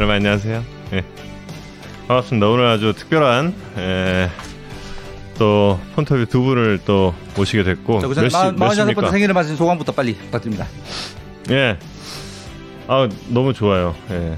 [0.00, 0.64] 여러분 안녕하세요.
[0.94, 1.04] 예.
[2.08, 2.48] 반갑습니다.
[2.48, 4.30] 오늘 아주 특별한 예,
[5.38, 9.10] 또 폰터뷰 두 분을 또 모시게 됐고 몇 시, 마- 몇 46번째 시입니까?
[9.10, 10.66] 생일을 맞은 소감부터 빨리 부탁드립니다.
[11.50, 11.76] 예.
[12.88, 13.94] 아 너무 좋아요.
[14.10, 14.36] 예.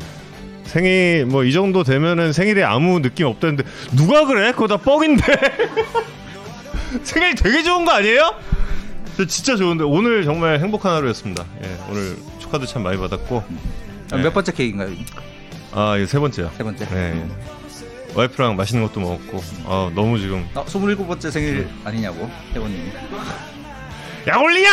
[0.65, 3.63] 생일 뭐 이 정도 되면은 생일에 아무 느낌 없다는데
[3.97, 4.53] 누가 그래?
[4.53, 5.23] 그거 다 뻥인데.
[7.05, 8.35] 생일 되게 좋은 거 아니에요?
[9.17, 11.45] 저 진짜 좋은데 오늘 정말 행복한 하루였습니다.
[11.63, 11.69] 예.
[11.89, 13.45] 오늘 축하도 참 많이 받았고
[14.13, 14.23] 아, 네.
[14.25, 14.91] 몇 번째 케이크인가요?
[15.73, 16.51] 아 이거 세 번째요.
[16.57, 16.87] 세 번째.
[16.87, 16.97] 네.
[17.17, 17.53] 예.
[18.15, 22.91] 와이프랑 맛있는 것도 먹었고 아 너무 지금 어, 27번째 생일 아니냐고 회원님이.
[24.29, 24.71] 야 올리야!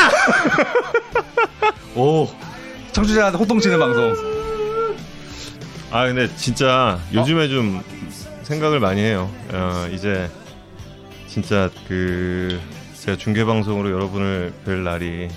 [1.96, 2.28] 오.
[2.92, 4.14] 청취자한테 호통 치는 방송.
[5.92, 7.82] 아 근데 진짜 요즘에 좀
[8.44, 9.32] 생각을 많이 해요.
[9.52, 10.30] 어, 이제
[11.28, 12.60] 진짜 그
[12.96, 15.30] 제가 중계 방송으로 여러분을 뵐 날이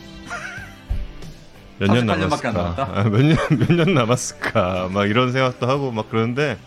[1.87, 2.63] 몇년38 년밖에 안 남았을까?
[2.63, 2.83] 남았다?
[2.95, 4.89] 아, 몇년 몇년 남았을까?
[4.93, 6.59] 막 이런 생각도 하고 막 그러는데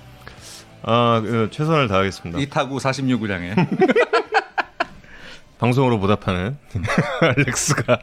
[0.84, 2.40] 아 그, 최선을 다하겠습니다.
[2.40, 3.56] 이 타구 46을 향해.
[5.60, 6.58] 방송으로 보답하는
[7.22, 8.00] 알렉스가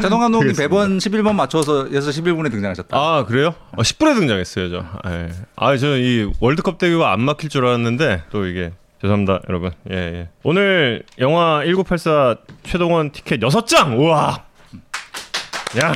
[0.00, 0.62] 자동 감독님 그렇습니다.
[0.62, 2.96] 배번 11번 맞춰서 6시 11분에 등장하셨다.
[2.96, 3.54] 아 그래요?
[3.72, 4.84] 어, 10분에 등장했어요 저.
[5.08, 5.28] 예.
[5.56, 9.70] 아 저는 이 월드컵 대교가 안 막힐 줄 알았는데 또 이게 죄송합니다 여러분.
[9.90, 10.28] 예, 예.
[10.42, 13.98] 오늘 영화 1984 최동원 티켓 6장.
[13.98, 14.44] 우와.
[15.82, 15.92] 야.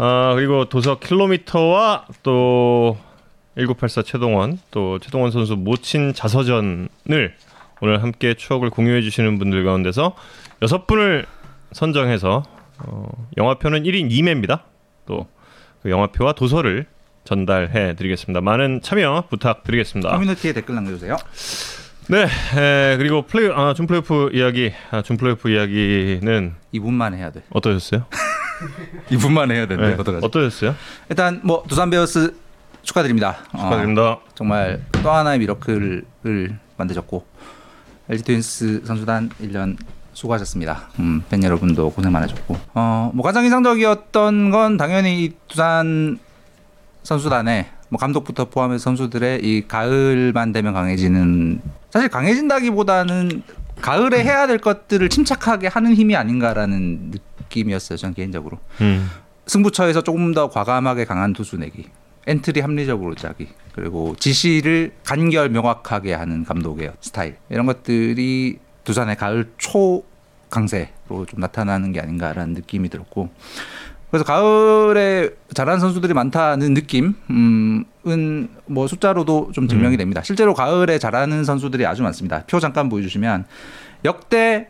[0.00, 2.96] 아 그리고 도서 킬로미터와 또
[3.56, 6.88] 1984 최동원 또 최동원 선수 모친 자서전을
[7.80, 10.14] 오늘 함께 추억을 공유해 주시는 분들 가운데서
[10.62, 11.26] 여섯 분을
[11.72, 12.42] 선정해서
[12.78, 14.60] 어, 영화표는 1인 2매입니다.
[15.06, 15.26] 또
[15.82, 16.86] 그 영화표와 도서를
[17.24, 18.40] 전달해 드리겠습니다.
[18.40, 20.10] 많은 참여 부탁드리겠습니다.
[20.10, 21.16] 커뮤니티에 댓글 남겨주세요.
[22.08, 27.42] 네, 에, 그리고 플레이 아, 준 플레이오프 이야기, 아, 준 플레이오프 이야기는 2분만 해야 돼.
[27.50, 28.06] 어떠셨어요?
[29.10, 30.16] 2분만 해야 되는데 네?
[30.22, 30.74] 어떠셨어요?
[31.08, 32.34] 일단 뭐 두산 베어스
[32.82, 33.38] 축하드립니다.
[33.52, 34.18] 어, 축하드립니다.
[34.34, 36.04] 정말 또 하나의 miracle을
[36.76, 37.26] 만드셨고
[38.08, 39.76] LG 트윈스 선수단 1년
[40.14, 40.88] 수고하셨습니다.
[40.98, 46.18] 음, 팬 여러분도 고생 많으셨고 어, 뭐 가장 인상적이었던 건 당연히 이 두산
[47.02, 53.42] 선수단의 뭐 감독부터 포함해서 선수들의 이 가을만 되면 강해지는 사실 강해진다기보다는
[53.80, 57.12] 가을에 해야 될 것들을 침착하게 하는 힘이 아닌가라는
[57.48, 57.96] 느낌이었어요.
[57.96, 58.58] 저는 개인적으로.
[58.80, 59.08] 음,
[59.46, 61.86] 승부처에서 조금 더 과감하게 강한 투수 내기
[62.26, 70.04] 엔트리 합리적으로 짜기 그리고 지시를 간결 명확하게 하는 감독의 스타일 이런 것들이 두산의 가을 초
[70.50, 73.30] 강세로 좀 나타나는 게 아닌가라는 느낌이 들었고
[74.10, 77.86] 그래서 가을에 잘하는 선수들이 많다는 느낌은
[78.66, 80.22] 뭐 숫자로도 좀 증명이 됩니다.
[80.22, 82.44] 실제로 가을에 잘하는 선수들이 아주 많습니다.
[82.46, 83.44] 표 잠깐 보여주시면
[84.04, 84.68] 역대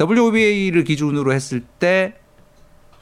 [0.00, 2.14] wOBA를 기준으로 했을 때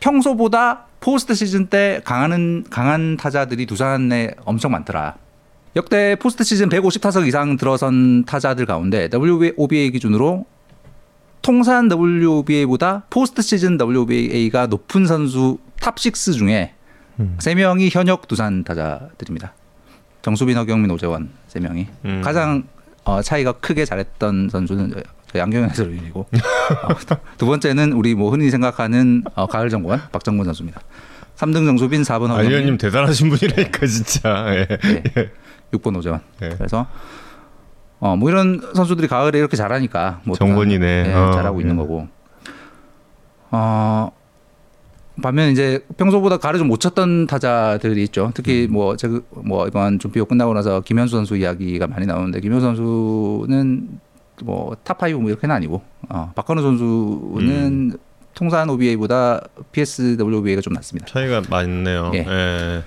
[0.00, 5.16] 평소보다 포스트 시즌 때 강한 강한 타자들이 두산에 엄청 많더라.
[5.76, 10.46] 역대 포스트 시즌 150타석 이상 들어선 타자들 가운데 wOBA 기준으로
[11.42, 16.72] 통산 wOBA보다 포스트 시즌 wOBA가 높은 선수 top 6 중에
[17.20, 17.36] 음.
[17.38, 19.52] 세 명이 현역 두산 타자들입니다.
[20.22, 22.22] 정수빈, 허경민, 오재원 세 명이 음.
[22.24, 22.64] 가장
[23.04, 25.02] 어, 차이가 크게 잘했던 선수는 저
[25.38, 30.80] 양경현 해설위원이고 어, 두 번째는 우리 뭐 흔히 생각하는 어, 가을 정권 박정권 선수입니다.
[31.36, 34.46] 3등 정수빈, 4번 아, 허경민, 위원님 대단하신 분이라니까 진짜.
[34.54, 34.66] 예.
[34.66, 35.30] 네.
[35.72, 36.20] 6번 오재원.
[36.40, 36.50] 네.
[36.56, 36.86] 그래서
[38.00, 41.02] 어 뭐 이런 선수들이 가을에 이렇게 잘하니까 뭐 정권이네.
[41.04, 41.78] 네, 어, 잘하고 있는 예.
[41.78, 42.06] 거고.
[43.50, 44.10] 어
[45.22, 48.26] 반면 이제 평소보다 가을에 좀못 쳤던 타자들이 있죠.
[48.26, 48.30] 음.
[48.34, 54.00] 특히 뭐 제가 뭐 이번 준PO 끝나고 나서 김현수 선수 이야기가 많이 나오는데 김현수 선수는
[54.42, 57.98] 뭐 top5 뭐 이렇게는 아니고 어, 박건우 선수는 음.
[58.34, 59.42] 통산 wOBA보다
[59.72, 61.06] PS wOBA가 좀 낮습니다.
[61.06, 62.10] 차이가 많네요.
[62.14, 62.18] 예.
[62.18, 62.82] 예.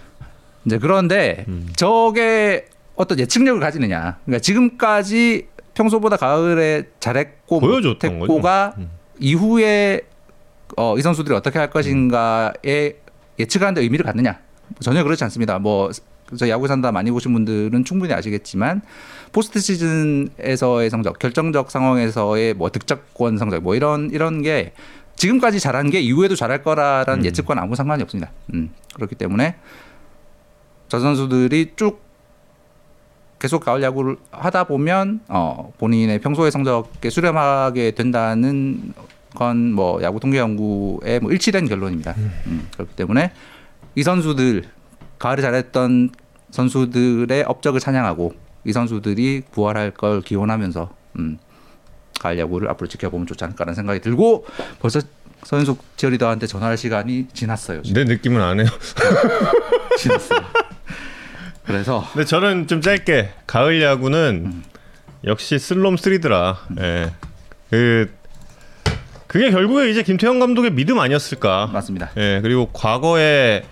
[0.66, 1.70] 이제 그런데 음.
[1.76, 2.66] 저게
[2.96, 4.18] 어떤 예측력을 가지느냐.
[4.26, 8.82] 그러니까 지금까지 평소보다 가을에 잘했고 보여줬던 못했고가 거죠.
[8.82, 8.92] 음.
[9.20, 10.02] 이후에
[10.76, 12.96] 어, 이 선수들이 어떻게 할 것인가에
[13.40, 14.40] 예측하는데 의미를 갖느냐.
[14.82, 15.60] 전혀 그렇지 않습니다.
[15.60, 15.92] 뭐,
[16.38, 18.82] 저 야구 산다 많이 보신 분들은 충분히 아시겠지만
[19.32, 24.74] 포스트 시즌에서의 성적, 결정적 상황에서의 뭐 득점권 성적, 뭐 이런 이런 게
[25.16, 27.26] 지금까지 잘한 게 이후에도 잘할 거라라는 음.
[27.26, 28.32] 예측과는 아무 상관이 없습니다.
[28.54, 29.56] 음, 그렇기 때문에
[30.90, 32.02] 저 선수들이 쭉
[33.40, 38.94] 계속 가을 야구를 하다 보면 어, 본인의 평소의 성적에 수렴하게 된다는
[39.36, 42.16] 건 뭐 야구 통계 연구의 뭐 일치된 결론입니다.
[42.48, 43.32] 음, 그렇기 때문에
[43.96, 44.64] 이 선수들
[45.20, 46.12] 가을에 잘했던
[46.52, 48.34] 선수들의 업적을 찬양하고
[48.66, 51.38] 이 선수들이 부활할 걸 기원하면서 음,
[52.20, 54.46] 가을 야구를 앞으로 지켜보면 좋지 않을까라는 생각이 들고
[54.80, 55.02] 벌써
[55.44, 57.84] 서현숙 지어리더한테 전화할 시간이 지났어요.
[57.84, 57.94] 지금.
[58.06, 58.68] 내 느낌은 안 해요.
[59.98, 60.40] 지났어요.
[61.66, 64.64] 그래서 근데 저는 좀 짧게 가을 야구는
[65.26, 66.58] 역시 슬롬 쓰리더라.
[66.80, 67.12] 예.
[67.70, 68.12] 그
[69.28, 71.68] 그게 결국에 이제 김태형 감독의 믿음 아니었을까.
[71.68, 72.12] 맞습니다.
[72.18, 72.40] 예.
[72.42, 73.64] 그리고 과거에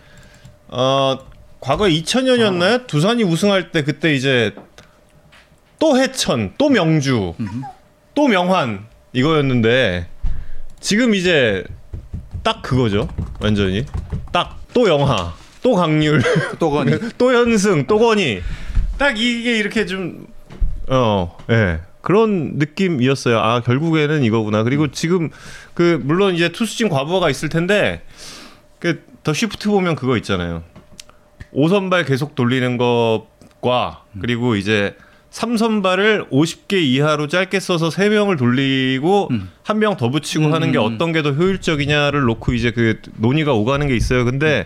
[0.67, 1.17] 어
[1.65, 2.85] 과거 2000년이었나요?
[2.85, 4.53] 두산이 우승할 때 그때 이제
[5.79, 7.33] 또 해천, 또 명주,
[8.13, 10.07] 또 명환 이거였는데
[10.79, 11.63] 지금 이제
[12.43, 13.07] 딱 그거죠.
[13.39, 13.85] 완전히
[14.31, 15.33] 딱 또 영하,
[15.63, 16.21] 또 강률.
[16.59, 18.41] 또 건이 또 현승, 또 건이
[18.97, 20.27] 딱 이게 이렇게 좀
[20.89, 21.79] 어, 예.
[22.01, 23.39] 그런 느낌이었어요.
[23.39, 24.63] 아, 결국에는 이거구나.
[24.63, 25.31] 그리고 지금
[25.73, 28.03] 그 물론 이제 투수진 과부하가 있을 텐데
[28.79, 30.61] 그더 쉬프트 보면 그거 있잖아요.
[31.55, 34.95] 5선발 계속 돌리는 것과 그리고 이제
[35.31, 39.49] 3선발을 50개 이하로 짧게 써서 3명을 돌리고 음.
[39.63, 40.83] 한명 더 붙이고 하는 게 음.
[40.83, 44.23] 어떤 게 더 효율적이냐를 놓고 이제 그 논의가 오가는 게 있어요.
[44.23, 44.65] 근데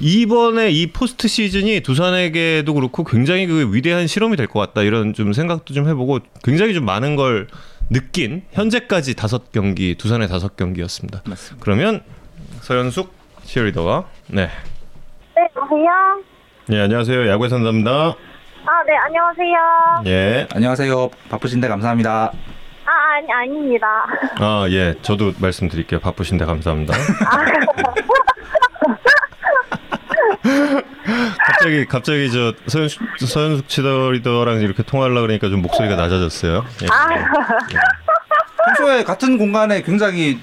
[0.00, 5.32] 이번에 이 포스트 시즌이 두산에게도 그렇고 굉장히 그 위대한 실험이 될 것 같다 이런 좀
[5.32, 7.48] 생각도 좀 해보고 굉장히 좀 많은 걸
[7.90, 11.22] 느낀 현재까지 다섯 경기 두산의 다섯 경기였습니다.
[11.24, 11.56] 맞습니다.
[11.64, 12.02] 그러면
[12.60, 13.12] 서현숙
[13.44, 14.50] 치어리더와 네, 네,
[15.68, 16.22] 여보세요?
[16.66, 17.90] 네 안녕하세요 야구의 산담입니다.
[17.90, 20.02] 아, 네, 안녕하세요.
[20.06, 21.10] 예, 안녕하세요.
[21.30, 22.32] 바쁘신데 감사합니다.
[22.84, 23.86] 아, 아니, 아닙니다.
[24.38, 26.00] 아 예, 저도 말씀드릴게요.
[26.00, 26.94] 바쁘신데 감사합니다.
[31.46, 36.64] 갑자기 갑자기 저 서현숙 서현숙 치어리더랑 이렇게 통화하려 그러니까 좀 목소리가 낮아졌어요.
[36.82, 36.86] 예.
[36.90, 37.08] 아,
[38.66, 40.38] 평소에 같은 공간에 굉장히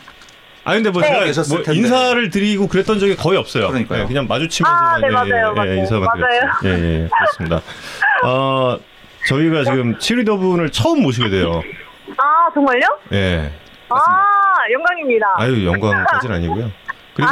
[0.65, 1.07] 아 근데 뭐 네.
[1.31, 1.79] 제가 뭐 텐데.
[1.79, 3.67] 인사를 드리고 그랬던 적이 거의 없어요.
[3.69, 4.01] 그러니까요.
[4.03, 5.73] 예, 그냥 마주치면서만 아, 네, 맞아요, 맞아요.
[5.75, 6.39] 인사만 맞아요.
[6.61, 6.83] 드렸어요.
[6.83, 7.61] 예, 예, 그렇습니다.
[8.25, 8.77] 어,
[9.27, 11.61] 저희가 지금 치리더 분을 처음 모시게 돼요.
[12.17, 12.81] 아, 정말요?
[13.13, 13.51] 예.
[13.89, 13.97] 아,
[14.71, 15.25] 영광입니다.
[15.37, 16.71] 아유 영광까지는 아니고요.
[17.13, 17.31] 그리고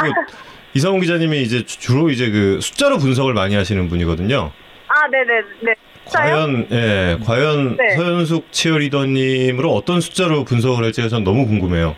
[0.74, 4.52] 이상훈 기자님이 이제 주- 주로 이제 그 숫자로 분석을 많이 하시는 분이거든요.
[4.88, 5.74] 아, 네네, 네.
[6.06, 6.34] 진짜요?
[6.34, 7.96] 과연 예, 과연 네.
[7.96, 11.96] 서현숙 치어리더님으로 어떤 숫자로 분석을 할지가 전 너무 궁금해요.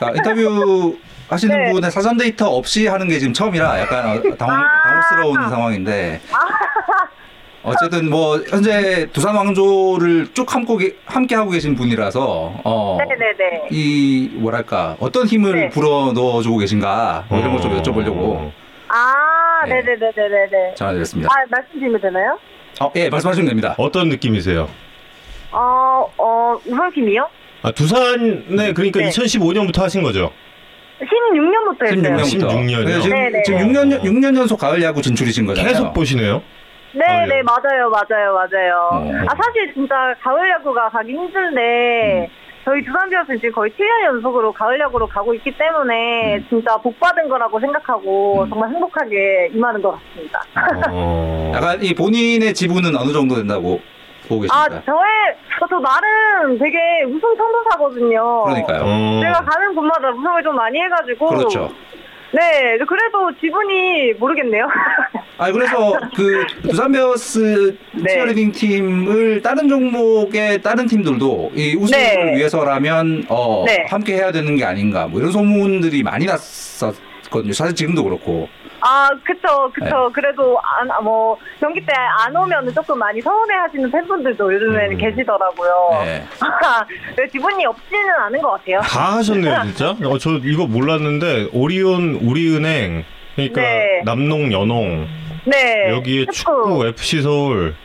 [0.00, 0.96] 아, 인터뷰
[1.28, 1.72] 하시는 네.
[1.72, 4.88] 분의 사전 데이터 없이 하는 게 지금 처음이라 약간 어, 당황, 아.
[4.88, 6.20] 당혹스러운 상황인데
[7.62, 13.68] 어쨌든 뭐 현재 두산 왕조를 쭉 함께, 계- 함께 하고 계신 분이라서 어, 네네네.
[13.70, 15.68] 이 뭐랄까 어떤 힘을 네.
[15.68, 18.50] 불어 넣어주고 계신가 뭐 이런 걸 좀 여쭤보려고
[18.88, 19.82] 아, 네.
[19.82, 20.74] 네네네네네.
[20.76, 21.28] 전화드렸습니다.
[21.30, 22.38] 아, 말씀드리면 되나요?
[22.80, 23.74] 어, 예 말씀하시면 됩니다.
[23.76, 24.68] 어떤 느낌이세요?
[25.50, 27.28] 어, 어, 우승팀이요?
[27.62, 29.08] 아 두산에 그러니까 네.
[29.08, 30.30] 2015년부터 하신 거죠?
[31.00, 32.16] 16년부터 했어요.
[32.16, 33.00] 16년부터 16 년이요?
[33.00, 33.42] 지금, 네네.
[33.44, 35.72] 지금 6년 6년 연속 가을 야구 진출이신 거잖아요.
[35.72, 36.42] 계속 보시네요.
[36.92, 37.46] 네, 가을 네, 야구.
[37.46, 38.88] 맞아요, 맞아요, 맞아요.
[38.92, 39.26] 어.
[39.28, 42.30] 아, 사실 진짜 가을 야구가 가기 힘든데,
[42.64, 47.28] 저희 두산 베어스는 지금 거의 7년 연속으로 가을 야구로 가고 있기 때문에, 진짜 복 받은
[47.28, 48.48] 거라고 생각하고, 음.
[48.48, 50.40] 정말 행복하게 임하는 것 같습니다.
[50.90, 51.52] 어...
[51.54, 53.80] 약간 이 본인의 지분은 어느 정도 된다고
[54.28, 54.82] 보고 아, 계십니까?
[54.84, 55.10] 저의,
[55.58, 58.44] 저, 저 나름 되게 우승 선도사거든요.
[58.44, 58.82] 그러니까요.
[58.84, 59.20] 어...
[59.22, 61.28] 제가 가는 곳마다 우승을 좀 많이 해가지고.
[61.28, 61.70] 그렇죠.
[62.30, 64.68] 네, 그래도 지분이 모르겠네요.
[65.38, 68.12] 아 그래서 그 두산 베어스 네.
[68.12, 72.36] 치어리딩 팀을 다른 종목의 다른 팀들도 이 우승을 네.
[72.36, 73.86] 위해서라면 어 네.
[73.88, 77.52] 함께 해야 되는 게 아닌가 뭐 이런 소문들이 많이 났었거든요.
[77.52, 78.48] 사실 지금도 그렇고.
[78.88, 79.84] 아, 그쵸, 그쵸.
[80.08, 80.12] 네.
[80.14, 84.96] 그래도, 안, 아, 뭐, 경기 때 안 오면 조금 많이 서운해 하시는 팬분들도 요즘에는 음.
[84.98, 86.04] 계시더라고요.
[86.04, 86.24] 네.
[87.16, 88.80] 네, 기분이 없지는 않은 것 같아요.
[88.80, 89.90] 다 하셨네요, 진짜.
[90.08, 93.04] 어, 저 이거 몰랐는데 오리온 우리은행
[93.34, 94.02] 그러니까 네.
[94.04, 95.06] 남농 연홍
[95.44, 95.90] 네.
[95.90, 97.76] 여기에 축구, FC 서울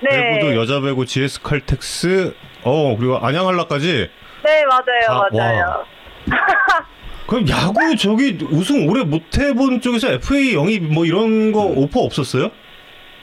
[0.00, 0.08] 네.
[0.10, 2.34] 배구도 여자 배구 GS 칼텍스
[2.64, 4.10] 어 그리고 안양 한라까지
[4.44, 5.84] 네, 맞아요, 다- 맞아요.
[7.26, 12.50] 그럼 야구 저기 우승 오래 못 해본 쪽에서 FA 영입 뭐 이런 거 오퍼 없었어요?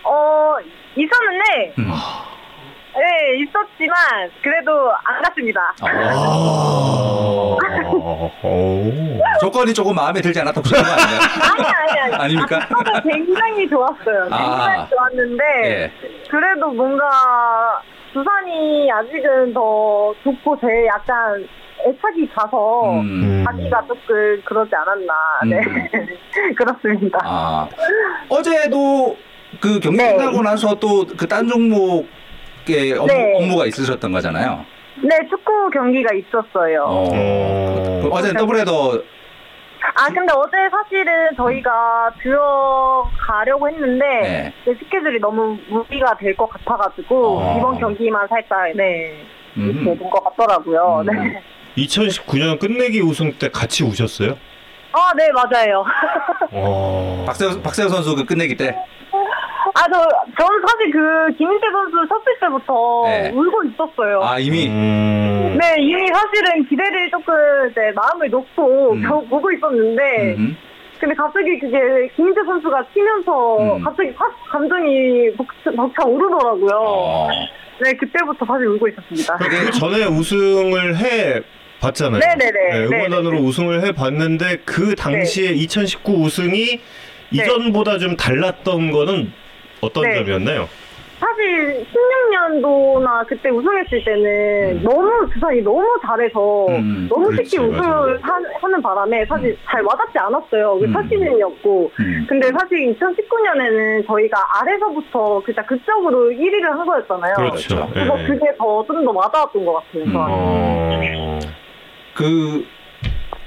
[0.04, 0.56] 어,
[0.96, 1.90] 있었는데, 음.
[2.96, 3.96] 네, 있었지만,
[4.44, 5.74] 그래도 안 갔습니다.
[5.82, 7.58] 아.
[8.44, 9.20] 오.
[9.40, 11.20] 조건이 조금 마음에 들지 않았다 보시는 거 아닌가요?
[11.54, 12.16] 아니, 아니, 아니.
[12.16, 12.60] 아닙니까?
[13.04, 14.24] 굉장히 좋았어요.
[14.24, 14.88] 굉장히 아.
[14.90, 15.92] 좋았는데, 예.
[16.30, 17.82] 그래도 뭔가
[18.14, 21.48] 두산이 아직은 더 좋고 제 약간
[21.86, 23.44] 애착이 가서 음.
[23.46, 25.14] 가기가 조금 그러지 않았나.
[25.50, 25.62] 네.
[26.56, 27.20] 그렇습니다.
[27.24, 27.68] 아
[28.30, 29.16] 어제도
[29.62, 30.16] 그 경기 네.
[30.16, 33.34] 끝나고 나서 또 그 딴 종목의 업무, 네.
[33.38, 34.66] 업무가 있으셨던 거잖아요.
[35.04, 36.84] 네, 축구 경기가 있었어요.
[36.84, 37.04] 어.
[37.12, 38.02] 어.
[38.04, 39.02] 그 어제 더블헤더
[39.96, 44.54] 아, 근데 어제 사실은 저희가 들어가려고 했는데 네.
[44.66, 47.58] 네, 스케줄이 너무 무리가 될 것 같아가지고 어.
[47.58, 49.24] 이번 경기만 살짝 네
[49.58, 49.70] 음.
[49.84, 51.04] 이렇게 된것 같더라고요.
[51.06, 51.06] 음.
[51.06, 51.42] 네.
[51.78, 54.38] 2019년 끝내기 우승 때 같이 우셨어요?
[54.92, 55.84] 아, 네, 맞아요.
[56.52, 57.24] 어.
[57.26, 58.76] 박세호 박세호 선수 그 끝내기 때
[59.76, 60.00] 아, 저,
[60.38, 63.32] 저는 사실 그, 김인태 선수 쳤을 때부터 네.
[63.34, 64.22] 울고 있었어요.
[64.22, 65.58] 아 이미 음.
[65.60, 67.34] 네, 이미 사실은 기대를 조금
[67.72, 69.02] 이제 마음을 놓고 음.
[69.08, 70.56] 겨- 보고 있었는데, 음.
[71.00, 71.80] 근데 갑자기 그게
[72.16, 73.84] 김인태 선수가 치면서 음.
[73.84, 76.80] 갑자기 확 감정이 벅, 벅차 오르더라고요.
[76.80, 77.30] 어.
[77.82, 79.38] 네, 그때부터 사실 울고 있었습니다.
[79.38, 81.42] 그 전에 우승을 해
[81.84, 82.20] 봤잖아요.
[82.20, 82.86] 네네 네.
[82.86, 86.80] 응원단으로 우승을 해 봤는데 그 당시에 2019 우승이
[87.32, 89.32] 이전보다 좀 달랐던 거는
[89.82, 90.16] 어떤 네.
[90.16, 90.70] 점이었나요?
[91.20, 98.68] 사실 16년도나 그때 우승했을 때는 너무 두산이 너무 잘해서 음, 너무 그렇지, 쉽게 우승을 하,
[98.68, 100.80] 는 바람에 사실 잘 와닿지 않았어요.
[100.80, 100.94] 그 음.
[100.94, 101.92] 첫 시즌이었고.
[102.00, 102.26] 음.
[102.28, 107.36] 근데 사실 2019년에는 저희가 아래서부터 그냥 극적으로 1위를 한 거였잖아요.
[107.36, 107.90] 그렇죠.
[107.94, 108.28] 그래서 예.
[108.28, 110.04] 그게 더 좀 더 와닿았던 것 같아요.
[110.04, 110.14] 음.
[110.16, 111.40] 어.
[112.14, 112.66] 그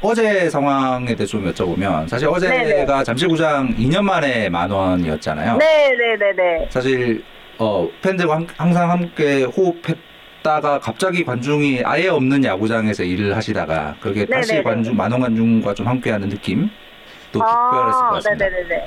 [0.02, 2.52] 어제 상황에 대해 좀 여쭤보면 사실 어제가
[2.87, 3.04] 네네.
[3.04, 5.56] 잠실구장 2년 만에 만 원이었잖아요.
[5.56, 6.66] 네네네네.
[6.70, 7.23] 사실
[7.58, 14.52] 어, 팬들과 함- 항상 함께 호흡했다가 갑자기 관중이 아예 없는 야구장에서 일을 하시다가 그렇게 다시
[14.52, 14.62] 네네네.
[14.64, 16.68] 관중 만원 관중과 좀 함께하는 느낌
[17.32, 18.44] 또 특별했을 것 같습니다.
[18.44, 18.87] 아, 네네네네.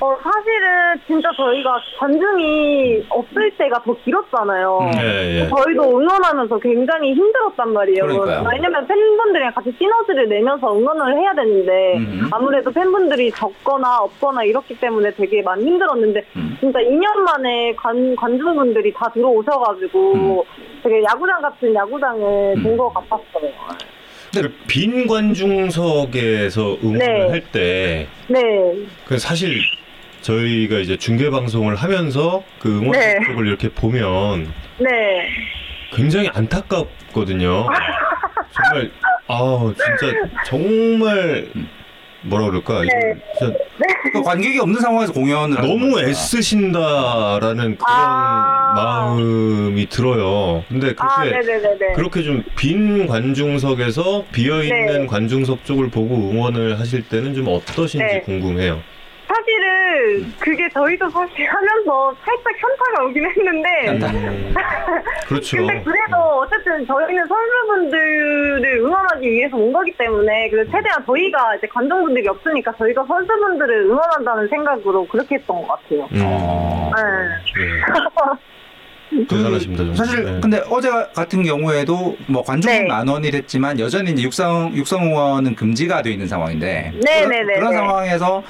[0.00, 4.78] 어, 사실은 진짜 저희가 관중이 없을 때가 더 길었잖아요.
[4.78, 4.92] 음.
[5.00, 5.48] 예, 예.
[5.48, 8.02] 저희도 응원하면서 굉장히 힘들었단 말이에요.
[8.02, 8.44] 그러니까요.
[8.52, 12.28] 왜냐면 팬분들이랑 같이 시너지를 내면서 응원을 해야 되는데 음.
[12.30, 16.56] 아무래도 팬분들이 적거나 없거나 이렇기 때문에 되게 많이 힘들었는데 음.
[16.60, 20.46] 진짜 2년 만에 관, 관중분들이 다 들어오셔가지고
[20.84, 22.62] 되게 야구장 같은 야구장을 음.
[22.62, 23.50] 본것 같았어요.
[24.32, 27.28] 그빈 관중석에서 응원을 네.
[27.28, 28.38] 할때 네.
[29.06, 29.58] 그 사실
[30.32, 33.18] 저희가 이제 중계 방송을 하면서 그 응원 네.
[33.26, 35.26] 쪽을 이렇게 보면 네.
[35.94, 37.66] 굉장히 안타깝거든요.
[38.52, 38.90] 정말
[39.26, 41.48] 아 진짜 정말
[42.22, 42.88] 뭐라 그럴까 네.
[43.38, 43.54] 진짜
[44.12, 45.98] 그 관객이 없는 상황에서 공연을 너무.
[45.98, 48.72] 애쓰신다라는 그런 아.
[48.76, 50.62] 마음이 들어요.
[50.68, 51.94] 근데 그렇게 아.
[51.94, 55.06] 그렇게 좀 빈 관중석에서 비어 있는 네.
[55.06, 58.20] 관중석 쪽을 보고 응원을 하실 때는 좀 어떠신지 네.
[58.20, 58.82] 궁금해요.
[59.28, 64.06] 사실은 그게 저희도 사실 하면서 살짝 현타가 오긴 했는데 현타.
[64.10, 64.54] 음,
[65.28, 65.56] 그렇죠.
[65.58, 72.26] 근데 그래도 어쨌든 저희는 선수분들을 응원하기 위해서 온 거기 때문에 그래서 최대한 저희가 이제 관중분들이
[72.28, 76.08] 없으니까 저희가 선수분들을 응원한다는 생각으로 그렇게 했던 것 같아요.
[76.12, 76.90] 음, 어.
[76.96, 77.02] 네.
[77.64, 79.24] 네.
[79.28, 79.84] 대단하십니다.
[79.84, 79.94] 좀.
[79.94, 80.38] 사실 네.
[80.40, 82.86] 근데 어제 같은 경우에도 뭐 관중은 네.
[82.86, 87.54] 만 원이랬지만 여전히 이제 육성 육성 응원은 금지가 되어 있는 상황인데 네네네네.
[87.54, 88.42] 그런, 그런 상황에서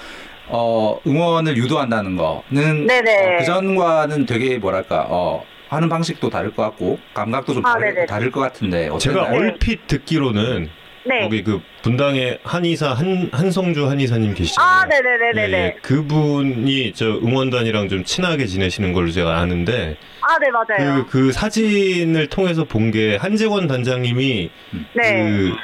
[0.51, 3.39] 어 응원을 유도한다는 거는 네네.
[3.39, 8.07] 그 전과는 되게 뭐랄까 어 하는 방식도 다를 것 같고 감각도 좀 아, 다를, 네네.
[8.07, 9.41] 다를 것 같은데 제가 어땠나요?
[9.43, 10.71] 얼핏 듣기로는
[11.05, 11.21] 네.
[11.23, 14.71] 거기 그 분당에 한의사 한 한성주 한의사님 계시잖아요.
[14.71, 15.59] 아, 네네네네네.
[15.59, 15.77] 예, 예.
[15.81, 21.05] 그분이 저 응원단이랑 좀 친하게 지내시는 걸로 제가 아는데 아, 네, 맞아요.
[21.07, 24.51] 그, 그 사진을 통해서 본 게 한재권 단장님이
[24.95, 25.03] 네.
[25.15, 25.55] 그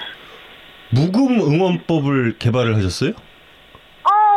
[0.90, 3.12] 묵음 응원법을 개발을 하셨어요?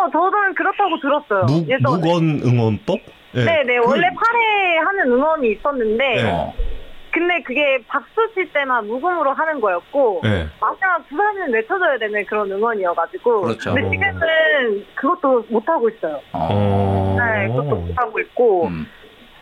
[0.08, 1.46] 어, 저는 그렇다고 들었어요.
[1.46, 1.98] 무, 예전에.
[1.98, 3.00] 묵언 응원법?
[3.36, 3.44] 예.
[3.44, 3.80] 네네.
[3.80, 6.32] 그- 원래 8회 하는 응원이 있었는데, 네.
[6.32, 6.54] 어.
[7.12, 10.48] 근데 그게 박수 칠 때만 묵음으로 하는 거였고, 예.
[10.62, 13.42] 마지막 두산은 외쳐줘야 되는 그런 응원이어가지고.
[13.42, 13.74] 그렇죠.
[13.74, 16.22] 근데 지금은 그것도 못 하고 있어요.
[16.34, 16.48] 어.
[16.52, 17.18] 어.
[17.20, 18.68] 네, 그것도 못 하고 있고.
[18.68, 18.86] 음.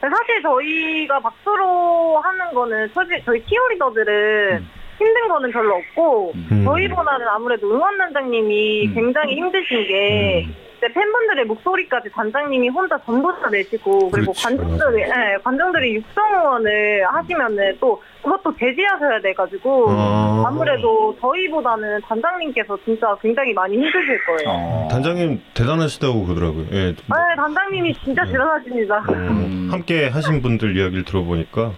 [0.01, 4.69] 사실 저희가 박수로 하는 거는, 솔직히 저희 티어리더들은 음.
[4.97, 6.63] 힘든 거는 별로 없고, 음.
[6.65, 8.93] 저희보다는 아무래도 응원 단장님이 음.
[8.93, 10.65] 굉장히 힘드신 게, 음.
[10.77, 14.33] 이제 팬분들의 목소리까지 단장님이 혼자 전부 다 내시고 그리고.
[14.33, 20.43] 관중들이 예, 관중들이 육성 응원을 하시면은 또 그것도 제지하셔야 돼가지고 아.
[20.47, 24.49] 아무래도 저희보다는 단장님께서 진짜 굉장히 많이 힘드실 거예요.
[24.49, 24.87] 어.
[24.91, 26.65] 단장님 대단하시다고 그러더라고요.
[26.71, 26.85] 예.
[26.91, 28.31] 네, 단장님이 진짜 네.
[28.33, 29.05] 대단하십니다.
[29.09, 29.69] 음.
[29.71, 31.71] 함께 하신 분들 이야기를 들어보니까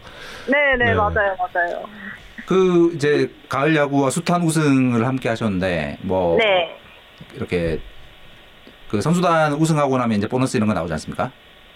[0.50, 0.94] 네, 네, 네.
[0.96, 1.84] 맞아요, 맞아요.
[2.48, 6.74] 그 이제 가을 야구와 숱한 우승을 함께 하셨는데 뭐 네.
[7.36, 7.78] 이렇게
[8.90, 11.30] 그 선수단 우승하고 나면 이제 보너스 이런 거 나오지 않습니까?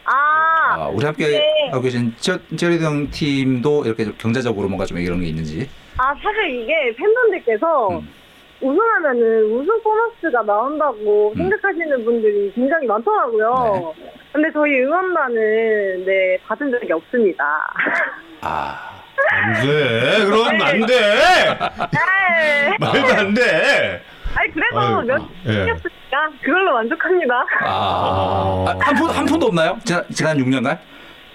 [0.05, 1.69] 아, 아, 우리 함께 네.
[1.71, 2.13] 하고 계신
[2.55, 5.69] 치어리딩 팀도 이렇게 좀 경제적으로 뭔가 좀 이런 게 있는지.
[5.97, 8.07] 아 사실 이게 팬분들께서 음.
[8.61, 11.37] 우승하면은 우승 보너스가 나온다고 음.
[11.37, 13.93] 생각하시는 분들이 굉장히 많더라고요.
[13.97, 14.13] 네.
[14.31, 17.43] 근데 저희 응원단은 네 받은 적이 없습니다.
[18.39, 18.89] 아,
[19.29, 20.25] 안 돼.
[20.25, 20.99] 그럼 안 돼.
[21.91, 22.77] 네.
[22.79, 24.01] 말도 안 돼.
[24.35, 25.51] 아니 그래도 아유, 몇 예.
[25.63, 27.45] 이겼으니까 그걸로 만족합니다.
[27.63, 29.77] 아, 아, 한 푼, 한 푼도 없나요?
[29.83, 30.77] 지난, 지난 6년간?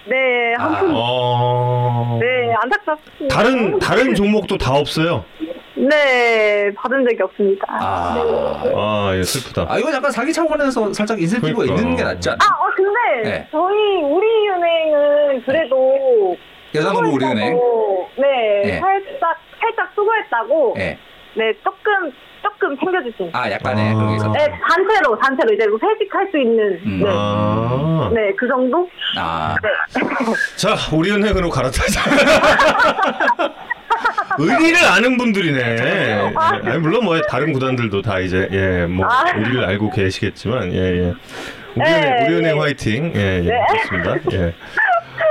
[0.07, 0.79] 네, 한 아.
[0.79, 0.91] 푼.
[0.95, 2.17] 어.
[2.19, 3.35] 네, 안타깝습니다.
[3.35, 5.23] 다른 다른 종목도 다 없어요.
[5.75, 7.65] 네, 받은 적이 없습니다.
[7.69, 8.15] 아,
[8.75, 9.67] 아, 예, 슬프다.
[9.71, 11.79] 아 이거 약간 사기 차원에서 살짝 인센티브가 그러니까.
[11.81, 12.39] 있는 게 낫지 않나?
[12.43, 13.47] 아, 어, 근데 네.
[13.51, 16.35] 저희 우리은행은 그래도
[16.77, 17.59] 여자노루 우리은행.
[18.17, 18.79] 네, 네.
[18.79, 20.97] 살짝 살짝 수고했다고 예.
[21.35, 23.29] 네 조금 조금 챙겨주신.
[23.33, 24.15] 아 약간의 아.
[24.15, 24.31] 있었다.
[24.33, 26.99] 네, 단체로 단체로 이제 뭐 회식할 수 있는 음.
[27.03, 28.11] 네, 아.
[28.13, 28.89] 네, 그 정도?
[29.17, 29.55] 아,
[30.55, 32.01] 자, 우리은행으로 갈아타자.
[34.39, 36.33] 의리를 아는 분들이네.
[36.35, 39.23] 아니, 물론 뭐 다른 구단들도 다 이제 예, 뭐 아.
[39.35, 41.13] 의리를 알고 계시겠지만 예, 예.
[41.75, 42.59] 우리은행, 네, 우리은행 네.
[42.59, 43.13] 화이팅.
[43.15, 43.41] 예, 예.
[43.41, 43.61] 네.
[43.83, 44.15] 좋습니다.
[44.33, 44.53] 예.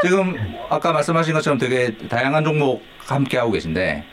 [0.02, 0.34] 지금
[0.68, 4.04] 아까 말씀하신 것처럼 되게 다양한 종목 함께 하고 계신데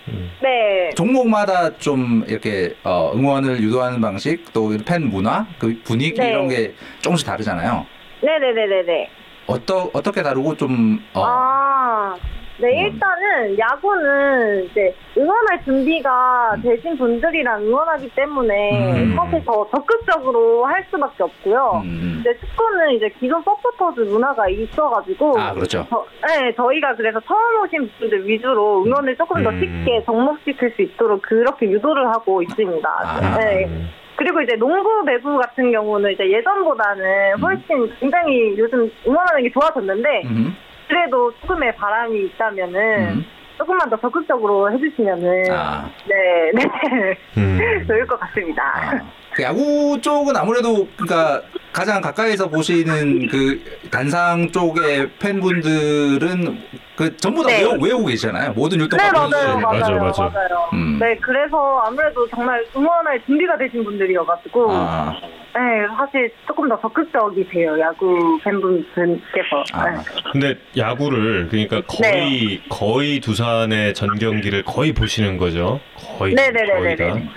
[0.42, 6.30] 네, 종목마다 좀 이렇게 어, 응원을 유도하는 방식 또 팬 문화 그 분위기 네.
[6.30, 7.86] 이런 게 조금씩 다르잖아요.
[8.22, 9.10] 네, 네, 네, 네, 네.
[9.48, 12.16] 어떠 어떻게 다르고 좀 어, 아,
[12.58, 12.94] 네, 음.
[12.94, 19.16] 일단은 야구는 이제 응원할 준비가 되신 분들이랑 응원하기 때문에 음.
[19.16, 21.82] 사실 더 적극적으로 할 수밖에 없고요.
[21.84, 25.86] 음, 근데 축구는 이제 기존 서포터즈 문화가 있어가지고 아 그렇죠.
[25.90, 29.60] 저, 네, 저희가 그래서 처음 오신 분들 위주로 응원을 조금 더 음.
[29.60, 32.88] 쉽게 접목시킬 수 있도록 그렇게 유도를 하고 있습니다.
[32.88, 33.38] 아.
[33.40, 33.68] 네.
[34.16, 40.56] 그리고 이제 농구, 배구 같은 경우는 이제 예전보다는 훨씬 굉장히 요즘 응원하는 게 좋아졌는데 음,
[40.94, 43.26] 그래도 조금의 바람이 있다면은 음.
[43.58, 45.90] 조금만 더 적극적으로 해주시면은 아.
[46.08, 47.60] 네, 네 음.
[47.88, 48.64] 좋을 것 같습니다.
[48.64, 51.42] 아, 그 야구 쪽은 아무래도 그러니까
[51.74, 56.60] 가장 가까이서 보시는 그 단상 쪽의 팬분들은
[56.96, 57.64] 그 전부 다 네.
[57.64, 58.54] 외우, 외우고 계시잖아요.
[58.54, 59.12] 모든 율동 네.
[59.12, 60.24] 맞아요, 맞아요, 맞아, 맞아.
[60.24, 60.70] 맞아요.
[60.74, 61.00] 음.
[61.00, 65.20] 네, 그래서 아무래도 정말 응원할 준비가 되신 분들이어가지고, 아,
[65.56, 65.60] 네,
[65.98, 69.64] 사실 조금 더 적극적이세요, 야구 팬분들께서.
[69.74, 69.90] 아.
[69.90, 69.98] 네.
[70.32, 75.80] 근데 야구를 그러니까 거의 거의 두산의 전 경기를 거의 보시는 거죠.
[75.96, 76.52] 거의 거의 다.
[76.52, 77.30] 네네네네네.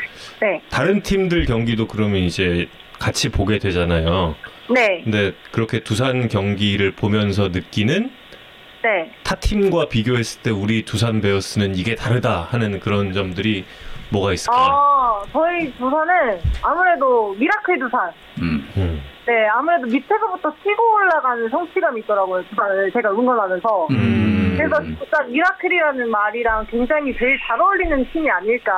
[0.43, 4.35] 네, 다른 팀들 경기도 그러면 이제 같이 보게 되잖아요.
[4.71, 8.11] 네, 근데 그렇게 두산 경기를 보면서 느끼는
[8.83, 9.11] 네.
[9.23, 13.65] 타 팀과 비교했을 때 우리 두산 베어스는 이게 다르다 하는 그런 점들이
[14.11, 14.69] 뭐가 있을까요?
[14.71, 18.13] 아, 저희 두산은 아무래도 miracle 두산.
[18.41, 18.69] 음.
[18.77, 19.03] 음.
[19.27, 22.45] 네, 아무래도 밑에서부터 치고 올라가는 성취감이 있더라고요,
[22.93, 23.89] 제가 응원하면서.
[23.91, 24.37] 음.
[24.57, 28.73] 그래서 진짜 miracle이라는 말이랑 굉장히 제일 잘 어울리는 팀이 아닐까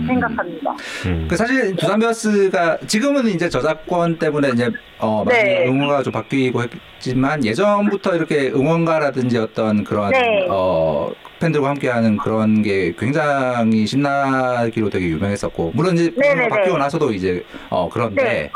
[0.00, 0.06] 음.
[0.06, 0.76] 생각합니다.
[1.06, 1.26] 음.
[1.28, 5.66] 그 사실 두산 베어스가 지금은 이제 저작권 때문에 이제 어 많이 네.
[5.66, 10.46] 응원가가 좀 바뀌고 했지만 예전부터 이렇게 응원가라든지 어떤 그런 네.
[10.48, 16.48] 어 팬들과 함께하는 그런 게 굉장히 신나기로 되게 유명했었고 물론 이제 네네네.
[16.48, 18.50] 바뀌고 나서도 이제 어 그런데 네.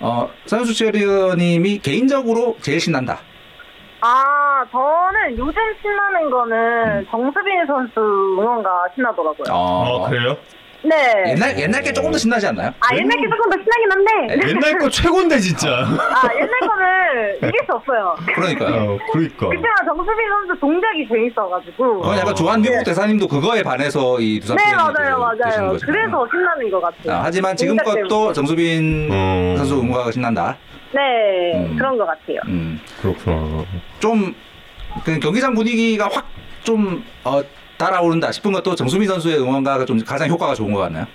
[0.00, 3.20] 어 서현수 체리어님이 개인적으로 제일 신난다.
[4.02, 9.52] 아, 저는 요즘 신나는 거는 정수빈 선수 응원가 신나더라고요.
[9.52, 10.36] 어, 어 그래요?
[10.82, 10.96] 네.
[11.32, 12.72] 옛날 옛날 게 조금 더 신나지 않나요?
[12.80, 15.68] 아, 옛날 게 조금 더 신나긴 한데, 옛날 거 최고인데 진짜.
[15.68, 18.14] 아, 옛날 거는 이길 수 없어요.
[18.34, 18.92] 그러니까요.
[18.92, 19.48] 어, 그러니까.
[19.48, 22.00] 그렇지만 정수빈 선수 동작이 재밌어가지고.
[22.00, 25.78] 그건 약간 조한 미국 대사님도 그거에 반해서 이 두산 네, 맞아요, 되시는 맞아요.
[25.84, 27.12] 그래서 신나는 것 같아요.
[27.12, 28.32] 아, 하지만 지금 동작 것도 때문에.
[28.32, 29.54] 정수빈 어.
[29.58, 30.56] 선수 응원가가 신난다.
[30.92, 31.00] 네,
[31.54, 31.76] 음.
[31.76, 32.38] 그런 것 같아요.
[32.46, 33.64] 음, 그렇구나.
[34.00, 34.34] 좀,
[35.04, 36.26] 그 경기장 분위기가 확
[36.64, 37.40] 좀, 어,
[37.80, 41.06] 따라오른다 싶은 것도 정수빈 선수의 응원가가 좀 가장 효과가 좋은 것 같나요?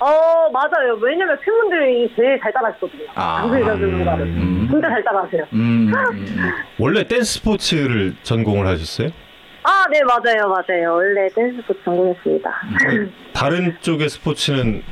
[0.00, 0.98] 어, 맞아요.
[1.00, 3.04] 왜냐면 팬분들이 제일 잘 따라하시거든요.
[3.14, 3.42] 아.
[3.48, 4.26] 선수 응원가를.
[4.26, 4.68] 음.
[4.70, 5.42] 진짜 잘 따라하세요.
[5.52, 6.50] 음, 음, 음.
[6.78, 9.10] 원래 댄스 스포츠를 전공을 하셨어요?
[9.62, 10.94] 아, 네, 맞아요, 맞아요.
[10.94, 12.50] 원래 댄스 스포츠 전공했습니다.
[13.32, 14.82] 다른 쪽의 스포츠는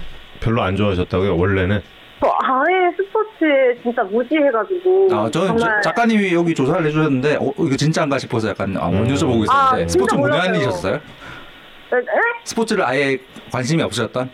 [0.41, 1.37] 별로 안 좋아하셨다고요?
[1.37, 1.81] 원래는?
[2.21, 5.09] 저 아예 스포츠에 진짜 무지해가지고.
[5.13, 9.05] 아, 저는 저- 작가님이 여기 조사를 해주셨는데, 어, 이거 진짜인가 싶어서 약간 어, 음.
[9.05, 10.43] 여쭤보고 있었는데, 아, 진짜 스포츠 몰랐어요.
[10.51, 10.93] 문외한이셨어요?
[10.95, 12.07] 네, 네?
[12.45, 13.19] 스포츠를 아예
[13.53, 14.31] 관심이 없으셨던?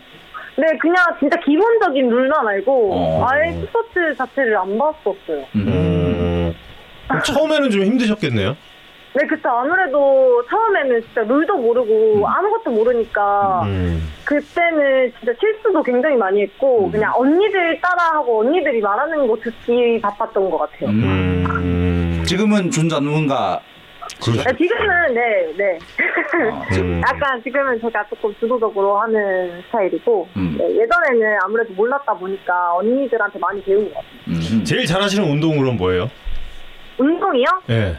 [0.55, 3.27] 네, 그냥 진짜 기본적인 룰만 알고 어.
[3.27, 5.45] 아예 스포츠 자체를 안 봤었어요.
[5.55, 5.67] 음.
[5.67, 6.53] 음.
[7.25, 8.55] 처음에는 좀 힘드셨겠네요?
[9.15, 9.47] 네, 그쵸.
[9.49, 14.11] 아무래도 처음에는 진짜 룰도 모르고 아무것도 모르니까 음.
[14.25, 16.91] 그때는 진짜 실수도 굉장히 많이 했고 음.
[16.91, 20.89] 그냥 언니들 따라하고 언니들이 말하는 거 듣기 바빴던 것 같아요.
[20.89, 21.45] 음.
[21.47, 22.23] 음.
[22.25, 23.59] 지금은 준 전문가.
[24.21, 24.43] 그렇죠.
[24.43, 25.79] 네, 지금은 네, 네.
[26.49, 27.01] 어, 지금, 음.
[27.07, 30.55] 약간 지금은 제가 조금 주도적으로 하는 스타일이고 음.
[30.57, 34.11] 네, 예전에는 아무래도 몰랐다 보니까 언니들한테 많이 배운 것 같아요.
[34.27, 34.63] 음.
[34.63, 36.09] 제일 잘하시는 운동은 뭐예요?
[36.97, 37.45] 운동이요?
[37.69, 37.95] 예.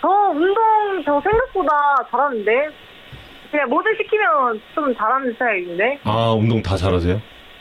[0.00, 0.56] 저 운동
[1.04, 1.70] 저 생각보다
[2.10, 2.52] 잘하는데
[3.50, 7.20] 그냥 뭐든 시키면 좀 잘하는 스타일인데 아, 운동 다 잘하세요?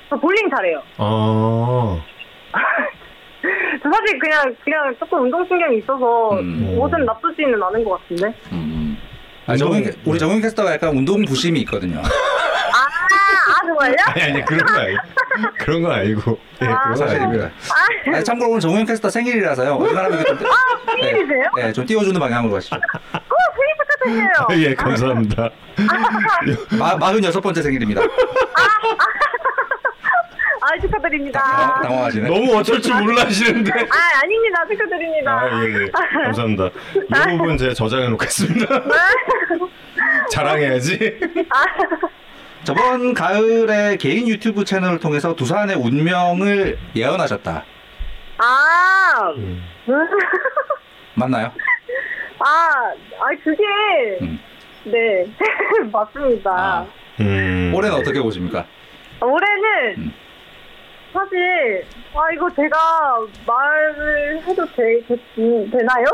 [0.10, 0.82] 저 볼링 잘해요.
[0.98, 2.00] 아.
[3.84, 6.76] 저 사실 그냥 그냥 조금 운동 신경이 있어서 음.
[6.76, 8.34] 뭐든 나쁘지는 않은 것 같은데.
[8.52, 8.98] 음.
[9.46, 12.00] 아, 정은, 우리 정은 캐스터가 약간 운동 부심이 있거든요.
[12.00, 12.04] 아
[13.62, 13.96] 정말요?
[14.08, 15.00] 아니 아니 그런 거 아니고
[15.60, 17.46] 그런 거 아니고 예, 그런 거.
[17.46, 19.78] 아, 아니, 참고로 오늘 정우영 캐스터 생일이라서요.
[19.78, 20.38] 웬만하면 좀,
[20.86, 21.44] 생일이세요?
[21.56, 22.76] 네, 네, 좀 띄워주는 방향으로 가시죠.
[22.76, 22.80] 어,
[23.56, 24.70] 생일 축하드려요.
[24.70, 25.50] 예 감사합니다.
[26.80, 28.02] 마, 46번째 생일입니다.
[30.60, 31.40] 아, 축하드립니다.
[31.42, 32.30] 당황, 당황하시네.
[32.30, 33.72] 너무 어쩔 줄 몰라 하시는데.
[33.72, 34.66] 아, 아닙니다.
[34.70, 35.32] 축하드립니다.
[35.32, 35.92] 아, 예, 예.
[36.24, 36.70] 감사합니다.
[36.96, 38.68] 이 부분 제가 저장해 놓겠습니다.
[40.32, 41.20] 자랑해야지.
[42.68, 47.64] 저번 가을에 개인 유튜브 채널을 통해서 두산의 운명을 예언하셨다.
[48.40, 49.64] 아, 음.
[51.14, 51.50] 맞나요?
[52.40, 52.46] 아,
[53.22, 53.64] 아, 그게,
[54.22, 54.38] 음.
[54.84, 55.26] 네,
[55.94, 56.52] 맞습니다.
[56.52, 56.88] 아.
[57.22, 57.72] 음.
[57.74, 58.66] 올해는 어떻게 보십니까?
[59.22, 60.14] 올해는, 음.
[61.14, 62.78] 사실, 아, 이거 제가
[63.46, 65.16] 말을 해도 되, 되,
[65.72, 66.06] 되나요?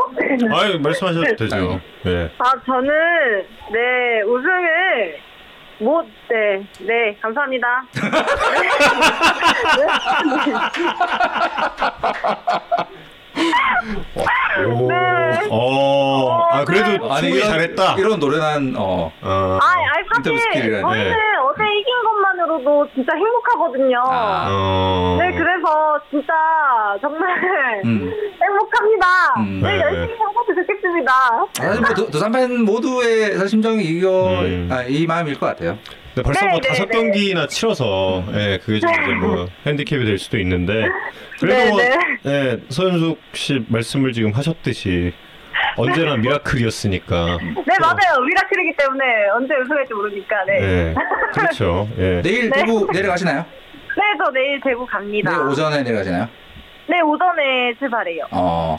[0.55, 1.81] 아유, 말씀하셔도 되죠.
[2.05, 2.29] 예.
[2.37, 2.91] 아, 저는,
[3.71, 5.17] 네, 우승을,
[5.79, 7.85] 못, 네, 네, 감사합니다.
[14.67, 14.87] 오.
[14.87, 14.95] 네.
[15.49, 16.47] 어.
[16.51, 17.95] 아, 그래도 아니, 충분히 이런- 잘했다.
[17.97, 19.11] 이런 노래는 어.
[19.21, 19.59] 어.
[19.61, 19.83] 아, 아니,
[20.17, 20.81] 인터뷰 사실, skill이라니.
[20.81, 21.15] 저는 네.
[21.43, 23.97] 어제 이긴 것만으로도 진짜 행복하거든요.
[24.07, 24.47] 아.
[24.49, 25.17] 어.
[25.19, 26.33] 네, 그래서 진짜
[27.01, 27.29] 정말
[27.85, 28.11] 음.
[28.41, 29.07] 행복합니다.
[29.39, 29.61] 음.
[29.63, 29.81] 네, 네.
[29.81, 31.13] 열심히 하고 듣겠습니다.
[31.53, 34.69] 사실 뭐 두- 두산 팬 모두의 사실 심정이 이거 음.
[34.71, 35.77] 아, 이 마음일 것 같아요.
[36.15, 36.97] 네, 벌써 네, 뭐 네, 다섯 네.
[36.97, 40.87] 경기나 치러서 예, 그게 좀 이제 뭐 핸디캡이 될 수도 있는데
[41.39, 41.97] 그래도 네, 뭐, 네.
[42.25, 45.13] 예, 서현숙 씨 말씀을 지금 하셨듯이
[45.75, 47.37] 언제나 미라클이었으니까.
[47.65, 48.19] 네, 맞아요.
[48.27, 49.03] 미라클이기 때문에
[49.35, 50.61] 언제 우승할지 모르니까, 네.
[50.61, 50.95] 예,
[51.33, 51.89] 그렇죠.
[51.97, 52.21] 예.
[52.21, 52.61] 내일 네.
[52.61, 53.39] 대구 내려가시나요?
[53.39, 55.31] 네, 저 내일 대구 갑니다.
[55.31, 56.27] 내일 오전에 내려가시나요?
[56.89, 58.25] 네, 오전에 출발해요.
[58.31, 58.77] 어.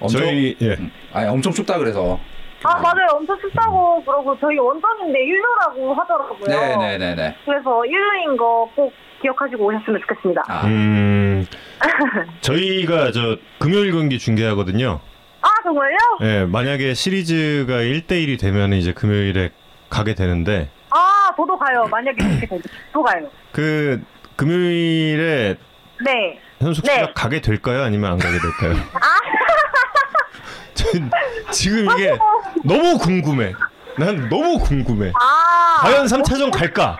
[0.00, 0.68] 엄청 저희 예.
[0.78, 0.90] 음.
[1.12, 2.18] 아니 엄청 춥다 그래서.
[2.64, 3.06] 아, 맞아요.
[3.12, 6.46] 엄청 춥다고 그러고 저희 원정인데 일루라고 하더라고요.
[6.48, 7.36] 네네네네.
[7.44, 10.42] 그래서 일루인 거 꼭 기억하시고 오셨으면 좋겠습니다.
[10.48, 11.46] 아, 음,
[12.42, 15.00] 저희가 저 금요일 경기 중계하거든요.
[15.40, 15.96] 아, 정말요?
[16.22, 19.50] 예, 만약에 시리즈가 1대1이 되면 이제 금요일에
[19.88, 21.86] 가게 되는데 아, 저도 가요.
[21.90, 23.26] 만약에 그렇게 되면 또 가요.
[23.52, 24.02] 그
[24.36, 25.56] 금요일에
[26.04, 26.40] 네.
[26.60, 27.12] 현숙 씨가 네.
[27.14, 27.82] 가게 될까요?
[27.82, 28.74] 아니면 안 가게 될까요?
[28.74, 28.82] 전
[31.52, 32.16] 지금 이게
[32.64, 33.52] 너무 궁금해.
[33.98, 35.12] 난 너무 궁금해.
[35.14, 35.82] 아.
[35.82, 36.96] 과연 3차전 갈까?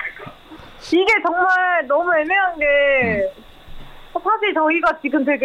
[0.92, 3.32] 이게 정말 너무 애매한 게
[4.12, 5.44] 사실 저희가 지금 되게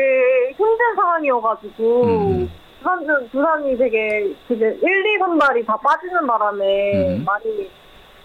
[0.56, 2.52] 힘든 상황이어가지고 음.
[2.80, 4.74] 두산 두산이 되게 되게 1,
[5.16, 7.26] 2 선발이 다 빠지는 바람에 음.
[7.26, 7.70] 많이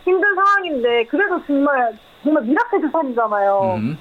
[0.05, 3.75] 힘든 상황인데 그래도 정말 정말 miracle 두산이잖아요.
[3.79, 3.99] 음.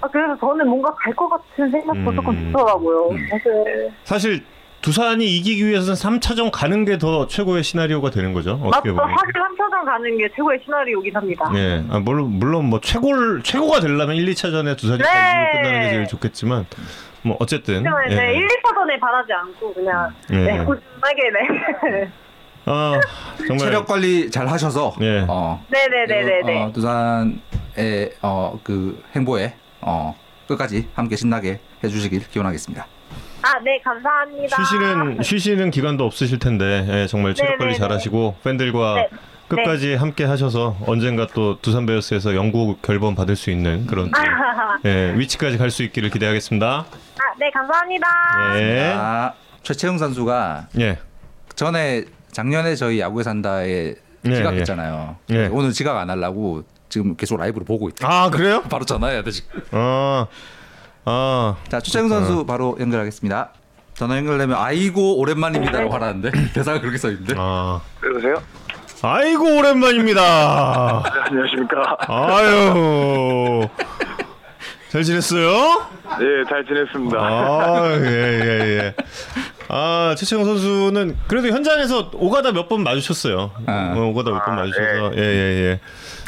[0.00, 2.16] 아, 그래서 저는 뭔가 갈 것 같은 생각도 음.
[2.16, 3.08] 조금 들더라고요.
[3.10, 3.26] 음.
[3.30, 4.44] 사실 사실
[4.84, 8.60] 두산이 이기기 위해서는 3차전 가는 게 더 최고의 시나리오가 되는 거죠.
[8.62, 9.00] 어떻게 맞죠.
[9.02, 9.16] 보면.
[9.16, 11.50] 사실 3차전 가는 게 최고의 시나리오긴 합니다.
[11.54, 13.08] 예, 아, 물론 물론 뭐 최고
[13.42, 15.08] 최고가 되려면 1, 2차전에 두산이 네.
[15.54, 16.66] 끝나는 게 제일 좋겠지만
[17.22, 18.36] 뭐 어쨌든 네, 네, 예.
[18.36, 20.36] 1, 2차전에 바라지 않고 그냥 예.
[20.36, 21.30] 네, 꾸준하게
[21.90, 22.10] 네.
[22.66, 23.00] 아
[23.38, 25.24] 정말 체력 관리 잘 하셔서 예.
[25.26, 26.62] 어, 네네네네네.
[26.62, 30.14] 어, 두산의 어, 그 행보에 어,
[30.46, 32.86] 끝까지 함께 신나게 해주시길 기원하겠습니다.
[33.44, 34.56] 아, 네, 감사합니다.
[34.56, 37.78] 쉬시는 쉬시는 기간도 없으실 텐데 예, 정말 체력 관리 네네네.
[37.78, 39.08] 잘하시고 팬들과 네.
[39.48, 44.78] 끝까지 함께 하셔서 언젠가 또 두산 베어스에서 영구 결번 받을 수 있는 그런 또, 아,
[44.86, 46.86] 예, 위치까지 갈 수 있기를 기대하겠습니다.
[47.38, 48.06] 네, 감사합니다.
[48.60, 48.92] 예.
[48.96, 50.98] 아, 최채웅 선수가 예.
[51.54, 53.94] 전에 작년에 저희 야구에 산다에
[54.26, 55.16] 예, 지각했잖아요.
[55.30, 55.48] 예.
[55.52, 58.08] 오늘 지각 안 하려고 지금 계속 라이브로 보고 있다.
[58.08, 58.62] 아 그래요?
[58.70, 59.60] 바로 전화해야 돼 지금.
[59.72, 60.26] 아,
[61.04, 63.50] 아, 자 최채웅 선수 바로 연결하겠습니다.
[63.94, 67.34] 전화 연결되면 아이고 오랜만입니다라고 하라는데 대사가 그렇게 써 있는데.
[67.36, 67.80] 아.
[68.04, 68.42] 여보세요?
[69.02, 71.02] 아이고 오랜만입니다.
[71.04, 71.96] 네, 안녕하십니까?
[72.08, 73.68] 아유.
[74.88, 75.48] 잘 지냈어요?
[76.20, 77.18] 예, 잘 지냈습니다.
[77.18, 78.94] 아, 예, 예, 예.
[79.68, 83.50] 아, 최채영 선수는 그래도 현장에서 오가다 몇 번 마주쳤어요.
[83.66, 83.94] 아.
[83.96, 85.16] 어, 오가다 몇번 아, 마주쳐서.
[85.16, 85.80] 예, 예, 예.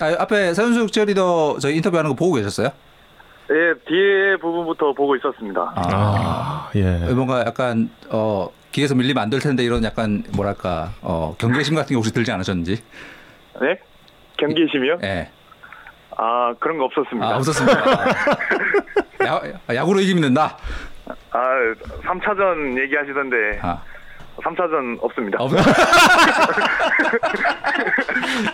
[0.05, 2.71] 아, 앞에 서윤숙 체리더 저희 인터뷰하는 거 보고 계셨어요?
[3.51, 5.73] 예, 뒤에 부분부터 보고 있었습니다.
[5.77, 6.99] 아, 예.
[7.15, 11.95] 뭔가 약간 어 기에서 밀리면 안 될 텐데 이런 약간 뭐랄까 어 경계심 같은 게
[11.95, 12.83] 혹시 들지 않으셨는지?
[13.61, 13.79] 네?
[14.39, 14.99] 경계심이요?
[15.05, 15.31] 예.
[16.19, 17.27] 아, 그런 거 없었습니다.
[17.27, 17.81] 아 없었습니다.
[19.27, 19.41] 야,
[19.75, 20.57] 야구로 이기면 된다.
[21.31, 21.39] 아,
[22.05, 23.81] 3차전 얘기하시던데, 아,
[24.43, 25.39] 3차전 없습니다.
[25.41, 25.53] 없.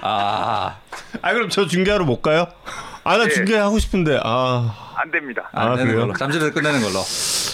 [0.02, 0.76] 아,
[1.22, 2.46] 아, 그럼 저 중계하러 못 가요?
[3.05, 3.29] 아, 나 예.
[3.29, 4.21] 중계하고 싶은데.
[4.23, 5.49] 아, 안 됩니다.
[5.53, 6.07] 안 아, 되는 그래요?
[6.07, 6.17] 걸로.
[6.19, 7.01] 잠시라도 끝내는 걸로.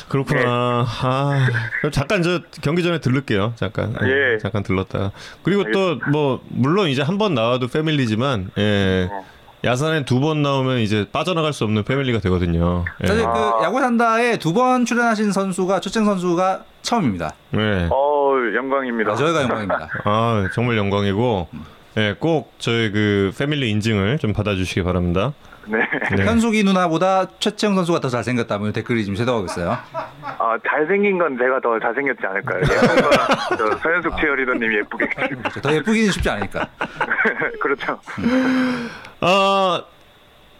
[0.09, 0.87] 그렇구나.
[0.87, 1.49] 아,
[1.81, 3.55] 그럼 잠깐 저 경기 전에 들를게요.
[3.57, 3.95] 잠깐.
[4.03, 4.39] 예, 예.
[4.39, 5.13] 잠깐 들렀다가.
[5.43, 9.09] 그리고 또 뭐 물론 이제 한 번 나와도 패밀리지만 예.
[9.65, 12.85] 야산에 두 번 나오면 이제 빠져나갈 수 없는 패밀리가 되거든요.
[13.03, 13.07] 예.
[13.07, 13.33] 사실 아.
[13.33, 17.33] 그 야구 산다에 두 번 출연하신 선수가 초청 선수가 처음입니다.
[17.51, 17.89] 네.
[17.91, 19.13] 어 영광입니다.
[19.13, 19.89] 아, 저희가 영광입니다.
[20.05, 21.49] 아 정말 영광이고,
[21.96, 25.33] 예, 꼭 저희 그 패밀리 인증을 좀 받아주시기 바랍니다.
[25.66, 25.79] 네.
[26.16, 26.24] 네.
[26.24, 29.77] 현숙이 누나보다 최채영 선수가 더 잘생겼다면 댓글이 지금 쇄도하고 있어요.
[30.22, 32.61] 아 잘생긴 건 제가 더 잘생겼지 않을까요?
[32.62, 35.61] 예쁜 서현숙 치어리더님이 예쁘게 그렇죠.
[35.61, 36.68] 더 예쁘기는 쉽지 않으니까.
[37.61, 38.01] 그렇죠.
[39.20, 39.83] 아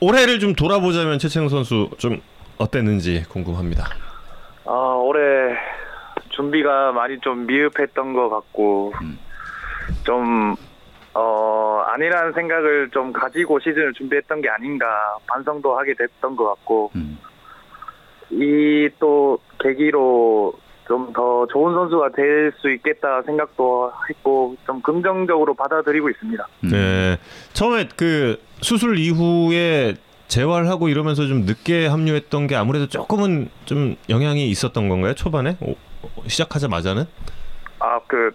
[0.01, 2.21] 올해를 좀 돌아보자면 최채영 선수 좀
[2.59, 3.87] 어땠는지 궁금합니다.
[4.67, 4.71] 아
[5.03, 5.57] 올해
[6.31, 8.93] 준비가 많이 좀 미흡했던 것 같고
[10.05, 10.55] 좀
[11.15, 14.87] 어, 아니라는 생각을 좀 가지고 시즌을 준비했던 게 아닌가
[15.27, 17.19] 반성도 하게 됐던 것 같고 음.
[18.31, 20.53] 이또 계기로
[20.87, 26.49] 좀 더 좋은 선수가 될 수 있겠다 생각도 했고 좀 긍정적으로 받아들이고 있습니다.
[26.65, 26.69] 음.
[26.71, 27.19] 네.
[27.53, 29.97] 처음에 그 수술 이후에
[30.29, 35.15] 재활하고 이러면서 좀 늦게 합류했던 게 아무래도 조금은 좀 영향이 있었던 건가요?
[35.15, 35.75] 초반에 오,
[36.27, 37.05] 시작하자마자는?
[37.81, 38.31] 아그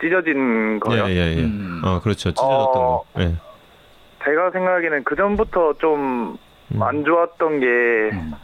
[0.00, 1.04] 찢어진 거요.
[1.04, 1.44] 예 예 예.
[1.44, 1.80] 음.
[1.84, 2.30] 어 그렇죠.
[2.32, 3.04] 찢어졌던 어.
[3.14, 3.20] 거.
[3.20, 3.34] 예.
[4.24, 6.36] 제가 생각에는 그 전부터 좀
[6.74, 6.82] 음.
[6.82, 8.34] 안 좋았던 게안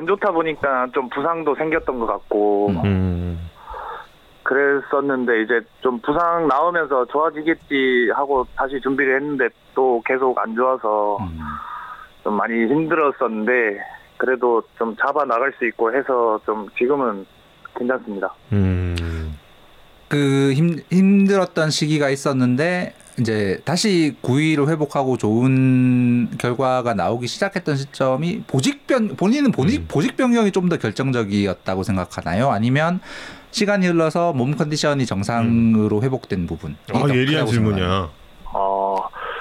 [0.00, 0.06] 음.
[0.06, 2.80] 좋다 보니까 좀 부상도 생겼던 것 같고 음.
[2.84, 3.50] 음.
[4.42, 11.38] 그랬었는데 이제 좀 부상 나오면서 좋아지겠지 하고 다시 준비를 했는데 또 계속 안 좋아서 음.
[12.22, 13.80] 좀 많이 힘들었었는데
[14.18, 17.26] 그래도 좀 잡아 나갈 수 있고 해서 좀 지금은
[17.76, 18.32] 괜찮습니다.
[18.52, 19.36] 음.
[20.08, 29.16] 그 힘, 힘들었던 시기가 있었는데 이제 다시 9위를 회복하고 좋은 결과가 나오기 시작했던 시점이 보직변
[29.16, 29.84] 본인은 보직 음.
[29.88, 32.50] 보직 변경이 좀 더 결정적이었다고 생각하나요?
[32.50, 33.00] 아니면
[33.52, 36.76] 시간이 흘러서 몸 컨디션이 정상으로 회복된 부분?
[36.92, 38.10] 아 예리한 질문이야.
[38.52, 38.96] 어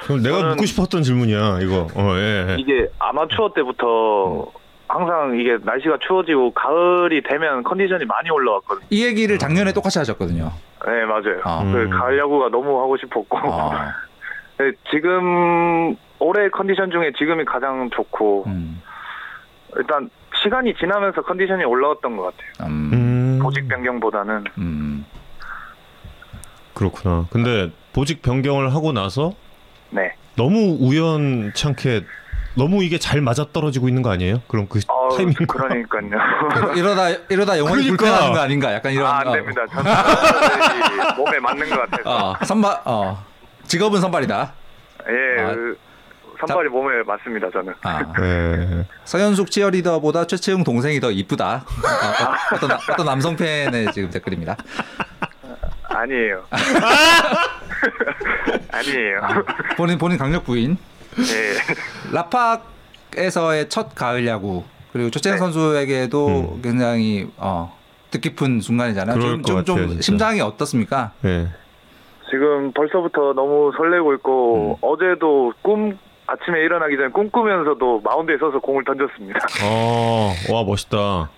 [0.06, 1.88] 그럼 내가 저는- 묻고 싶었던 질문이야 이거.
[1.95, 2.56] 어 예.
[2.60, 4.51] 이게 아마추어 때부터
[4.95, 8.88] 항상 이게 날씨가 추워지고 가을이 되면 컨디션이 많이 올라왔거든요.
[8.89, 10.51] 이 얘기를 작년에 똑같이 하셨거든요.
[10.86, 11.41] 네 맞아요.
[11.43, 11.63] 아.
[11.63, 11.89] 그 음.
[11.89, 13.93] 가을 야구가 너무 하고 싶었고 아,
[14.58, 18.81] 네, 지금 올해 컨디션 중에 지금이 가장 좋고 음,
[19.75, 20.10] 일단
[20.41, 22.69] 시간이 지나면서 컨디션이 올라왔던 것 같아요.
[22.69, 23.39] 음, 음.
[23.41, 25.05] 보직 변경보다는 음.
[26.73, 27.25] 그렇구나.
[27.31, 29.34] 근데 보직 변경을 하고 나서
[29.89, 30.13] 네.
[30.38, 32.01] 너무 우연찮게
[32.55, 34.41] 너무 이게 잘 맞아 떨어지고 있는 거 아니에요?
[34.47, 36.73] 그럼 그 어, 타이밍 그러니까요.
[36.75, 37.97] 이러다 이러다 영원히 그러니까.
[37.97, 38.73] 불편하는 거 아닌가?
[38.73, 39.05] 약간 이런.
[39.07, 39.33] 아, 안 어.
[39.33, 39.61] 됩니다.
[39.71, 42.09] 저는 몸에 맞는 것 같아서.
[42.09, 43.23] 어, 선발, 어,
[43.65, 44.53] 직업은 선발이다.
[45.07, 45.53] 예, 아.
[45.53, 45.77] 그
[46.39, 47.49] 선발이 몸에 맞습니다.
[47.51, 47.73] 저는.
[47.83, 48.85] 아, 예.
[49.05, 51.65] 서현숙 치어리더보다 최채용 동생이 더 이쁘다.
[51.65, 54.55] 어, 떤 어떤 남성 팬의 지금 댓글입니다.
[55.83, 56.43] 아니에요.
[58.71, 59.21] 아니에요.
[59.77, 60.77] 본인 본인 강력 부인.
[61.19, 62.13] 예.
[62.13, 65.39] 라팍에서의 첫 가을 야구 그리고 최채영 네.
[65.39, 66.62] 선수에게도 음.
[66.62, 67.78] 굉장히 어,
[68.12, 69.17] 뜻깊은 순간이잖아요.
[69.17, 70.01] 그럴 좀, 것 좀, 좀 같아요.
[70.01, 71.12] 심장이 어떻습니까?
[71.25, 71.47] 예.
[72.30, 74.15] 지금 벌써부터 너무 설레고 음.
[74.15, 75.97] 있고 어제도 꿈
[76.28, 79.39] 아침에 일어나기 전에 꿈꾸면서도 마운드에 서서 공을 던졌습니다.
[79.63, 81.30] 어, 와 멋있다.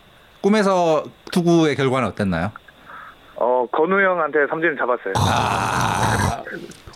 [0.42, 2.52] 꿈에서 투구의 결과는 어땠나요?
[3.36, 5.14] 어 건우 형한테 삼진을 잡았어요.
[5.18, 6.42] 아,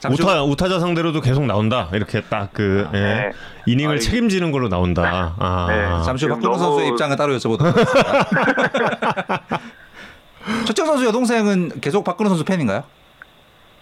[0.09, 1.89] 우타 우타자 상대로도 계속 나온다.
[1.93, 2.97] 이렇게 딱그 예.
[2.97, 3.31] 네.
[3.67, 5.35] 이닝을 아, 이- 책임지는 걸로 나온다.
[5.37, 5.67] 아.
[5.69, 6.03] 네.
[6.05, 9.49] 잠시 후 박근호 너무- 선수의 입장을 따로 여쭤보도록 하겠습니다.
[10.65, 12.83] 최채영 선수 여동생은 계속 박근호 선수 팬인가요?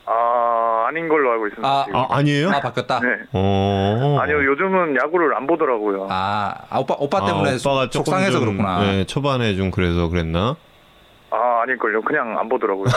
[0.06, 1.68] 아 아닌 걸로 알고 있습니다.
[1.70, 1.86] 아.
[1.94, 2.50] 아 아니에요?
[2.50, 3.00] 아 바뀌었다.
[3.00, 3.08] 네.
[3.32, 4.18] 어.
[4.22, 6.08] 아니요 요즘은 야구를 안 보더라고요.
[6.10, 8.86] 아, 아, 오빠 오빠 아, 때문에 오빠가 속상해서 좀, 그렇구나.
[8.88, 10.56] 예, 초반에 좀 그래서 그랬나?
[11.32, 12.02] 아 아닐걸요.
[12.02, 12.88] 그냥 안 보더라고요.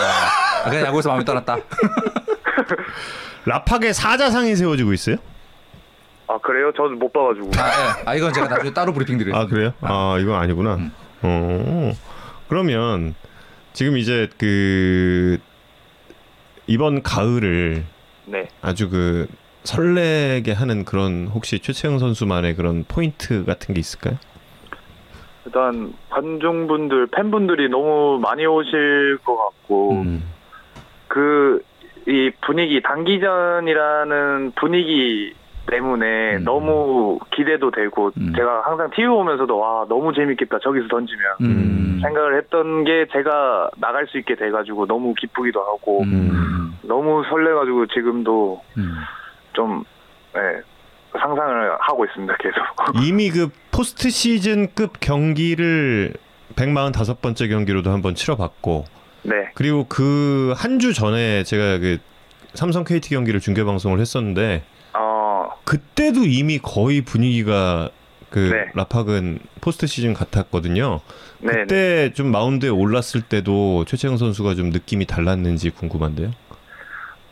[0.65, 1.57] 아, 그냥 야구에서 마음이 떠났다.
[3.47, 5.17] 라팍에 사자상이 세워지고 있어요?
[6.29, 6.73] 아 그래요?
[6.77, 7.51] 저는 못 봐가지고.
[7.57, 8.03] 아, 예.
[8.07, 9.39] 아 이건 제가 나중에 따로 브리핑 드리겠습니다.
[9.39, 9.73] 아 그래요?
[9.81, 10.75] 아 이건 아니구나.
[10.77, 10.93] 음.
[11.23, 11.93] 어
[12.49, 13.15] 그러면
[13.73, 15.39] 지금 이제 그
[16.67, 17.85] 이번 가을을
[18.27, 18.49] 네.
[18.61, 19.27] 아주 그
[19.65, 24.19] 설레게 하는 그런 혹시 최채영 선수만의 그런 포인트 같은 게 있을까요?
[25.45, 30.25] 일단 관중분들 팬분들이 너무 많이 오실 것 같고 음.
[31.09, 31.63] 그
[32.07, 35.35] 이 분위기 단기전이라는 분위기
[35.71, 36.45] 때문에 음.
[36.45, 38.33] 너무 기대도 되고 음.
[38.37, 41.99] 제가 항상 TV 보면서도 와 너무 재밌겠다 저기서 던지면 음.
[42.03, 46.77] 생각을 했던 게 제가 나갈 수 있게 돼가지고 너무 기쁘기도 하고 음.
[46.83, 48.95] 너무 설레가지고 지금도 음.
[49.53, 49.85] 좀
[50.37, 50.63] 예,
[51.19, 52.59] 상상을 하고 있습니다 계속
[53.05, 56.15] 이미 그 포스트 시즌급 경기를
[56.57, 58.85] 145번째 경기로도 한번 치러봤고
[59.23, 61.99] 네 그리고 그 한 주 전에 제가 그
[62.55, 64.63] 삼성 KT 경기를 중계 방송을 했었는데
[64.95, 67.89] 어, 그 그때도 이미 거의 분위기가
[68.31, 68.71] 그 네.
[68.75, 71.01] 라팍은 포스트 시즌 같았거든요.
[71.41, 76.31] 네, 그때 좀 마운드에 올랐을 때도 최채흥 선수가 좀 느낌이 달랐는지 궁금한데요.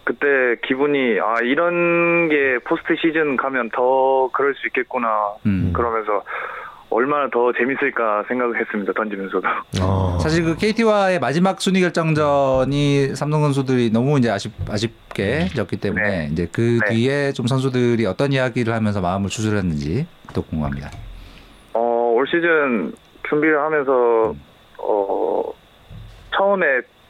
[0.05, 0.27] 그때
[0.67, 5.09] 기분이 아 이런 게 포스트 시즌 가면 더 그럴 수 있겠구나
[5.47, 5.73] 음.
[5.73, 6.23] 그러면서
[6.91, 9.47] 얼마나 더 재밌을까 생각을 했습니다 던지면서도
[9.81, 10.19] 아.
[10.21, 16.29] 사실 그 KT와의 마지막 순위 결정전이 삼성 선수들이 너무 이제 아쉽 아쉽게 졌기 때문에 네.
[16.33, 16.95] 이제 그 네.
[16.95, 20.91] 뒤에 좀 선수들이 어떤 이야기를 하면서 마음을 추스렸는지 또 궁금합니다.
[21.75, 22.93] 어, 올 시즌
[23.29, 24.35] 준비를 하면서
[24.79, 25.43] 어
[26.35, 26.67] 처음에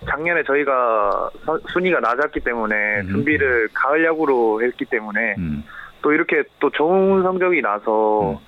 [0.07, 3.09] 작년에 저희가 선- 순위가 낮았기 때문에 음.
[3.09, 5.65] 준비를 가을 야구로 했기 때문에 음.
[6.03, 8.41] 또 이렇게 또 좋은 성적이 나서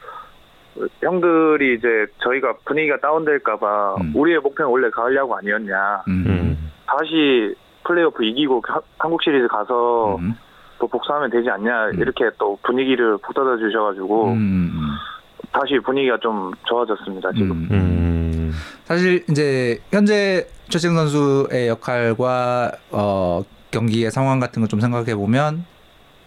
[1.02, 4.12] 형들이 이제 저희가 분위기가 다운될까봐 음.
[4.14, 6.24] 우리의 목표는 원래 가을 야구 아니었냐 음.
[6.26, 6.70] 음.
[6.86, 7.54] 다시
[7.84, 10.34] 플레이오프 이기고 하- 한국 시리즈 가서 음.
[10.78, 12.00] 또 복수하면 되지 않냐 음.
[12.00, 14.72] 이렇게 또 분위기를 북돋아 주셔가지고 음.
[15.52, 17.68] 다시 분위기가 좀 좋아졌습니다 지금.
[18.84, 25.64] 사실 이제 현재 최정 선수의 역할과 어, 경기의 상황 같은 거좀 생각해 보면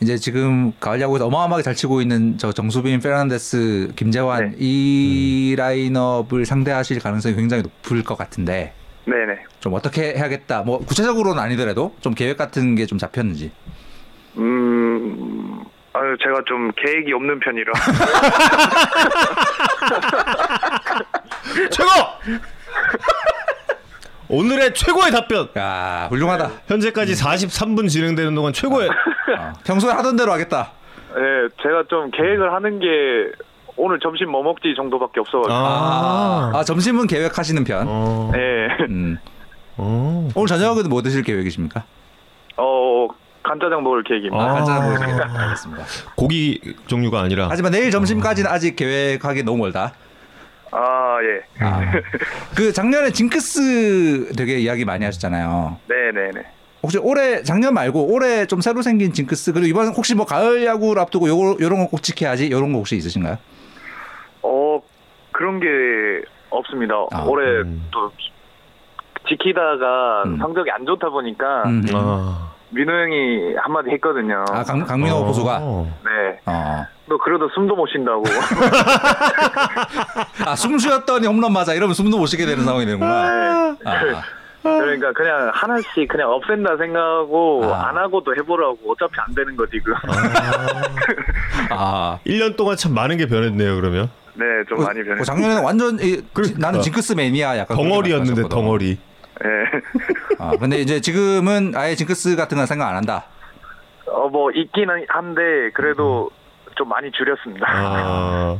[0.01, 4.55] 이제 지금 가을 야구에서 어마어마하게 잘 치고 있는 저 정수빈, 페르난데스, 김재환 네.
[4.59, 8.73] 이 라인업을 상대하실 가능성이 굉장히 높을 것 같은데
[9.05, 9.37] 네네.
[9.59, 10.63] 좀 어떻게 해야겠다.
[10.63, 13.51] 뭐 구체적으로는 아니더라도 좀 계획 같은 게 좀 잡혔는지.
[14.37, 17.71] 음, 아유, 제가 좀 계획이 없는 편이라.
[21.71, 21.89] 최고!
[24.27, 25.49] 오늘의 최고의 답변.
[25.57, 26.49] 야 훌륭하다.
[26.67, 30.71] 현재까지 43분 진행되는 동안 최고의 어, 평소에 하던 대로 하겠다.
[31.15, 31.21] 네,
[31.63, 32.85] 제가 좀 계획을 하는 게
[33.77, 35.53] 오늘 점심 뭐 먹지 정도밖에 없어가지고.
[35.53, 37.85] 아, 아, 점심은 계획하시는 편.
[37.87, 38.31] 어.
[38.33, 38.39] 네.
[38.89, 39.17] 음.
[39.77, 40.29] 어.
[40.35, 41.83] 오늘 저녁은 뭐 드실 계획이십니까?
[42.57, 43.07] 어,
[43.43, 44.43] 간짜장 먹을 계획입니다.
[44.43, 44.53] 아.
[44.53, 45.41] 간단한 보여주겠다.
[45.43, 45.83] 알겠습니다.
[46.15, 49.93] 고기 종류가 아니라 하지만 내일 점심까지는 아직 계획하기 너무 멀다.
[50.75, 51.63] 아, 예.
[51.63, 51.81] 아.
[52.55, 55.77] 그 작년에 징크스 되게 이야기 많이 하셨잖아요.
[55.87, 56.45] 네네네.
[56.83, 61.01] 혹시 올해 작년 말고 올해 좀 새로 생긴 징크스 그리고 이번 혹시 뭐 가을 야구를
[61.01, 63.37] 앞두고 요거 요런 거꼭 지켜야지 요런 거 혹시 있으신가요?
[64.43, 64.81] 어,
[65.31, 65.65] 그런 게
[66.49, 66.93] 없습니다.
[67.11, 67.87] 아, 올해 음.
[67.91, 68.11] 또
[69.27, 70.37] 지키다가 음.
[70.37, 71.83] 성적이 안 좋다 보니까 음.
[71.93, 72.51] 아.
[72.69, 74.43] 민호 형이 한마디 했거든요.
[74.51, 75.25] 아 강, 강민호 어.
[75.25, 76.39] 포수가 네.
[76.45, 76.85] 어.
[77.07, 78.23] 너 그래도 숨도 못 쉰다고.
[80.45, 83.73] 아 숨 쉬었더니 홈런 맞아 이러면 숨도 못 쉬게 되는 상황이 되는구나.
[83.73, 83.77] 네.
[83.85, 84.23] 아,
[84.63, 87.89] 그러니까 그냥 하나씩 그냥 없앤다 생각하고 아.
[87.89, 89.93] 안 하고도 해보라고 어차피 안 되는 거 지금.
[91.69, 92.17] 아.
[92.25, 94.09] 1년 동안 참 많은 게 변했네요, 그러면.
[94.33, 95.19] 네, 좀 그- 많이 변했어요.
[95.19, 96.59] 그 작년에는 완전 이, 그러니까.
[96.59, 98.49] 나는 징크스 매니아 약간 덩어리였는데.
[98.49, 98.97] 덩어리.
[99.41, 99.47] 네.
[100.39, 103.25] 아, 근데 이제 지금은 아예 징크스 같은 건 생각 안 한다.
[104.07, 106.31] 어, 뭐 있기는 한데 그래도
[106.75, 107.65] 좀 많이 줄였습니다.
[107.69, 108.57] 아.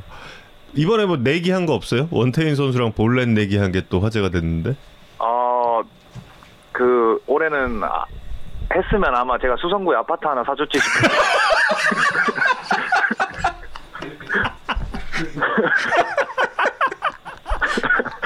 [0.74, 2.08] 이번에 뭐 내기 한 거 없어요?
[2.12, 4.76] 원태인 선수랑 볼넷 내기 한 게 또 화제가 됐는데.
[5.20, 5.82] 어,
[6.72, 8.06] 그 올해는 아,
[8.74, 11.12] 했으면 아마 제가 수성구에 아파트 하나 사줬지 싶어요.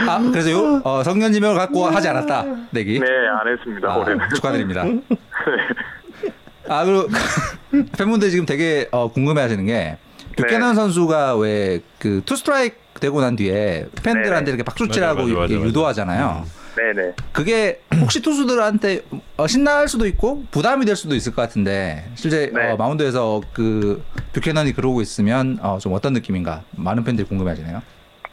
[0.07, 2.45] 아, 그래서 요 어, 성년지명을 갖고 하지 않았다.
[2.71, 2.99] 내기.
[2.99, 3.91] 네, 안 했습니다.
[3.91, 4.25] 아, 올해는.
[4.35, 4.83] 축하드립니다.
[6.69, 7.07] 아 그리고
[7.97, 9.97] 팬분들 지금 되게 어, 궁금해하시는 게
[10.37, 10.75] 뷰캐넌 네.
[10.75, 14.49] 선수가 왜 그 two 스트라이크 되고 난 뒤에 팬들한테 네네.
[14.51, 15.67] 이렇게 박수치라고 맞아, 맞아, 맞아, 맞아.
[15.67, 16.45] 유도하잖아요.
[16.75, 17.13] 네네.
[17.33, 19.01] 그게 혹시 투수들한테
[19.37, 22.71] 어, 신나할 수도 있고 부담이 될 수도 있을 것 같은데 실제 네.
[22.71, 24.01] 어, 마운드에서 그
[24.33, 27.81] 뷰캐넌이 그러고 있으면 어, 좀 어떤 느낌인가 많은 팬들이 궁금해하시네요.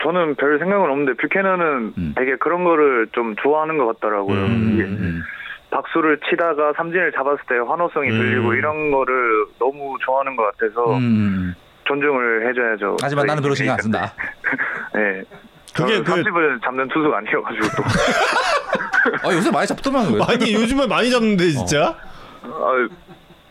[0.02, 2.14] 저는 별 생각은 없는데 뷰캐넌은 음.
[2.16, 4.38] 되게 그런 거를 좀 좋아하는 것 같더라고요.
[4.46, 4.70] 음.
[4.74, 5.22] 이게 음.
[5.70, 8.18] 박수를 치다가 삼진을 잡았을 때 환호성이 음.
[8.18, 11.54] 들리고 이런 거를 너무 좋아하는 것 같아서 음.
[11.84, 12.96] 존중을 해줘야죠.
[13.00, 14.12] 하지만 나는 별로 신경 안 쓴다.
[14.94, 15.22] 네.
[15.74, 17.82] 그게 그- 삼집을 잡는 투수가 아니어가지고 또.
[19.28, 20.20] 아, 요새 많이 잡더만 왜?
[20.26, 21.96] 아니 요즘에 많이 잡는데 진짜.
[22.42, 22.88] 아,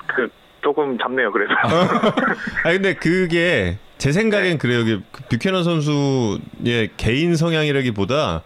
[0.07, 0.27] 그
[0.61, 1.53] 조금 잡네요 그래도.
[2.63, 4.79] 아 근데 그게 제 생각엔 그래요.
[4.79, 8.41] 이게 그 뷰캐넌 선수의 개인 성향이라기보다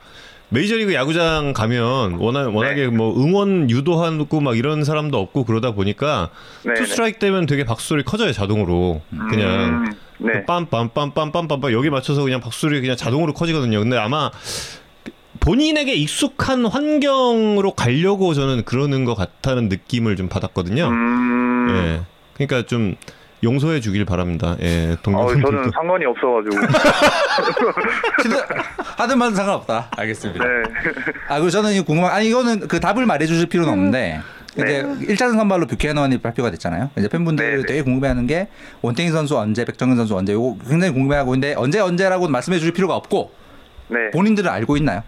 [0.50, 6.30] 메이저리그 야구장 가면 워낙 워낙에 뭐 응원 유도하고 막 이런 사람도 없고 그러다 보니까
[6.64, 6.88] 네, two 네.
[6.88, 10.46] 스트라이크 되면 되게 박수 소리 커져요 자동으로 그냥 음, 네.
[10.46, 13.80] 빰빰빰빰빰빰빰 여기 맞춰서 그냥 박수 소리 그냥 자동으로 커지거든요.
[13.80, 14.32] 근데 아마
[15.40, 20.88] 본인에게 익숙한 환경으로 가려고 저는 그러는 것 같다는 느낌을 좀 받았거든요.
[20.88, 21.68] 음.
[21.70, 22.02] 예.
[22.34, 22.96] 그러니까 좀
[23.44, 24.56] 용서해 주길 바랍니다.
[24.62, 24.92] 예.
[24.94, 25.50] 어, 동료분들도.
[25.50, 26.58] 저는 상관이 없어가지고.
[28.98, 29.90] 하든 말든 상관없다.
[29.98, 30.44] 알겠습니다.
[30.44, 30.50] 네.
[31.28, 34.20] 아, 그리고 저는 궁금한, 아니, 이거는 그 답을 말해주실 필요는 없는데,
[34.54, 36.90] 이제 일 1차전 선발로 뷰캐넌이 발표가 됐잖아요.
[36.98, 37.66] 이제 팬분들 네, 네.
[37.66, 38.48] 되게 궁금해하는 게
[38.82, 42.96] 원태인 선수 언제, 백정현 선수 언제 이거 굉장히 궁금해하고 있는데 언제 언제라고 말씀해 주실 필요가
[42.96, 43.32] 없고
[43.90, 44.10] 네.
[44.12, 45.04] 본인들은 알고 있나요?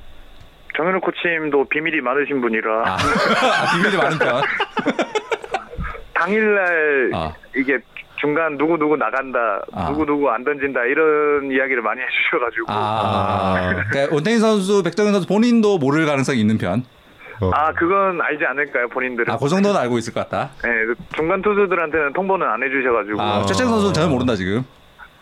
[0.77, 4.41] 정현우 코치님도 비밀이 많으신 분이라 아, 아, 비밀이 많은 편.
[6.13, 7.33] 당일날 아.
[7.55, 7.79] 이게
[8.21, 9.39] 중간 누구 누구 나간다,
[9.73, 9.89] 아.
[9.89, 15.79] 누구 누구 안 던진다 이런 이야기를 많이 해주셔가지고 아, 그러니까 원태인 선수, 백정현 선수 본인도
[15.79, 16.83] 모를 가능성이 있는 편.
[17.41, 17.49] 어.
[17.55, 19.33] 아 그건 알지 않을까요 본인들은?
[19.33, 20.51] 아, 그 정도는 알고 있을 것 같다.
[20.63, 24.63] 네, 그 중간 투수들한테는 통보는 안 해주셔가지고 아, 최채 선수는 전혀 모른다 지금.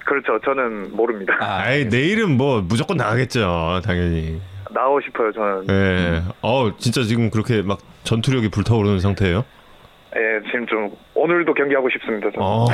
[0.06, 0.38] 그렇죠.
[0.43, 1.38] 저는 모릅니다.
[1.39, 4.41] 아, 아이 내일은 뭐 무조건 나가겠죠 당연히.
[4.72, 5.66] 나오고 싶어요 저는.
[5.70, 6.22] 예.
[6.41, 9.45] 어 진짜 지금 그렇게 막 전투력이 불타오르는 상태예요.
[10.16, 12.30] 예, 지금 좀 오늘도 경기하고 싶습니다.
[12.32, 12.39] 저는.
[12.41, 12.66] 어.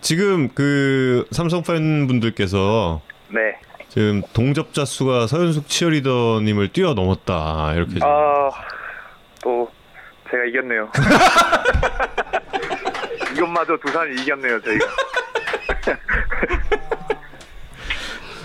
[0.00, 3.56] 지금 그 삼성 팬분들께서 네.
[3.88, 7.98] 지금 동접자 수가 서현숙 치어리더님을 뛰어넘었다 이렇게.
[8.02, 8.50] 아,
[9.42, 9.70] 또
[10.30, 10.90] 제가 이겼네요.
[13.36, 14.86] 이것마저 두산이 이겼네요, 저희가.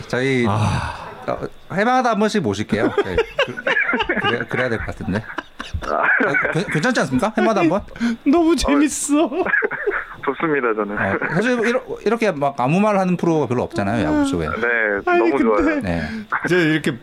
[0.07, 1.01] 저희 아.
[1.27, 1.39] 어,
[1.73, 2.83] 해마다 한 번씩 모실게요.
[3.03, 3.15] 네.
[3.45, 3.55] 그,
[4.21, 5.21] 그래, 그래야 될 것 같은데.
[5.87, 7.33] 아, 괜- 괜찮지 않습니까?
[7.37, 7.81] 해마다 한 번?
[8.25, 9.29] 너무 재밌어.
[10.25, 10.97] 좋습니다, 저는.
[10.97, 14.45] 어, 사실 이러, 이렇 게 막 아무 말 하는 프로가 별로 없잖아요, 야구 쪽에.
[14.47, 14.55] 네,
[15.05, 15.81] 아니, 너무 근데- 좋아요.
[15.81, 16.01] 네.
[16.45, 16.97] 이제 이렇게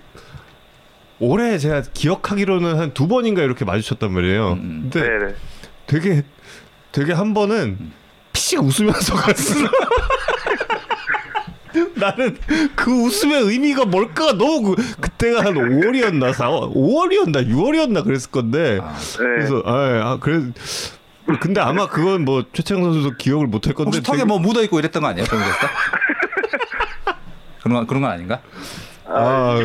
[1.21, 4.53] 올해 제가 기억하기로는 한 두 번인가 이렇게 마주쳤단 말이에요.
[4.55, 4.91] 음.
[4.93, 5.35] 근데 네, 네.
[5.87, 6.23] 되게
[6.91, 7.79] 되게 한 번은
[8.33, 9.55] 피식 웃으면서 갔어.
[12.03, 12.36] 나는
[12.74, 18.92] 그 웃음의 의미가 뭘까 너무 그, 그때가 한 5월이었나 4월 5월이었나 6월이었나 그랬을 건데 아,
[18.98, 19.16] 네.
[19.18, 19.72] 그래서 아,
[20.12, 20.40] 아 그래
[21.40, 24.62] 근데 아마 그건 뭐 최창 선수도 기억을 못 할 건데 혹시 턱에 되게- 뭐 묻어
[24.64, 25.26] 있고 이랬던 거 아니에요?
[27.62, 28.40] 그런 건 그런 건 아닌가?
[29.07, 29.57] 아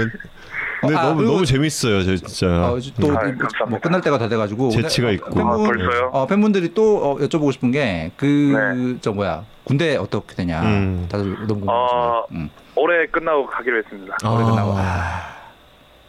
[0.88, 3.65] 근데 아, 너무 그리고- 너무 재밌어요 저 진짜 어, 또 아, 뭐, 감사합니다.
[3.67, 5.29] 뭐 끝날 때가 다 돼가지고 재치가 근데, 있고.
[5.31, 6.09] 팬분, 아, 벌써요?
[6.13, 9.15] 어, 팬분들이 또 어, 여쭤보고 싶은 게 그저 네.
[9.15, 11.07] 뭐야 군대 어떻게 되냐 음.
[11.11, 11.97] 다들 너무 궁금하시죠.
[11.97, 12.49] 어, 음.
[12.75, 14.15] 올해 끝나고 가기로 했습니다.
[14.25, 15.35] 올해 끝나고 아,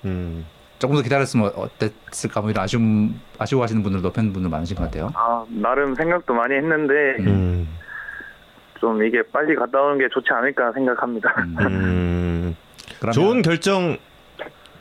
[0.04, 0.46] 음.
[0.78, 5.10] 조금 더 기다렸으면 어땠을까 뭐 이런 아쉬움 아쉬워하시는 분들도 팬분들 많으신 것 같아요.
[5.14, 7.68] 아, 나름 생각도 많이 했는데 음.
[8.78, 11.34] 좀 이게 빨리 갔다 오는 게 좋지 않을까 생각합니다.
[11.38, 11.56] 음.
[11.60, 12.56] 음.
[13.12, 13.96] 좋은 결정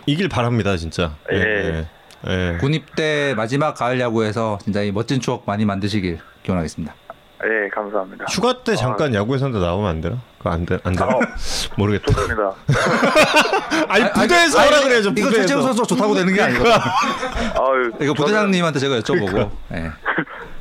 [0.08, 1.12] 이길 바랍니다 진짜.
[1.32, 1.38] 예.
[1.38, 1.88] 예.
[2.28, 2.58] 예.
[2.60, 6.96] 군입대 마지막 가을 야구에서 진짜 이 멋진 추억 많이 만드시길 기원하겠습니다.
[7.44, 8.26] 예, 감사합니다.
[8.32, 10.18] 휴가 때 잠깐 야구에 선도 나오면 안 되나?
[10.40, 11.06] 그거 안 돼, 안 되나?
[11.16, 11.20] 어.
[11.78, 12.12] 모르겠다.
[12.12, 12.52] 좋습니다.
[13.90, 15.10] 아니 부대에서 하라 그래야죠.
[15.10, 15.42] 이거 부대에서.
[15.42, 16.72] 최재우 선수 좋다고 되는 게 아니거든.
[16.72, 19.52] 아유, 이거 부대장님한테 제가 여쭤보고.
[19.74, 19.92] 예.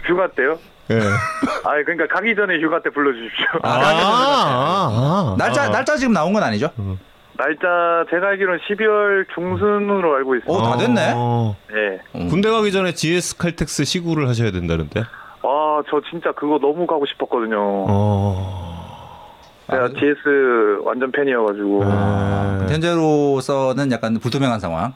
[0.07, 0.59] 휴가 때요?
[0.91, 0.99] 예.
[1.65, 3.47] 아, 그러니까 가기 전에 휴가 때 불러주십시오.
[3.63, 5.69] 아, 아, 아, 날짜 아.
[5.71, 6.71] 날짜 지금 나온 건 아니죠?
[7.37, 10.53] 날짜 제가 알기로는 12월 중순으로 알고 있어요.
[10.53, 11.13] 오, 다 됐네.
[11.15, 11.57] 어.
[11.73, 12.01] 예.
[12.19, 12.29] 음.
[12.29, 15.01] 군대 가기 전에 GS 칼텍스 시구를 하셔야 된다는데.
[15.01, 17.57] 아, 저 진짜 그거 너무 가고 싶었거든요.
[17.89, 19.27] 어.
[19.71, 21.83] 제가 아, GS 완전 팬이어가지고.
[21.85, 22.67] 아.
[22.71, 24.95] 현재로서는 약간 불투명한 상황.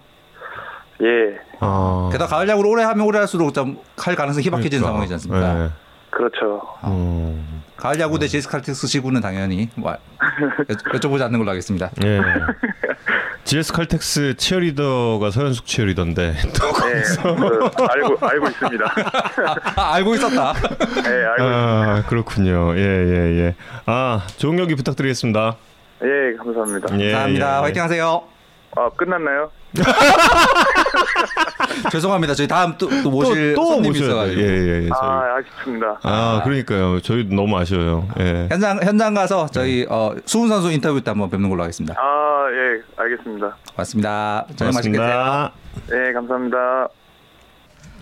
[1.03, 2.11] 예, 아.
[2.12, 4.86] 게다가 가을 야구를 오래 하면 오래 할수록 좀 할 가능성이 희박해지는 그러니까.
[4.88, 5.64] 상황이지 않습니까?
[5.64, 5.70] 예.
[6.11, 6.63] 그렇죠.
[6.85, 7.63] 음.
[7.77, 9.97] 가을 야구 대 GS 칼텍스 시구는 당연히 뭐 여-
[10.75, 11.91] 여쭤보지 않는 걸로 하겠습니다.
[12.05, 12.21] 예.
[13.45, 18.95] GS 칼텍스 치어리더가 서현숙 치어리더인데 또 예, 그, 알고 알고 있습니다.
[19.77, 20.53] 아, 알고 있었다.
[21.07, 22.77] 예, 알고 아 그렇군요.
[22.77, 23.55] 예 예 예,
[23.87, 25.57] 아 좋은 경기 부탁드리겠습니다.
[26.03, 26.99] 예, 감사합니다.
[27.01, 27.57] 예, 감사합니다.
[27.57, 27.61] 예.
[27.63, 28.23] 화이팅 하세요.
[28.77, 29.51] 아, 끝났나요?
[31.93, 32.35] 죄송합니다.
[32.35, 34.41] 저희 다음 또, 또 모실 또, 또 손님이 모셔야 있어가지고.
[34.41, 34.47] 돼.
[34.49, 34.89] 예예 예.
[34.89, 35.09] 저희.
[35.09, 35.99] 아, 아쉽습니다.
[36.03, 37.01] 아 그러니까요.
[37.01, 38.09] 저희 너무 아쉬워요.
[38.18, 38.49] 예.
[38.51, 41.95] 현장 현장 가서 저희 어, 수훈 선수 인터뷰 때 한번 뵙는 걸로 하겠습니다.
[41.99, 43.57] 아, 예, 알겠습니다.
[43.75, 44.47] 고맙습니다.
[44.57, 45.09] 저녁 맛있게 드세요.
[45.09, 45.53] 고맙습니다.
[46.09, 46.89] 예, 감사합니다.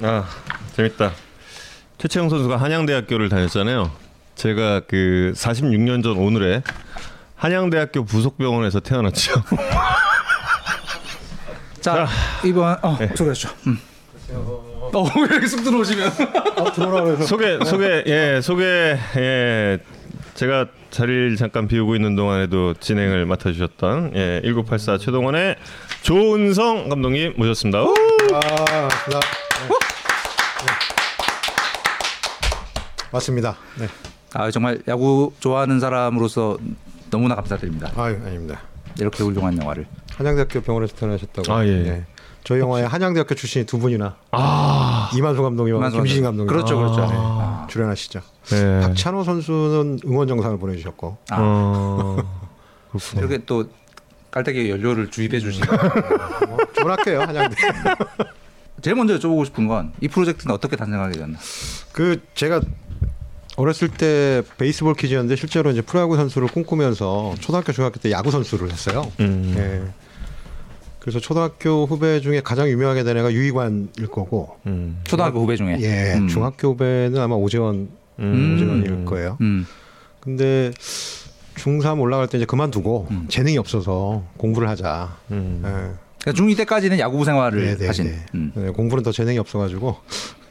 [0.02, 0.24] 아
[0.72, 1.10] 재밌다.
[1.98, 3.90] 최채영 선수가 한양대학교를 다녔잖아요.
[4.36, 6.62] 제가 그 46년 전 오늘에
[7.36, 9.32] 한양대학교 부속병원에서 태어났죠.
[11.80, 12.06] 자
[12.44, 13.08] 이번 어 네.
[13.14, 13.48] 소개하시죠.
[13.66, 13.78] 음.
[14.92, 16.10] 어왜 이렇게 쑥 들어오시면?
[17.26, 19.78] 소개 소개 예 소개 예
[20.34, 25.56] 제가 자리를 잠깐 비우고 있는 동안에도 진행을 맡아주셨던 예 1984 최동원의
[26.02, 27.82] 조은성 감독님 모셨습니다.
[27.82, 27.94] 우!
[28.34, 28.88] 아, 나,
[29.20, 29.68] 네.
[29.68, 30.72] 네.
[33.10, 33.56] 맞습니다.
[33.78, 33.88] 네.
[34.34, 36.58] 아 정말 야구 좋아하는 사람으로서
[37.10, 37.90] 너무나 감사드립니다.
[37.96, 38.60] 아유, 아닙니다.
[39.00, 39.86] 이렇게 훌륭한 영화를.
[40.18, 41.52] 한양대학교 병원에서 태어나셨다고.
[41.52, 41.70] 아, 예.
[41.82, 42.06] 네.
[42.44, 46.48] 저희 영화에 한양대학교 출신이 두 분이나 아 이만수 감독님과 이만수 김시진 감독님.
[46.48, 47.00] 그렇죠, 그렇죠.
[47.02, 47.12] 네.
[47.12, 47.66] 아.
[47.70, 48.20] 출연하시죠.
[48.50, 48.80] 네.
[48.80, 52.16] 박찬호 선수는 응원 영상을 보내주셨고 아, 어.
[53.16, 53.68] 이렇게 또
[54.30, 55.66] 깔때기 연료를 주입해 주시고
[56.48, 57.56] 뭐 좋은 학교예요 한양대.
[58.80, 61.38] 제일 먼저 여쭤보고 싶은 건 이 프로젝트는 어떻게 탄생하게 됐나?
[61.92, 62.60] 그 제가
[63.56, 69.10] 어렸을 때 베이스볼 퀴즈였는데 실제로 이제 프로야구 선수를 꿈꾸면서 초등학교 중학교 때 야구 선수를 했어요.
[69.20, 69.54] 음.
[69.58, 70.07] 예.
[71.00, 75.00] 그래서 초등학교 후배 중에 가장 유명하게 된 애가 유이관일 거고, 음.
[75.04, 75.78] 초등학교 후배 중에.
[75.80, 76.28] 예, 음.
[76.28, 77.88] 중학교 후배는 아마 오재원
[78.18, 78.54] 음.
[78.54, 79.38] 오재원일 거예요.
[79.40, 79.66] 음.
[80.20, 80.70] 근데
[81.54, 83.26] 중3 올라갈 때 이제 그만두고 음.
[83.28, 85.16] 재능이 없어서 공부를 하자.
[85.30, 85.62] 음.
[85.64, 86.08] 예.
[86.20, 88.04] 그러니까 중2 때까지는 야구 생활을 네, 네, 하신.
[88.06, 88.26] 네.
[88.34, 88.52] 음.
[88.54, 89.96] 네, 공부는 더 재능이 없어가지고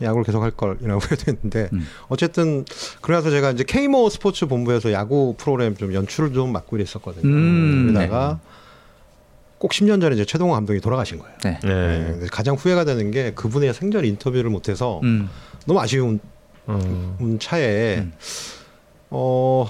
[0.02, 1.86] 야구를 계속 할 걸이라고 해야 되는데 음.
[2.08, 2.66] 어쨌든
[3.02, 7.28] 그래서 제가 이제 K모 스포츠 본부에서 야구 프로그램 좀 연출을 좀 맡고 이랬었거든요.
[7.28, 8.40] 음, 그러다가
[9.58, 11.36] 꼭 10년 전에 이제 최동호 감독이 돌아가신 거예요.
[11.44, 11.60] 네.
[11.64, 12.28] 네, 네.
[12.32, 15.30] 가장 후회가 되는 게 그분의 생전 인터뷰를 못해서 음.
[15.66, 16.20] 너무 아쉬운
[16.68, 17.18] 어.
[17.40, 18.14] 차에 음.
[19.10, 19.68] 어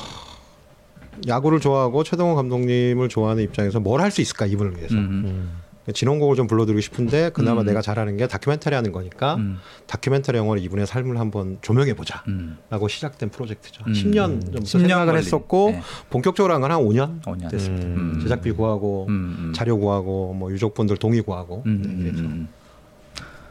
[1.27, 5.51] 야구를 좋아하고 최동호 감독님을 좋아하는 입장에서 뭘 할 수 있을까 이분을 위해서 음.
[5.87, 5.93] 음.
[5.93, 7.65] 진원곡을 좀 불러드리고 싶은데 그나마 음.
[7.65, 9.59] 내가 잘하는 게 다큐멘터리 하는 거니까 음.
[9.87, 12.23] 다큐멘터리 영화로 이분의 삶을 한번 조명해 보자.
[12.27, 12.57] 음.
[12.69, 13.83] 라고 시작된 프로젝트죠.
[13.87, 13.93] 음.
[13.93, 15.17] 10년 좀 10년 생각을 걸린.
[15.23, 15.81] 했었고 네.
[16.09, 17.49] 본격적으로 한 건 한 5년 5년.
[17.49, 17.87] 됐습니다.
[17.87, 18.19] 음.
[18.21, 19.53] 제작비 구하고 음, 음.
[19.53, 22.47] 자료 구하고 뭐 유족분들 동의 구하고 음, 네, 음,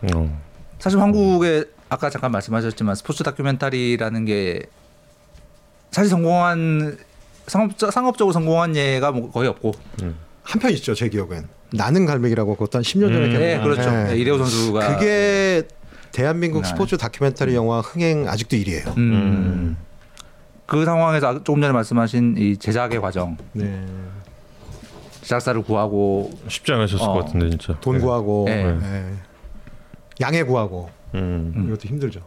[0.02, 0.26] 그래서 음.
[0.30, 0.42] 어.
[0.78, 4.62] 사실 한국에 아까 잠깐 말씀하셨지만 스포츠 다큐멘터리라는 게
[5.90, 6.98] 사실 성공한
[7.46, 9.72] 상업적 상업적으로 성공한 예가 뭐 거의 없고.
[10.42, 13.32] 한 편 있죠 제 기억엔 나는 갈매기라고 그것도 한 10년 전에 음.
[13.38, 13.90] 네, 그렇죠.
[13.90, 14.04] 네.
[14.04, 15.62] 네, 이대호 선수가 그게
[16.12, 16.68] 대한민국 네.
[16.68, 18.96] 스포츠 다큐멘터리 영화 흥행 아직도 1위예요.
[18.96, 19.76] 음.
[20.66, 23.84] 그 상황에서 아- 조금 전에 말씀하신 이 제작의 과정, 네.
[25.22, 27.12] 제작사를 구하고 쉽지 않으셨을 어.
[27.12, 27.78] 것 같은데 진짜.
[27.80, 28.72] 돈 구하고 네.
[28.72, 29.12] 네.
[30.20, 31.52] 양해 구하고 음.
[31.56, 31.64] 음.
[31.66, 32.20] 이것도 힘들죠.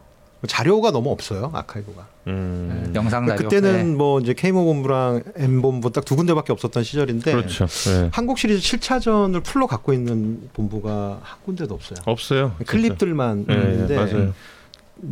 [0.48, 2.08] 자료가 너무 없어요 아카이브가.
[2.28, 2.92] 음.
[2.96, 3.38] 영상 자료.
[3.38, 3.96] 그때는 네.
[3.98, 7.66] 뭐 이제 K모 본부랑 M 본부 딱 두 군데밖에 없었던 시절인데 그렇죠.
[7.68, 8.10] 네.
[8.14, 11.98] 한국 시리즈 7차전을 풀로 갖고 있는 본부가 한 군데도 없어요.
[12.06, 12.56] 없어요.
[12.66, 13.54] 클립들만 진짜.
[13.62, 14.34] 네, 있는데 맞아요.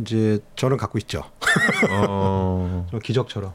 [0.02, 1.24] 이제 저는 갖고 있죠.
[1.90, 2.86] 어.
[2.90, 3.52] 저 기적처럼.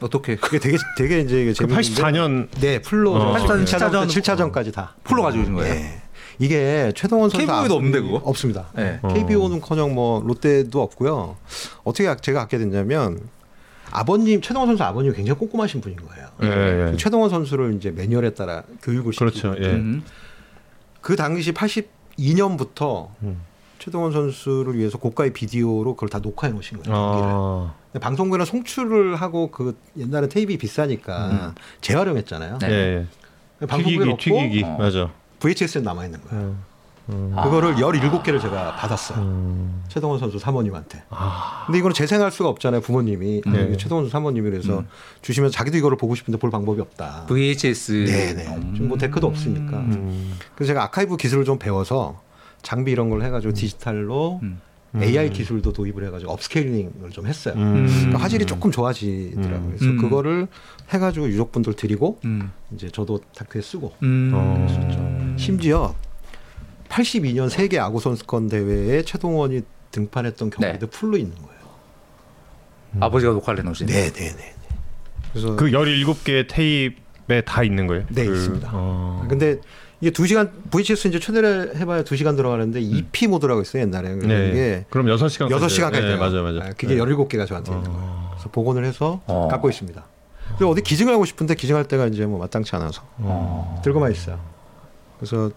[0.00, 3.34] 어떻게 그게 되게 되게 이제 이게 그 재밌는데 84년 네 풀로 어.
[3.34, 5.74] 84년 7차전 7차전 7차전까지 다 풀로 가지고 있는 거예요?
[6.40, 6.44] 예.
[6.44, 8.20] 이게 최동원 선수 KBO 도 아- 없는데, 그거?
[8.24, 8.66] 없습니다.
[8.74, 8.98] 네.
[9.02, 9.08] 어.
[9.08, 11.36] KBO는커녕 뭐 롯데도 없고요.
[11.84, 13.20] 어떻게 제가 갖게 됐냐면
[13.90, 16.28] 아버님 최동원 선수 아버님이 굉장히 꼼꼼하신 분인 거예요.
[16.42, 16.96] 예, 예.
[16.96, 19.56] 최동원 선수를 이제 매뉴얼에 따라 교육을 시키고 그렇죠.
[19.62, 19.72] 예.
[19.72, 20.04] 음.
[21.00, 23.40] 그 당시 82년부터 음.
[23.78, 26.94] 최동원 선수를 위해서 고가의 비디오로 그걸 다 녹화해 놓으신 거예요.
[26.96, 27.74] 아.
[28.00, 32.58] 방송국에는 송출을 하고 그 옛날에 테이프 비싸니까 재활용했잖아요.
[32.58, 32.68] 네.
[32.70, 33.06] 예.
[33.62, 33.66] 예.
[33.66, 34.76] 방송국에 튀기기 넣고 튀기기 어.
[34.78, 35.10] 맞아.
[35.40, 36.56] VHS에 남아 있는 거예요.
[37.10, 37.32] 음.
[37.34, 37.44] 아.
[37.44, 39.18] 그거를 17개를 제가 받았어요.
[39.18, 39.82] 음.
[39.88, 41.04] 최동원 선수 사모님한테.
[41.10, 41.64] 아.
[41.66, 42.82] 근데 이거는 재생할 수가 없잖아요.
[42.82, 43.76] 부모님이 네.
[43.76, 44.88] 최동원 선수 사모님이 그래서 음.
[45.22, 47.24] 주시면 자기도 이거를 보고 싶은데 볼 방법이 없다.
[47.28, 48.04] VHS.
[48.06, 48.72] 네네.
[48.74, 49.78] 지금 뭐 데크도 없으니까.
[49.78, 50.36] 음.
[50.54, 52.20] 그래서 제가 아카이브 기술을 좀 배워서
[52.62, 54.60] 장비 이런 걸 해가지고 디지털로 음.
[54.96, 57.54] AI 기술도 도입을 해가지고 업스케일링을 좀 했어요.
[57.56, 57.86] 음.
[57.86, 59.56] 그러니까 화질이 조금 좋아지더라고요.
[59.56, 59.74] 음.
[59.76, 59.98] 그래서 음.
[60.00, 60.48] 그거를
[60.90, 62.50] 해가지고 유족분들 드리고 음.
[62.74, 64.32] 이제 저도 다큐에 쓰고 음.
[64.34, 65.36] 어.
[65.38, 65.94] 심지어
[66.88, 69.60] 82년 세계 야구 선수권 대회에 최동원이
[69.90, 70.90] 등판했던 경기도 네.
[70.90, 71.58] 풀로 있는 거예요.
[73.00, 73.86] 아버지가 녹화를 해놓으신.
[73.86, 74.54] 네 네 네.
[75.32, 78.04] 그래서 그 17개의 테이프에 다 있는 거예요?
[78.08, 78.70] 네, 그, 있습니다.
[78.72, 79.26] 어.
[79.28, 79.60] 근데
[80.00, 84.10] 이게 두 시간 VHS 이제 최대를 해봐야 두 시간 들어가는데 EP 모드라고 있어요 옛날에.
[84.10, 84.20] 음.
[84.20, 84.48] 네.
[84.48, 86.16] 이게 그럼 6시간 여섯 시간까지 네.
[86.16, 86.60] 맞아 맞아.
[86.60, 86.96] 아, 그게 네.
[86.96, 88.28] 17개가 저한테 있는 거예요.
[88.30, 89.48] 그래서 복원을 해서 어.
[89.50, 90.04] 갖고 있습니다.
[90.50, 93.80] 근데 어디 기증을 하고 싶은데 기증할 때가 이제 뭐 마땅치 않아서 어.
[93.84, 94.38] 들고만 있어요.
[95.18, 95.50] 그래서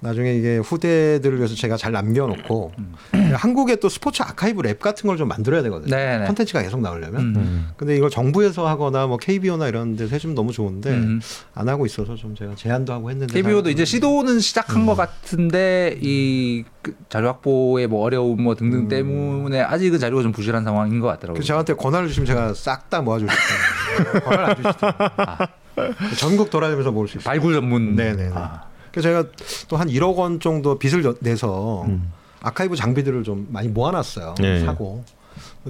[0.00, 2.94] 나중에 이게 후대들을 위해서 제가 잘 남겨놓고 음.
[3.34, 5.94] 한국에 또 스포츠 아카이브 랩 같은 걸 좀 만들어야 되거든요.
[5.94, 6.26] 네네.
[6.26, 7.20] 콘텐츠가 계속 나오려면.
[7.20, 7.34] 음.
[7.36, 7.68] 음.
[7.76, 11.20] 근데 이걸 정부에서 하거나 뭐 KBO나 이런 데서 해주면 너무 좋은데 음.
[11.54, 15.96] 안 하고 있어서 좀 제가 제안도 하고 했는데 KBO도 잘- 이제 시도는 시작한 것 같은데
[16.00, 21.34] 이그 자료 확보의 뭐 어려움 뭐 등등 때문에 아직은 자료가 좀 부실한 상황인 것 같더라고요.
[21.34, 24.20] 그래서 저한테 권한을 주시면 제가 싹 다 모아줄 수 있어요.
[24.22, 26.16] 권한을 안 주시죠.
[26.18, 27.24] 전국 돌아다니면서 모을 수 있어요.
[27.28, 27.96] 발굴 전문.
[27.96, 28.30] 네네네.
[28.34, 28.62] 아.
[28.96, 29.24] 그래서 제가
[29.68, 32.10] 또 한 1억 원 정도 빚을 여- 내서 음.
[32.40, 34.36] 아카이브 장비들을 좀 많이 모아놨어요.
[34.40, 34.64] 네.
[34.64, 35.04] 사고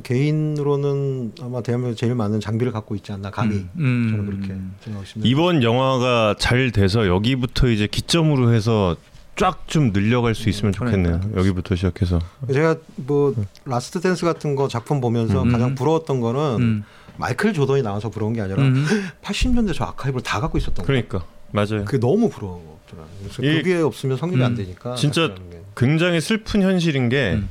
[0.05, 3.71] 개인으로는 아마 대한민국 제일 많은 장비를 갖고 있지 않나 감히 음.
[3.79, 4.09] 음.
[4.11, 4.47] 저는 그렇게
[4.85, 5.29] 생각하고 있습니다.
[5.29, 8.95] 이번 영화가 잘 돼서 여기부터 이제 기점으로 해서
[9.35, 11.21] 쫙 좀 늘려갈 수 있으면 좋겠네요.
[11.37, 12.21] 여기부터 시작해서.
[12.53, 15.51] 제가 뭐 Last Dance 같은 거 작품 보면서 음.
[15.51, 16.85] 가장 부러웠던 거는 음.
[17.17, 18.87] 마이클 조던이 나와서 부러운 게 아니라 음.
[19.23, 21.03] 80년대 저 아카이브를 다 갖고 있었던 거예요.
[21.09, 21.85] 그러니까 맞아요.
[21.85, 22.76] 그게 너무 부러웠더라고요.
[23.21, 24.57] 그래서 이- 그게 없으면 성립이 안 음.
[24.57, 25.35] 되니까 진짜.
[25.77, 27.49] 굉장히 슬픈 현실인 게 음.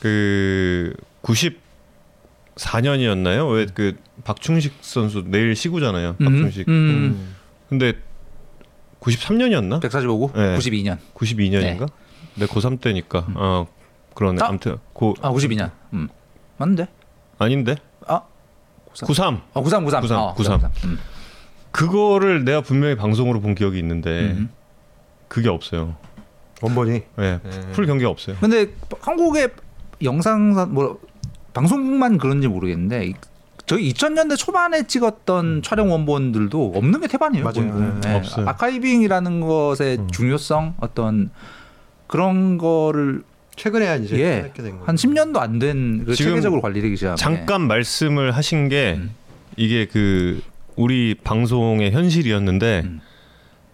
[0.00, 0.94] 그
[2.56, 3.50] 94년이었나요?
[3.54, 6.16] 왜 그 박충식 선수 내일 시구잖아요.
[6.20, 6.24] 음.
[6.24, 6.68] 박충식.
[6.68, 6.72] 음.
[6.72, 7.34] 음.
[7.68, 7.94] 근데
[9.00, 9.80] 93년이었나?
[9.80, 10.56] 145구 네.
[10.58, 10.98] 92년.
[11.14, 11.88] 92년인가?
[12.36, 13.26] 내 고3 때니까.
[13.34, 13.66] 어
[14.14, 14.38] 그러네.
[14.42, 14.48] 아!
[14.48, 15.70] 아무튼 고 아 92년.
[15.92, 16.08] 음.
[16.58, 16.86] 맞는데?
[17.38, 17.76] 아닌데?
[18.06, 18.22] 아
[18.94, 19.40] 93.
[19.54, 20.00] 아 93 93.
[20.02, 20.70] 93, 어, 93.
[20.84, 20.98] 음.
[21.72, 24.50] 그거를 내가 분명히 방송으로 본 기억이 있는데 음.
[25.32, 25.96] 그게 없어요.
[26.60, 27.40] 원본이 예.
[27.72, 28.36] 풀 경기가 없어요.
[28.38, 28.66] 근데
[29.00, 29.48] 한국의
[30.02, 31.00] 영상산 뭐
[31.54, 33.14] 방송만 그런지 모르겠는데 이-
[33.64, 37.44] 저희 2000년대 초반에 찍었던 촬영 원본들도 없는 게 태반이에요.
[37.44, 37.78] 맞아요.
[37.78, 38.14] 네, 네.
[38.16, 38.46] 없어요.
[38.46, 41.30] 아카이빙이라는 것의 중요성 어떤
[42.08, 43.22] 그런 거를
[43.56, 44.52] 최근에 이제 예.
[44.84, 49.14] 한 10년도 안된그 체계적으로 관리되기 시작한 잠깐 말씀을 하신 게 음.
[49.56, 50.42] 이게 그
[50.76, 53.00] 우리 방송의 현실이었는데 음.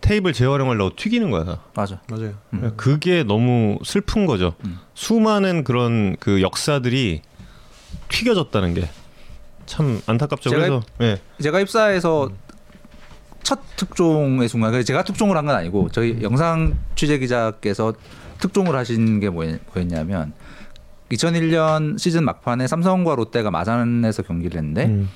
[0.00, 1.60] 테이블 재활용하려고 튀기는 거야.
[1.74, 2.00] 맞아.
[2.08, 2.32] 맞아요.
[2.54, 2.72] 음.
[2.76, 4.54] 그게 너무 슬픈 거죠.
[4.64, 4.78] 음.
[4.94, 7.22] 수많은 그런 그 역사들이
[8.08, 8.88] 튀겨졌다는 게
[9.66, 10.48] 참 안타깝죠.
[10.48, 11.20] 제가- 그래서 예.
[11.42, 12.30] 제가 입사해서
[13.42, 17.92] 첫 특종의 순간, 제가 특종을 한 건 아니고 저희 영상 취재 기자께서
[18.40, 20.32] 특종을 하신 게 뭐였- 뭐였냐면
[21.12, 25.10] 2001년 시즌 막판에 삼성과 롯데가 마산에서 경기를 했는데 음.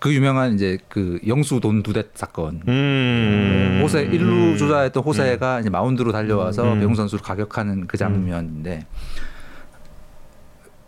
[0.00, 2.62] 그 유명한 이제 그 영수 돈 두 대 사건.
[2.68, 3.80] 음.
[3.82, 6.80] 호세 일루 조자했던 호세가 이제 마운드로 달려와서 음.
[6.80, 8.86] 배웅 선수를 가격하는 그 장면인데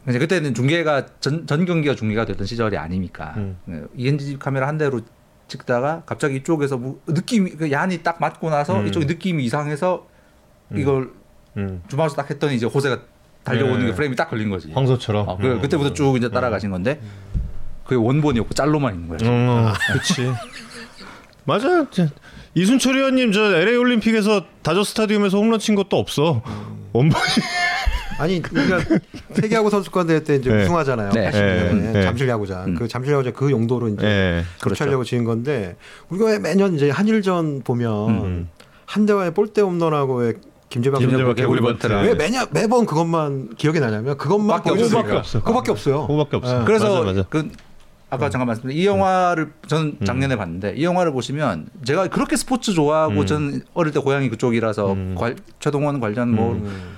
[0.08, 3.56] 이제 그때는 중계가 전, 전 경기가 중계가 됐던 시절이 아니니까 음.
[3.66, 5.00] 네, ENG 카메라 한 대로
[5.48, 8.86] 찍다가 갑자기 이쪽에서 뭐 느낌이 그 야한이 딱 맞고 나서 음.
[8.86, 10.06] 이쪽이 느낌이 이상해서
[10.74, 11.10] 이걸
[11.56, 11.82] 음.
[11.88, 13.00] 주마우스 딱 했더니 이제 호세가
[13.44, 13.86] 달려오는 네.
[13.86, 14.70] 게 프레임이 딱 걸린 거지.
[14.72, 15.26] 황소처럼.
[15.28, 17.00] 어, 그, 그때부터 쭉 이제 따라가신 건데
[17.88, 19.32] 그게 원본이었고 짤로만 있는 거예요.
[19.32, 20.30] 어, 그렇지.
[21.44, 21.86] 맞아요.
[21.90, 22.06] 저,
[22.54, 26.42] 이순철 의원님 저 LA 올림픽에서 다저 스타디움에서 홈런 친 것도 없어.
[26.92, 27.24] 원본이
[28.20, 28.80] 아니 우리가
[29.32, 30.62] 세계야구 선수권 대회 때 이제 네.
[30.64, 31.12] 우승하잖아요.
[31.12, 31.30] 네.
[31.30, 31.92] 80년에 네.
[31.92, 32.02] 네.
[32.02, 32.64] 잠실야구장.
[32.66, 32.74] 음.
[32.74, 34.44] 그 잠실야구장 그 용도로 이제 예.
[34.62, 35.76] 교체하려고 지은 건데
[36.10, 38.48] 우리가 왜 매년 이제 한일전 보면 음.
[38.84, 40.34] 한대와의 볼대 홈런하고 왜
[40.68, 41.62] 김재박 김재박 개구리.
[41.62, 44.62] 번트를 왜 매년 매번 그것만 기억이 나냐면 그것만.
[44.62, 45.38] 그거밖에 없어.
[45.40, 46.06] 그거밖에 없어요.
[46.06, 46.58] 그거밖에 없어.
[46.58, 46.64] 네.
[46.66, 47.24] 그래서 맞아, 맞아.
[47.30, 47.48] 그
[48.10, 53.20] 아까 잠깐 말씀드린 이 영화를 저는 작년에 봤는데 이 영화를 보시면 제가 그렇게 스포츠 좋아하고
[53.20, 53.26] 음.
[53.26, 55.14] 전 어릴 때 고향이 그쪽이라서 음.
[55.18, 56.96] 관- 최동원 관련 뭐 음.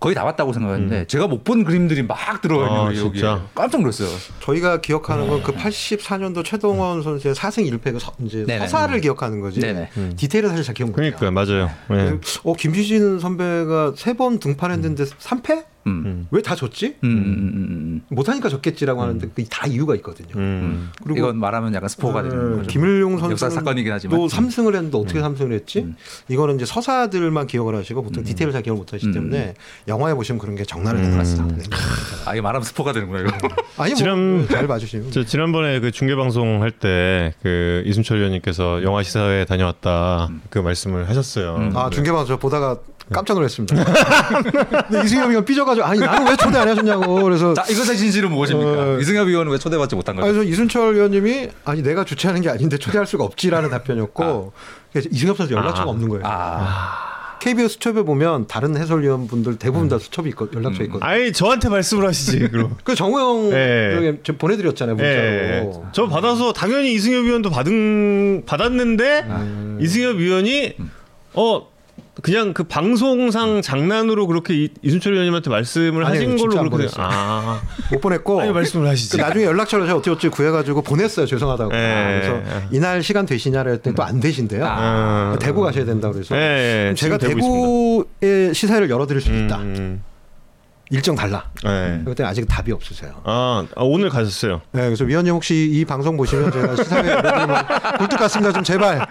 [0.00, 3.46] 거의 다 봤다고 생각했는데 제가 못 본 그림들이 막 들어가 있는 아, 거예요 여기에 진짜?
[3.54, 4.08] 깜짝 놀랐어요.
[4.40, 8.66] 저희가 기억하는 건 그 84년도 최동원 선수의 4승 1패 그 서, 이제 네네.
[8.66, 9.60] 서사를 기억하는 거지.
[9.60, 9.90] 네네.
[9.98, 10.12] 음.
[10.16, 11.12] 디테일은 사실 잘 기억 못 해요.
[11.16, 11.70] 그러니까 맞아요.
[11.92, 12.18] 예.
[12.44, 15.64] 어 김시진 선배가 세 번 등판했는데 3패?
[15.86, 16.02] 음.
[16.06, 16.26] 음.
[16.30, 16.96] 왜다 졌지?
[17.04, 20.28] 음, 음, 음, 음, 못하니까 졌겠지라고 하는데 그게 다 이유가 있거든요.
[20.36, 20.40] 음.
[20.40, 20.90] 음.
[21.02, 22.68] 그리고- 이건 말하면 약간 스포가 되는 네, 거죠.
[22.68, 25.80] 김일용 역사 사건이긴 하지만 또 3승을 했는데 어떻게 삼 3승을 했지?
[25.80, 25.96] 음.
[26.28, 29.14] 이거는 이제 서사들만 기억을 하시고 보통 디테일을 잘 기억을 못 하시기 음.
[29.14, 29.54] 때문에
[29.88, 31.12] 영화에 보시면 그런 게 적나라하게 음.
[31.12, 31.46] 나왔어요.
[31.48, 31.62] 네.
[32.26, 33.48] 아 이게 말하면 스포가 되는구나 이거.
[33.78, 39.02] 아니 지난- 뭐잘 봐주시면 저 지난번에 그 중계 방송 할 때 그 이순철 의원님께서 영화
[39.02, 41.56] 시사회 다녀왔다 그 말씀을 하셨어요.
[41.56, 41.76] 음.
[41.76, 42.78] 아 중계방 저 보다가
[43.12, 43.74] 깜짝 놀랐습니다.
[44.88, 48.70] 근데 이승엽 이가 삐져가지고 아니 나는 왜 초대 안 하셨냐고 그래서 자 이것의 진실은 무엇입니까?
[48.70, 48.98] 어.
[49.00, 50.26] 이승엽 의원은 왜 초대받지 못한 거죠?
[50.26, 54.52] 그래서 이순철 의원님이 아니 내가 주최하는 게 아닌데 초대할 수가 없지라는 답변이었고
[54.92, 55.90] 그래서 이승엽 선수 연락처가 아.
[55.90, 56.22] 없는 거예요.
[56.24, 60.86] 아, KBS 수첩에 보면 다른 해설위원 분들 대부분 다 수첩이 있거, 연락처 음.
[60.86, 61.10] 있거든요.
[61.10, 62.76] 아니 저한테 말씀을 하시지 그럼.
[62.84, 65.60] 그 정우영 저 보내드렸잖아요 예.
[65.64, 65.86] 문자로.
[65.92, 69.78] 저 받아서 당연히 이승엽 위원도 받은 받았는데 음.
[69.80, 70.74] 이승엽 위원이
[71.34, 71.69] 어
[72.22, 76.88] 그냥 그 방송상 장난으로 그렇게 이, 이순철 의원님한테 말씀을 아니요, 하신 걸로 그렇게.
[76.98, 77.60] 아
[77.90, 79.16] 못 보냈고 아니 말씀을 하시지.
[79.16, 81.74] 그 나중에 연락처를 제가 어찌 어찌 구해가지고 보냈어요 죄송하다고.
[81.74, 81.78] 예.
[81.78, 84.64] 아, 그래서 이날 시간 되시냐를 했더니 또 안 되신대요.
[84.66, 85.36] 아.
[85.40, 89.58] 대구 가셔야 된다 그래서 예, 예, 제가 지금 되고 대구의 시사회를 열어드릴 수 있다.
[89.58, 90.02] 음,
[90.90, 91.44] 일정 달라.
[91.64, 92.00] 예.
[92.04, 93.20] 그때 아직 답이 없으세요.
[93.24, 94.60] 아, 아, 오늘 가셨어요.
[94.72, 97.02] 네, 그래서 위원님 혹시 이 방송 보시면 제가 시사회
[97.98, 98.52] 굴뚝 같습니다.
[98.52, 99.06] 좀 제발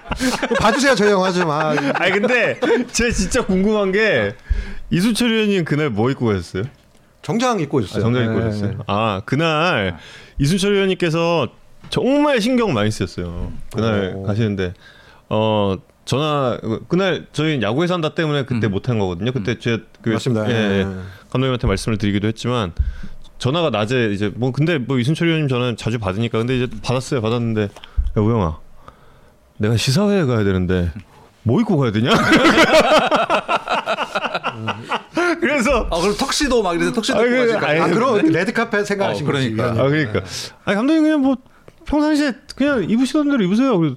[0.49, 1.49] 좀 봐주세요 저 영화 좀.
[1.49, 2.59] 아, 아니 근데
[2.91, 4.35] 제가 진짜 궁금한 게
[4.89, 6.63] 이순철 의원님 그날 뭐 입고 가셨어요?
[7.21, 8.01] 정장 입고 아, 있었어요.
[8.03, 8.45] 정장 입고 네.
[8.45, 8.79] 가셨어요?
[8.87, 9.97] 아 그날
[10.37, 11.47] 이순철 의원님께서
[11.89, 13.53] 정말 신경 많이 쓰였어요.
[13.73, 14.23] 그날 오.
[14.23, 14.73] 가시는데
[15.29, 15.75] 어
[16.09, 16.57] 전화
[16.87, 18.71] 그날 저희 야구에서 한다 때문에 그때 음.
[18.71, 19.31] 못한 거거든요.
[19.31, 20.49] 그때 제그 맞습니다.
[20.49, 20.83] 예, 예.
[21.29, 22.71] 감독님한테 말씀을 드리기도 했지만
[23.37, 27.21] 전화가 낮에 이제 뭐 근데 뭐 이순철 의원님 전화 자주 받으니까 근데 이제 받았어요.
[27.21, 27.69] 받았는데 야
[28.19, 28.57] 우영아
[29.57, 30.91] 내가 시사회에 가야 되는데
[31.43, 32.09] 뭐 입고 가야 되냐?
[35.39, 37.93] 그래서 아 그럼 턱시도 막 이래서 턱시도 아니, 입고 그, 아 네.
[37.93, 39.27] 그럼 레드 카펫 생각하신 어.
[39.27, 39.63] 그러니까.
[39.73, 40.23] 아 그러니까
[40.65, 41.35] 아니 감독님 그냥 뭐
[41.85, 43.77] 평상시에 그냥 입으시던 대로 입으세요.
[43.77, 43.95] 그래서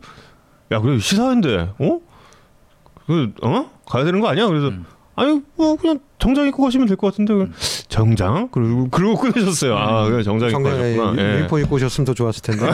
[0.73, 2.01] 야 그래 시사회인데 어?
[3.07, 3.71] 그 어?
[3.87, 4.47] 가야 되는 거 아니야?
[4.47, 4.85] 그래서 음.
[5.15, 7.49] 아니 뭐 그냥 정장 입고 가시면 될 것 같은데 그래.
[7.89, 8.49] 정장?
[8.51, 9.77] 그리고 그러고 끊으셨어요.
[9.77, 11.15] 아 그래 정장 입고 가셨구나.
[11.23, 11.39] 예.
[11.41, 12.67] 유니폼 입고 오셨으면 더 좋았을 텐데.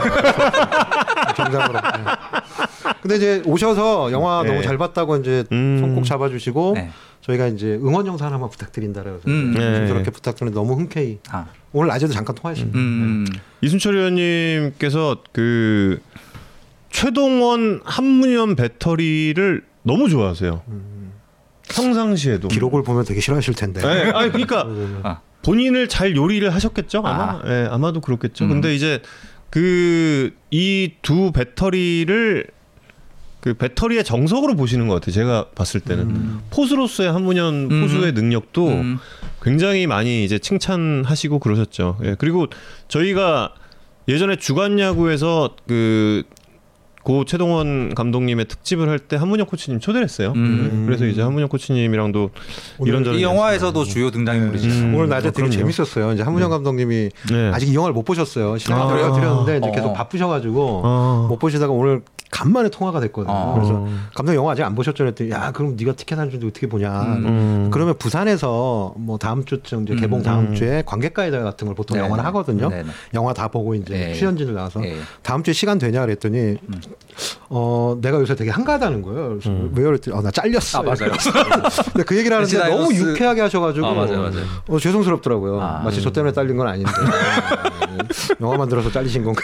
[1.38, 1.80] 농담으로.
[1.80, 2.92] 네.
[3.03, 4.51] 근데 이제 오셔서 영화 네.
[4.51, 5.78] 너무 잘 봤다고 이제 음.
[5.80, 6.90] 손꼭 잡아주시고 네.
[7.22, 9.55] 저희가 이제 응원 영상 하나만 부탁드린다 그래서 음.
[9.57, 9.76] 네.
[9.78, 11.46] 심스럽게 부탁드리는데 너무 흔쾌히 아.
[11.72, 12.78] 오늘 낮에도 잠깐 통화했습니다.
[12.78, 13.26] 음.
[13.61, 16.01] 이순철 의원님께서 그
[16.91, 20.62] 최동원 한문현 배터리를 너무 좋아하세요.
[21.68, 22.49] 평상시에도.
[22.49, 23.80] 기록을 보면 되게 싫어하실 텐데.
[23.80, 24.66] 네, 아니 그러니까
[25.03, 25.20] 아.
[25.43, 27.41] 본인을 잘 요리를 하셨겠죠 아마.
[27.41, 27.43] 아.
[27.47, 28.45] 예, 아마도 그렇겠죠.
[28.45, 28.49] 음.
[28.51, 29.01] 근데 이제
[29.51, 32.47] 그 이 두 배터리를
[33.41, 35.12] 그 배터리의 정석으로 보시는 것 같아요.
[35.12, 37.80] 제가 봤을 때는 포수로서의 한문현 음.
[37.82, 38.99] 포수의 능력도 음.
[39.43, 41.99] 굉장히 많이 이제 칭찬하시고 그러셨죠.
[42.05, 42.47] 예, 그리고
[42.89, 43.55] 저희가
[44.09, 46.24] 예전에 주간 야구에서 그
[47.09, 50.34] 고 최동원 감독님의 특집을 할 때 한문혁 코치님 초대를 했어요.
[50.36, 50.82] 음.
[50.82, 52.30] 예, 그래서 이제 한문혁 코치님이랑도
[52.84, 54.68] 이런저런 이 영화에서도 주요 등장인물이죠.
[54.68, 54.94] 음.
[54.94, 55.52] 오늘 낮에 되게 그럼요.
[55.52, 56.12] 재밌었어요.
[56.12, 57.50] 이제 한문영 감독님이 네.
[57.54, 58.59] 아직 이 영화를 못 보셨어요.
[58.59, 58.88] 시간 아.
[58.88, 59.92] 드려 드렸는데 이제 계속 어.
[59.94, 61.26] 바쁘셔가지고 아.
[61.30, 63.33] 못 보시다가 오늘 간만에 통화가 됐거든요.
[63.35, 63.55] 어.
[63.55, 65.05] 그래서 감독 영화 아직 안 보셨죠?
[65.05, 66.91] 그랬더니 야 그럼 네가 티켓 안 주는데 어떻게 보냐.
[67.03, 67.70] 음.
[67.72, 70.55] 그러면 부산에서 뭐 다음 주쯤 이제 개봉 다음 음.
[70.55, 72.05] 주에 관객가이다 같은 걸 보통 네.
[72.05, 72.68] 영화를 하거든요.
[72.68, 72.91] 네, 네.
[73.14, 74.14] 영화 다 보고 이제 네.
[74.14, 74.97] 출연진을 나와서 네.
[75.22, 76.57] 다음 주에 시간 되냐 그랬더니
[77.49, 79.29] 어 내가 요새 되게 한가하다는 거예요.
[79.31, 79.87] 그래서 왜요?
[79.89, 80.81] 그랬더니 어, 나 잘렸어.
[80.81, 81.12] 아, 맞아요.
[81.93, 84.45] 근데 그 얘기를 하는데 너무 다이노스- 유쾌하게 하셔가지고 아, 맞아요, 맞아요.
[84.68, 85.61] 어, 죄송스럽더라고요.
[85.61, 85.81] 아.
[85.85, 86.91] 마치 저 때문에 잘린 건 아닌데
[88.41, 89.43] 영화 만들어서 잘리신 건가?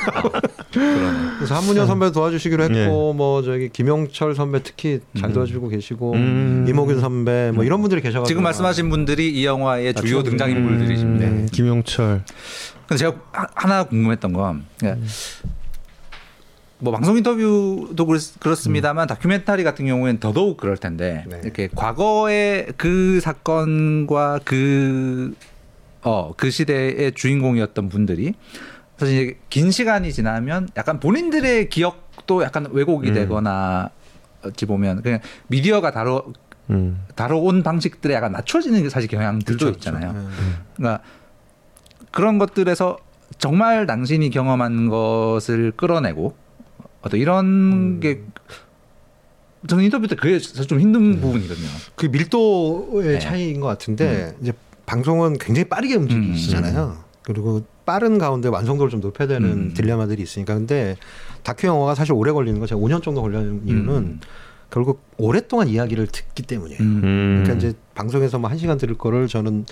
[0.71, 2.87] 그래서 한문현 선배 도와주시기로 했고 네.
[2.89, 6.65] 뭐 저기 김영철 선배 특히 잘 도와주고 계시고 음.
[6.69, 11.27] 이모균 선배 뭐 이런 분들이 계셔가지고 지금 말씀하신 분들이 이 영화의 주요 좀- 등장 인물들이십니다.
[11.27, 12.23] 음, 김용철.
[12.87, 15.07] 근데 제가 하- 하나 궁금했던 건 그러니까
[16.81, 21.41] 뭐 방송 인터뷰도 그렇, 그렇습니다만 다큐멘터리 같은 경우에는 더더욱 그럴 텐데 네.
[21.43, 25.35] 이렇게 과거의 그 사건과 그
[26.03, 28.35] 어, 그 시대의 주인공이었던 분들이
[28.99, 33.15] 사실 이제 긴 시간이 지나면 약간 본인들의 기억 도 약간 왜곡이 음.
[33.15, 33.91] 되거나
[34.45, 36.33] 어찌 보면 그냥 미디어가 다뤄
[36.71, 37.05] 음.
[37.15, 40.13] 다뤄온 방식들에 약간 맞춰지는 게 사실 경향들도 그렇죠, 있잖아요.
[40.13, 40.29] 그렇죠.
[40.77, 41.03] 그러니까
[42.11, 42.99] 그런 것들에서
[43.39, 46.35] 정말 당신이 경험한 것을 끌어내고
[47.03, 48.01] 어떤 이런 음.
[48.01, 48.23] 게
[49.67, 51.69] 저는 인터뷰 때 그게 사실 좀 힘든 부분이거든요.
[51.97, 53.19] 그 밀도의 네.
[53.19, 54.53] 차이인 것 같은데 이제
[54.87, 56.97] 방송은 굉장히 빠르게 움직이시잖아요.
[57.23, 59.75] 그리고 빠른 가운데 완성도를 좀 높여야 되는 음.
[59.75, 60.97] 딜레마들이 있으니까 근데
[61.43, 64.21] 다큐 영화가 사실 오래 걸리는 거 제가 5년 정도 걸리는 이유는 음.
[64.71, 66.81] 결국 오랫동안 이야기를 듣기 때문이에요.
[66.81, 67.01] 음.
[67.05, 67.43] 음.
[67.45, 69.67] 그러니까 이제 방송에서 뭐 1시간 들을 거를 저는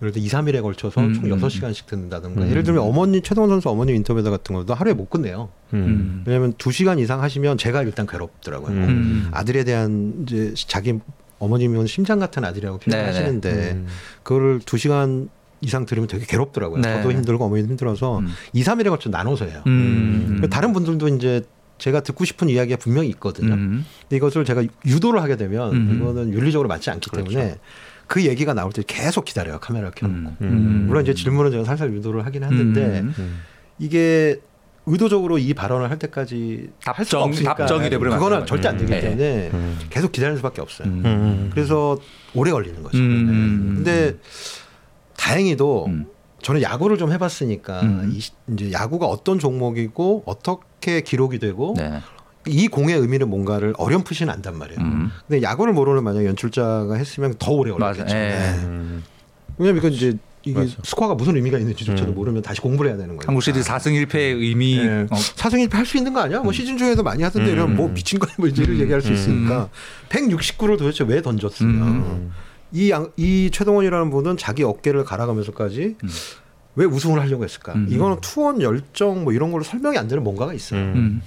[0.00, 2.50] 예를 들어 2, 3일에 걸쳐서 음, 총 음, 6시간씩 듣는다든가 음.
[2.50, 5.48] 예를 들면 어머니 최동원 선수 어머니 인터뷰 같은 것도 하루에 못 끝내요.
[5.74, 5.78] 음.
[5.78, 6.24] 음.
[6.26, 8.70] 왜냐하면 2시간 이상 하시면 제가 일단 괴롭더라고요.
[8.70, 8.82] 음.
[8.82, 9.28] 음.
[9.32, 10.98] 아들에 대한 이제 자기
[11.40, 13.86] 어머님은 심장 같은 아들이라고 표현하시는데 음.
[14.22, 15.28] 그거를 2시간
[15.60, 16.80] 이상 들으면 되게 괴롭더라고요.
[16.80, 16.96] 네.
[16.96, 18.28] 저도 힘들고 어머니도 힘들어서 음.
[18.52, 19.62] 2, 3일에 걸쳐 나눠서 해요.
[19.66, 20.40] 음.
[20.50, 21.42] 다른 분들도 이제
[21.78, 23.54] 제가 듣고 싶은 이야기가 분명히 있거든요.
[23.54, 23.84] 음.
[24.02, 25.96] 근데 이것을 제가 유도를 하게 되면 음.
[25.96, 27.30] 이거는 윤리적으로 맞지 않기 그렇죠.
[27.30, 27.56] 때문에
[28.06, 29.58] 그 얘기가 나올 때 계속 기다려요.
[29.60, 30.18] 카메라 켜놓고.
[30.18, 30.36] 음.
[30.40, 30.84] 음.
[30.88, 33.14] 물론 이제 질문은 제가 살살 유도를 하긴 음.
[33.18, 33.40] 음.
[33.78, 34.40] 이게
[34.86, 38.90] 의도적으로 이 발언을 할 때까지 할 수가 답정- 없으니까 답정이 그거는 절대 안 되기.
[38.90, 39.00] 네.
[39.00, 39.78] 때문에 음.
[39.90, 40.88] 계속 기다리는 수밖에 없어요.
[40.88, 41.02] 음.
[41.04, 41.50] 음.
[41.52, 41.98] 그래서
[42.34, 42.96] 오래 걸리는 거죠.
[42.96, 43.26] 음.
[43.26, 43.74] 네.
[43.74, 44.16] 근데
[45.18, 46.06] 다행히도 음.
[46.40, 48.12] 저는 야구를 좀 해봤으니까 음.
[48.14, 52.00] 이 시- 이제 야구가 어떤 종목이고 어떻게 기록이 되고 네.
[52.46, 54.80] 이 공의 의미는 뭔가를 어렴풋이는 안단 말이에요.
[54.80, 55.10] 음.
[55.26, 58.16] 근데 야구를 모르는 만약 연출자가 했으면 더 오래 걸렸겠죠.
[58.16, 58.20] 예.
[58.20, 58.54] 네.
[58.64, 59.02] 음.
[59.58, 60.76] 왜냐면 이건 이제 이게 맞아.
[60.84, 62.14] 스코어가 무슨 의미가 있는지조차도 음.
[62.14, 63.26] 모르면 다시 공부를 해야 되는 거예요.
[63.26, 65.06] 한국 시리즈 4승 1패의 의미 네.
[65.10, 66.38] 어, 사승일 할수 있는 거 아니야?
[66.40, 67.52] 뭐 시즌 중에도 많이 하던데 음.
[67.52, 69.14] 이런 뭐 미친 거야 뭐 이를 얘기할 수 음.
[69.14, 69.68] 있으니까
[70.08, 72.30] 169를 도대체 왜 던졌으냐?
[72.72, 72.76] 음.
[72.76, 76.08] 이, 양- 이 최동원이라는 분은 자기 어깨를 갈아가면서까지 음.
[76.76, 77.72] 왜 우승을 하려고 했을까?
[77.74, 77.86] 음.
[77.90, 80.80] 이거는 투원 열정 뭐 이런 걸로 설명이 안 되는 뭔가가 있어요.
[80.80, 80.92] 음.
[80.96, 81.22] 음.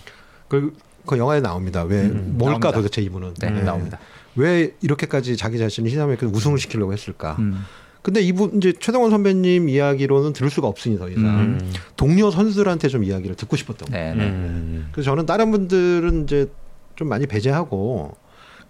[0.47, 0.73] 그,
[1.05, 1.83] 그 영화에 나옵니다.
[1.83, 2.35] 왜 음.
[2.37, 2.71] 뭘까 나옵니다.
[2.71, 3.61] 도대체 이분은 네, 네.
[3.63, 3.99] 나옵니다.
[4.35, 7.35] 왜 이렇게까지 자기 자신을 희생하면서 우승을 시키려고 했을까?
[7.39, 7.63] 음.
[8.01, 11.73] 근데 이분 이제 최동원 선배님 이야기로는 들을 수가 없으니 더 이상 음.
[11.97, 14.15] 동료 선수들한테 좀 이야기를 듣고 싶었던 거예요.
[14.15, 14.29] 네, 네.
[14.29, 14.89] 음.
[14.91, 16.47] 그래서 저는 다른 분들은 이제
[16.95, 18.15] 좀 많이 배제하고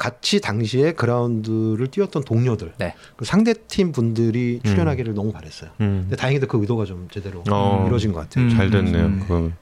[0.01, 2.95] 같이 당시에 그라운드를 뛰었던 동료들, 네.
[3.15, 5.69] 그 상대 팀 분들이 출연하기를 너무 바랬어요.
[5.79, 5.99] 음.
[6.05, 7.83] 근데 다행히도 그 의도가 좀 제대로 어.
[7.85, 8.45] 이루어진 것 같아요.
[8.45, 8.49] 음.
[8.49, 9.05] 잘 됐네요.
[9.05, 9.19] 음.
[9.19, 9.53] 그건.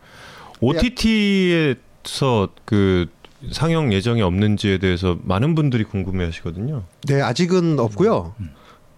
[0.62, 3.08] OTT에서 그
[3.52, 6.84] 상영 예정이 없는지에 대해서 많은 분들이 궁금해하시거든요.
[7.10, 8.34] 네, 아직은 없고요.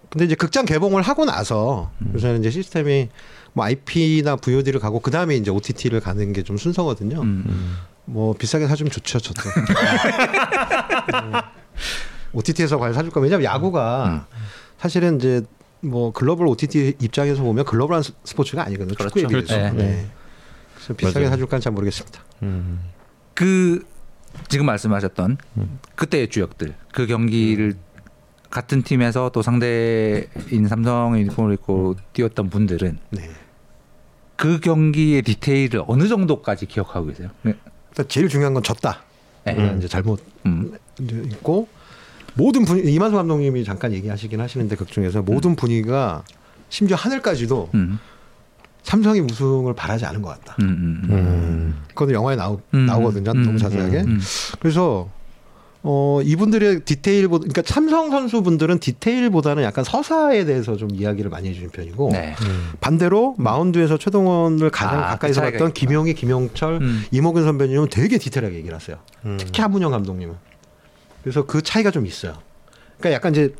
[0.10, 3.10] 근데 이제 극장 개봉을 하고 나서 요새는 이제 시스템이
[3.54, 7.20] 뭐 IP나 VOD를 가고 그 다음에 이제 OTT를 가는 게 좀 순서거든요.
[7.22, 7.78] 음.
[8.06, 9.42] 뭐 비싸게 사주면 좋죠, 저도.
[12.34, 14.28] OTT에서 과연 사줄 거면 왜냐면 야구가
[14.78, 15.42] 사실은 이제
[15.82, 18.96] 뭐 글로벌 OTT 입장에서 보면 글로벌한 스- 스포츠가 아니거든요.
[18.96, 19.20] 그렇죠.
[19.20, 19.56] 축구에 비해서.
[19.56, 19.76] 그렇죠.
[19.78, 20.10] 네.
[20.76, 21.28] 그래서 비싸게.
[21.28, 22.22] 사줄까는 잘 모르겠습니다.
[22.44, 22.80] 음.
[23.34, 23.86] 그
[24.48, 25.38] 지금 말씀하셨던
[25.96, 27.74] 그때의 주역들 그 경기를
[28.50, 33.30] 같은 팀에서 또 상대인 삼성의 유니폼을 입고 뛰었던 분들은 네.
[34.38, 37.30] 그 경기의 디테일을 어느 정도까지 기억하고 계세요?
[37.92, 38.02] 네.
[38.02, 39.00] 일단 제일 중요한 건 졌다.
[39.46, 39.56] 네.
[39.56, 39.78] 음.
[39.78, 40.74] 이제 잘못 음.
[41.00, 41.68] 있고
[42.36, 46.24] 모든 분위 이만수 감독님이 잠깐 얘기하시긴 하시는데 극 중에서 모든 분위기가
[46.70, 48.00] 심지어 하늘까지도 음.
[48.84, 50.56] 삼성이 우승을 바라지 않은 것 같다.
[50.62, 50.66] 음.
[50.70, 51.10] 음.
[51.10, 51.84] 음.
[51.90, 52.86] 그것도 영화에 나오, 음.
[52.86, 53.32] 나오거든요.
[53.32, 53.44] 음.
[53.44, 54.02] 너무 자세하게.
[54.02, 54.20] 음.
[54.60, 55.10] 그래서
[55.84, 62.10] 어 이분들의 디테일보다 그러니까 삼성 선수분들은 디테일보다는 약간 서사에 대해서 좀 이야기를 많이 해주는 편이고
[62.12, 62.36] 네.
[62.80, 65.74] 반대로 마운드에서 최동원을 가장 아, 가까이서 그 봤던.
[65.74, 67.04] 김용희, 김용철, 음.
[67.12, 68.98] 이모근 선배님은 되게 디테일하게 얘기를 하세요.
[69.40, 70.36] 특히 한문영 감독님은.
[71.24, 72.36] 그래서 그 차이가 좀 있어요.
[73.00, 73.54] 그러니까 약간 이제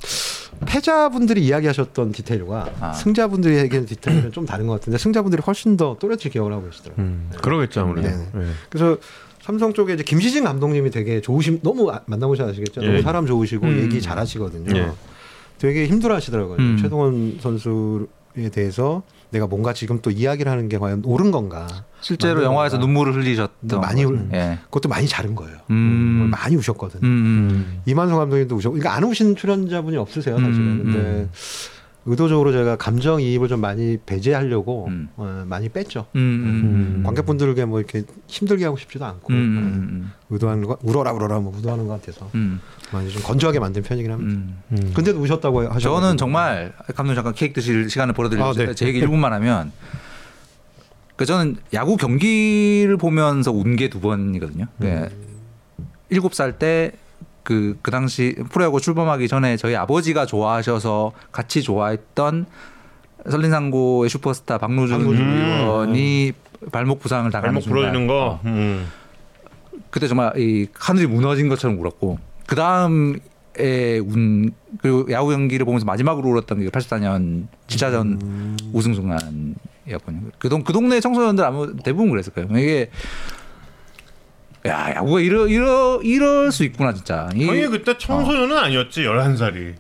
[0.68, 2.94] 패자분들이 이야기하셨던 디테일과 아.
[2.94, 7.04] 승자분들이 얘기하는 디테일은 좀 다른 것 같은데 승자분들이 훨씬 더 또렷이 기억을 하고 계시더라고요.
[7.04, 8.10] 음, 그러겠죠 아무래도.
[8.10, 8.16] 네.
[8.34, 8.46] 네.
[8.70, 8.98] 그래서
[9.42, 12.82] 삼성 쪽에 이제 김시진 감독님이 되게 좋으신 너무 아- 만나보셔 아시겠죠?
[12.84, 12.88] 예.
[12.88, 13.80] 너무 사람 좋으시고 음.
[13.84, 14.78] 얘기 잘하시거든요.
[14.78, 14.92] 예.
[15.58, 16.58] 되게 힘들어하시더라고요.
[16.58, 16.78] 음.
[16.82, 21.68] 최동원 선수에 대해서 내가 뭔가 지금 또 이야기를 하는 게 과연 옳은 건가?
[22.02, 22.86] 실제로 영화에서 건가?
[22.88, 24.04] 눈물을 흘리셨던 많이.
[24.04, 24.60] 흘- 예.
[24.66, 25.58] 그것도 많이 자른 거예요.
[25.70, 26.30] 음.
[26.32, 27.02] 많이 우셨거든요.
[27.04, 27.50] 음.
[27.52, 27.82] 음.
[27.86, 30.58] 이만성 감독님도 우셨고, 그러니까 안 우신 출연자분이 없으세요, 사실은.
[30.60, 31.30] 음, 근데 음.
[32.06, 35.10] 의도적으로 제가 감정 이입을 좀 많이 배제하려고 음.
[35.18, 36.08] 어, 많이 뺐죠.
[36.16, 36.20] 음.
[36.20, 36.98] 음.
[37.00, 37.04] 음.
[37.06, 39.36] 관객분들에게 뭐 이렇게 힘들게 하고 싶지도 않고 음.
[39.36, 39.62] 네.
[39.62, 40.12] 음.
[40.32, 42.60] 의도하는 거 울어라 울어라 뭐 의도하는 것 같아서 음.
[42.92, 44.32] 많이 좀 건조하게 만든 편이긴 합니다.
[44.34, 44.58] 음.
[44.72, 44.92] 음.
[44.96, 48.74] 근데도 우셨다고 하셨 저는 정말 감독님 잠깐 케이크 드실 시간을 벌어드리고 아, 싶 네.
[48.74, 49.72] 제 얘기 1분만 하면
[51.16, 54.66] 그 저는 야구 경기를 보면서 운 게 두 번이거든요.
[54.80, 55.08] 네.
[56.10, 56.94] 일곱 살때
[57.44, 62.46] 그 그 당시 프로야구 출범하기 전에 저희 아버지가 좋아하셔서 같이 좋아했던
[63.30, 66.34] 설린상고의 슈퍼스타 박노준 박노준 의원이
[66.72, 68.14] 발목 부상을 당하는 발목 부러지는 거.
[68.14, 68.88] 어, 음.
[69.90, 72.18] 그때 정말 이 하늘이 무너진 것처럼 울었고
[72.48, 73.20] 그 다음에
[74.06, 80.32] 운 그리고 야구 경기를 보면서 마지막으로 울었던 게 84년 7차전 우승 순간이었거든요.
[80.40, 82.48] 그, 동, 그 동네 청소년들 아무 대부분 그랬을 거예요.
[82.58, 82.90] 이게
[84.68, 87.30] 야 야구가 이러 이러 이럴 수 있구나 진짜.
[87.36, 89.74] 이- 형이 그때 청소년은 아니었지 11 살이.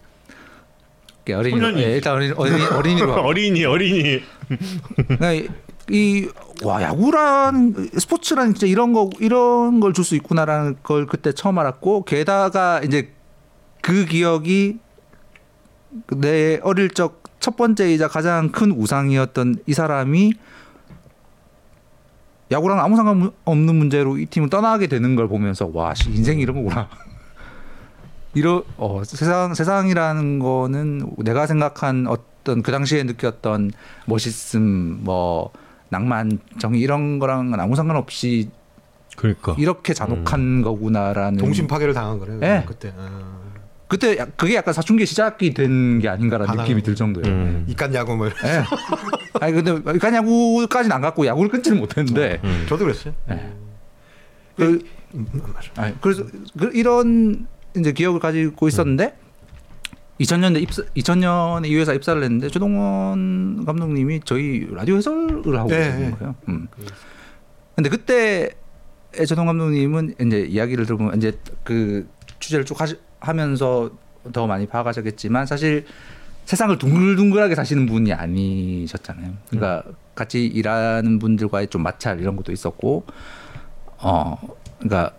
[1.23, 1.81] 이게 어린이 소년이.
[1.83, 3.13] 예, 일단 어린 어린이 어린이로.
[3.21, 4.21] 어린이 어린이.
[5.07, 5.53] 그러니까
[5.89, 12.05] 이와 야구란 스포츠란 진짜 이런 거 이런 걸 줄 수 있구나라는 걸 그때 처음 알았고
[12.05, 13.11] 게다가 이제
[13.81, 14.77] 그 기억이
[16.17, 20.33] 내 어릴 적 첫 번째이자 가장 큰 우상이었던 이 사람이
[22.51, 26.89] 야구랑 아무 상관없는 문제로 이 팀을 떠나게 되는 걸 보면서 와 씨, 인생이 이런 거구나.
[28.33, 33.71] 이러 어, 세상 세상이라는 거는 내가 생각한 어떤 그 당시에 느꼈던
[34.05, 35.51] 멋있음 뭐
[35.89, 38.49] 낭만 정의 이런 거랑은 아무 상관없이
[39.17, 39.55] 그러니까.
[39.57, 42.39] 이렇게 잔혹한 거구나라는 동심 파괴를 당한 거래요.
[42.39, 42.63] 네.
[42.65, 43.50] 그때 아.
[43.91, 46.63] 그때 야- 그게 약간 사춘기 시작이 된 게 아닌가라는 반항.
[46.63, 47.27] 느낌이 들 정도예요.
[47.35, 47.65] 음.
[47.67, 48.31] 이깟 야구 뭐 예.
[49.41, 52.65] 아니 근데 그냥 야구까지는 안 갔고 야구를 끊지는 못했는데 음.
[52.69, 53.13] 저도 그랬어요.
[54.55, 54.63] 그
[55.13, 55.69] 음, 음, 맞아.
[55.75, 56.23] 아니, 그래서
[56.57, 59.13] 그 이런 이제 기억을 가지고 있었는데
[60.21, 66.11] 2000년대 입사 2000년에 이 회사 입사를 했는데 최동원 감독님이 저희 라디오 해설을 하고 네, 있는
[66.11, 66.15] 네.
[66.17, 66.35] 거예요.
[66.47, 66.67] 음.
[67.75, 68.51] 근데 그때
[69.27, 72.07] 최동 감독님은 이제 이야기를 들어보면 이제 그
[72.39, 73.91] 취재를 쭉 하시, 하면서
[74.33, 75.85] 더 많이 파악하셨겠지만 사실
[76.45, 79.31] 세상을 둥글둥글하게 사시는 분이 아니셨잖아요.
[79.49, 79.83] 그러니까
[80.15, 83.05] 같이 일하는 분들과의 좀 마찰 이런 것도 있었고,
[83.99, 84.37] 어,
[84.79, 85.13] 그러니까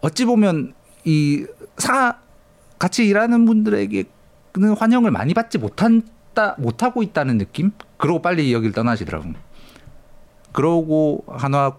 [0.00, 0.74] 어찌 보면
[1.04, 1.46] 이
[1.78, 2.18] 사
[2.78, 7.72] 같이 일하는 분들에게는 환영을 많이 받지 못한다 못하고 있다는 느낌.
[7.96, 9.32] 그러고 빨리 여기를 떠나시더라고.
[10.52, 11.76] 그러고 한화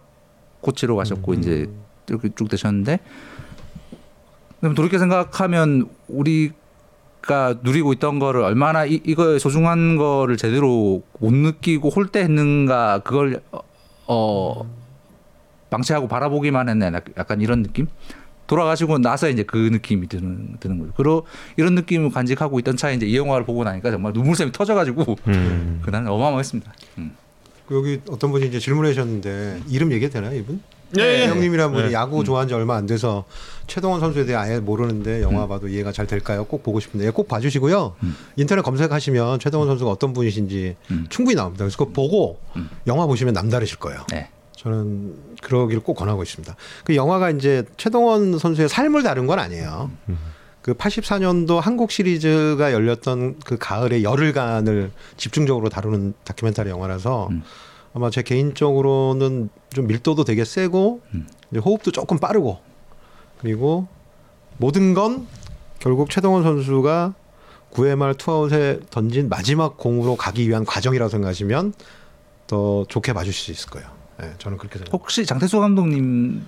[0.62, 1.70] 코치로 가셨고 이제
[2.10, 3.00] 이렇게 쭉 되셨는데
[4.60, 11.90] 그럼 돌이켜 생각하면 우리가 누리고 있던 거를 얼마나 이, 이거의 소중한 거를 제대로 못 느끼고
[11.90, 13.60] 홀대했는가 그걸 어,
[14.08, 14.70] 어
[15.70, 17.88] 방치하고 바라보기만 했네 약간 이런 느낌
[18.48, 20.94] 돌아가시고 나서 이제 그 느낌이 드는 드는 거죠.
[20.96, 21.26] 그리고
[21.58, 25.82] 이런 느낌을 간직하고 있던 차에 이제 이 영화를 보고 나니까 정말 눈물샘이 터져가지고 음.
[25.84, 26.74] 그날 어마어마했습니다.
[27.00, 27.16] 음.
[27.68, 30.62] 그 여기 어떤 분이 이제 질문해 주셨는데 이름 얘기해도 되나요, 이분?
[30.98, 31.28] 예, 예.
[31.28, 31.94] 형님이란 분이 네.
[31.94, 33.26] 야구 좋아한 지 얼마 안 돼서
[33.68, 36.46] 최동원 선수에 대해 아예 모르는데 영화 봐도 이해가 잘 될까요?
[36.46, 37.96] 꼭 보고 싶은데 예, 꼭 봐주시고요.
[38.04, 38.16] 음.
[38.36, 41.06] 인터넷 검색하시면 최동원 선수가 어떤 분이신지 음.
[41.10, 41.64] 충분히 나옵니다.
[41.64, 42.70] 그래서 그거 보고 음.
[42.88, 44.06] 영화 보시면 남다르실 거예요.
[44.12, 44.30] 네.
[44.56, 46.56] 저는 그러기를 꼭 권하고 있습니다.
[46.86, 49.92] 그 영화가 이제 최동원 선수의 삶을 다룬 건 아니에요.
[50.66, 57.44] 그 84년도 한국 시리즈가 열렸던 그 가을의 열흘간을 집중적으로 다루는 다큐멘터리 영화라서 음.
[57.96, 61.28] 아마 제 개인적으로는 좀 밀도도 되게 세고 음.
[61.56, 62.60] 호흡도 조금 빠르고
[63.40, 63.88] 그리고
[64.58, 65.26] 모든 건
[65.80, 67.14] 결국 최동원 선수가
[67.72, 71.74] 9회 말 투아웃에 던진 마지막 공으로 가기 위한 과정이라고 생각하시면
[72.48, 73.88] 더 좋게 봐주실 수 있을 거예요.
[74.20, 74.92] 네, 저는 그렇게 생각합니다.
[74.92, 76.46] 혹시 장태수 감독님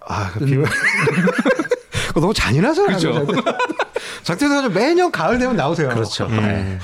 [0.00, 0.66] 아, 그 비밀.
[2.08, 3.26] 그거 너무 잔인하잖아요.
[3.26, 3.26] 그렇죠.
[4.24, 5.88] 장태수 선수 매년 가을 되면 나오세요.
[5.90, 6.26] 그렇죠.
[6.26, 6.80] 음.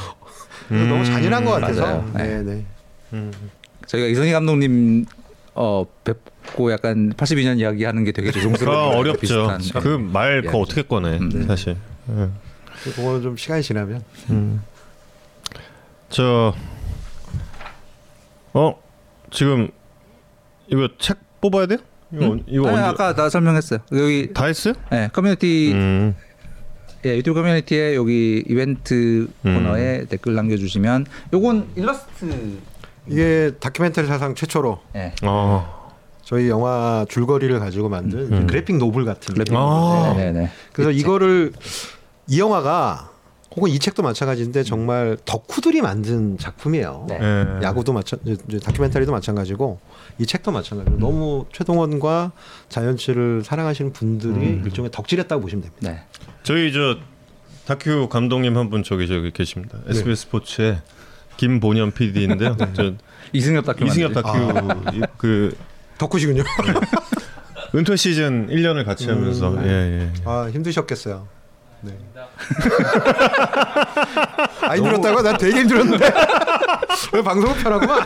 [0.71, 0.87] 네.
[0.87, 1.83] 너무 잔인한 것 음, 같아서.
[1.83, 2.11] 맞아요.
[2.15, 2.65] 네, 네.
[3.91, 5.05] 저희가 이선희 감독님
[5.55, 9.21] 어 뵙고 약간 82년 이야기하는 게 되게 그 조종스러운 어렵죠.
[9.21, 10.63] 비슷한, 그말 그거 이야기.
[10.63, 11.47] 어떻게 꺼내 음.
[11.49, 11.77] 사실.
[12.11, 12.29] 예.
[12.93, 14.03] 그거는 좀 시간이 지나면.
[16.09, 16.55] 저,
[18.53, 18.81] 어,
[19.31, 19.69] 지금
[20.69, 21.79] 이거 책 뽑아야 돼요?
[22.13, 22.43] 이거, 음?
[22.47, 23.81] 이거 아니, 언제 아까 다 설명했어요.
[23.93, 24.75] 여기 다 했어요?
[24.91, 26.15] 네, 커뮤니티 음,
[27.05, 29.55] 예, 유튜브 커뮤니티에 여기 이벤트 음.
[29.55, 32.59] 코너에 댓글 남겨주시면 요건 일러스트
[33.07, 35.13] 이게 다큐멘터리 사상 최초로 예.
[35.25, 35.91] 어,
[36.23, 38.47] 저희 영화 줄거리를 가지고 만든 음.
[38.47, 39.35] graphic novel 같은.
[39.35, 40.15] 그래픽 아.
[40.17, 40.51] 네네네.
[40.73, 41.53] 그래서 이거를
[42.29, 43.09] 이 영화가
[43.57, 47.07] 혹은 이 책도 마찬가지인데 정말 덕후들이 만든 작품이에요.
[47.09, 47.19] 네.
[47.21, 47.63] 예.
[47.65, 48.21] 야구도 마찬
[48.63, 49.81] 다큐멘터리도 마찬가지고
[50.19, 51.01] 이 책도 마찬가지고 음.
[51.01, 52.31] 너무 최동원과
[52.69, 54.63] 자연치를 사랑하시는 분들이 음.
[54.65, 55.91] 일종의 덕질했다고 보시면 됩니다.
[55.91, 56.05] 네.
[56.45, 56.97] 저희 저
[57.67, 59.79] 다큐 감독님 한 분 저기 저기 계십니다.
[59.89, 60.79] SBS 스포츠의
[61.41, 62.55] 김본현 PD인데요.
[62.77, 62.93] 저
[63.33, 64.13] 이승엽 다큐 이승엽.
[64.13, 64.37] 다큐
[64.93, 65.57] 이- 그
[65.97, 66.43] 덕후시군요.
[67.75, 69.65] 은퇴 시즌 1년을 같이 하면서 음.
[69.65, 69.71] 예,
[70.03, 70.13] 예.
[70.27, 71.27] 아 힘드셨겠어요.
[71.81, 71.97] 네.
[74.69, 75.23] 아 힘들었다고?
[75.23, 76.13] 난 되게 힘들었는데
[77.15, 78.05] 왜 방송을 편하구만.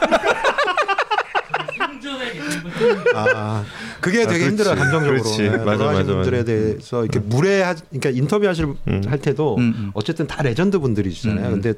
[3.17, 3.65] 아
[4.01, 4.49] 그게 아, 되게 그렇지.
[4.51, 5.23] 힘들어요 감정적으로.
[5.23, 5.43] 그렇지.
[5.43, 6.45] 네, 맞아, 맞아, 분들에 맞아.
[6.45, 9.03] 대해서 이렇게 무례하, 그러니까 인터뷰 하실 음.
[9.09, 9.91] 할 때도 음, 음.
[9.95, 11.47] 어쨌든 다 레전드 분들이시잖아요.
[11.47, 11.53] 음.
[11.63, 11.73] 근데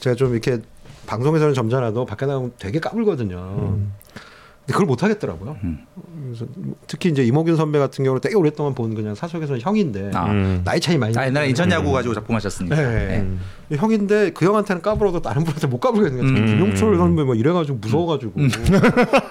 [0.00, 0.58] 제가 좀 이렇게
[1.10, 3.36] 방송에서는 점잖아도 밖에 나가면 되게 까불거든요.
[3.36, 3.92] 음.
[4.60, 5.56] 근데 그걸 못 하겠더라고요.
[5.64, 5.84] 음.
[6.26, 6.46] 그래서
[6.86, 10.26] 특히 이제 이모균 선배 같은 경우는 되게 오랫동안 본 그냥 사석에서는 형인데 아.
[10.30, 10.62] 음.
[10.64, 11.48] 나이 차이 많이 아, 옛날에.
[11.48, 12.76] 인천 야구 가지고 작품하셨으니까.
[12.76, 13.26] 네.
[13.74, 16.38] 형인데 그 형한테는 까불어도 다른 분한테 못 까불겠는 거예요.
[16.38, 16.46] 음.
[16.46, 18.32] 김용철 선배 뭐 이래가지고 무서워가지고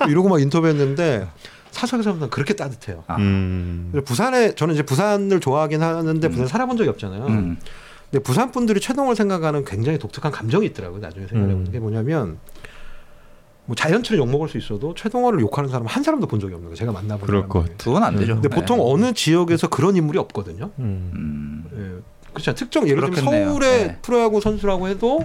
[0.10, 1.28] 이러고 막 인터뷰했는데
[1.72, 3.06] 사석에서는 그렇게 따뜻해요.
[3.08, 3.16] 아.
[3.16, 3.94] 음.
[4.04, 7.56] 부산에 저는 이제 부산을 좋아하긴 하는데 부산 살아본 적이 없잖아요.
[8.10, 8.12] 음.
[8.12, 11.00] 근데 부산 분들이 최동을 생각하는 굉장히 독특한 감정이 있더라고요.
[11.00, 11.72] 나중에 생각해보는 음.
[11.72, 12.40] 게 뭐냐면
[13.66, 16.76] 뭐 자연치를 욕먹을 수 있어도 최동원을 욕하는 사람 한 사람도 본 적이 없는 거예요.
[16.76, 17.78] 제가 만나본 그럴 것.
[17.78, 18.34] 그건 안 되죠.
[18.34, 18.56] 근데 네.
[18.56, 20.72] 보통 어느 지역에서 그런 인물이 없거든요.
[20.80, 21.12] 음.
[21.14, 21.66] 음.
[22.00, 22.30] 예.
[22.34, 22.54] 그렇죠.
[22.56, 23.50] 특정 예를 들면 그렇겠네요.
[23.50, 23.98] 서울의 네.
[24.02, 25.20] 프로야구 선수라고 해도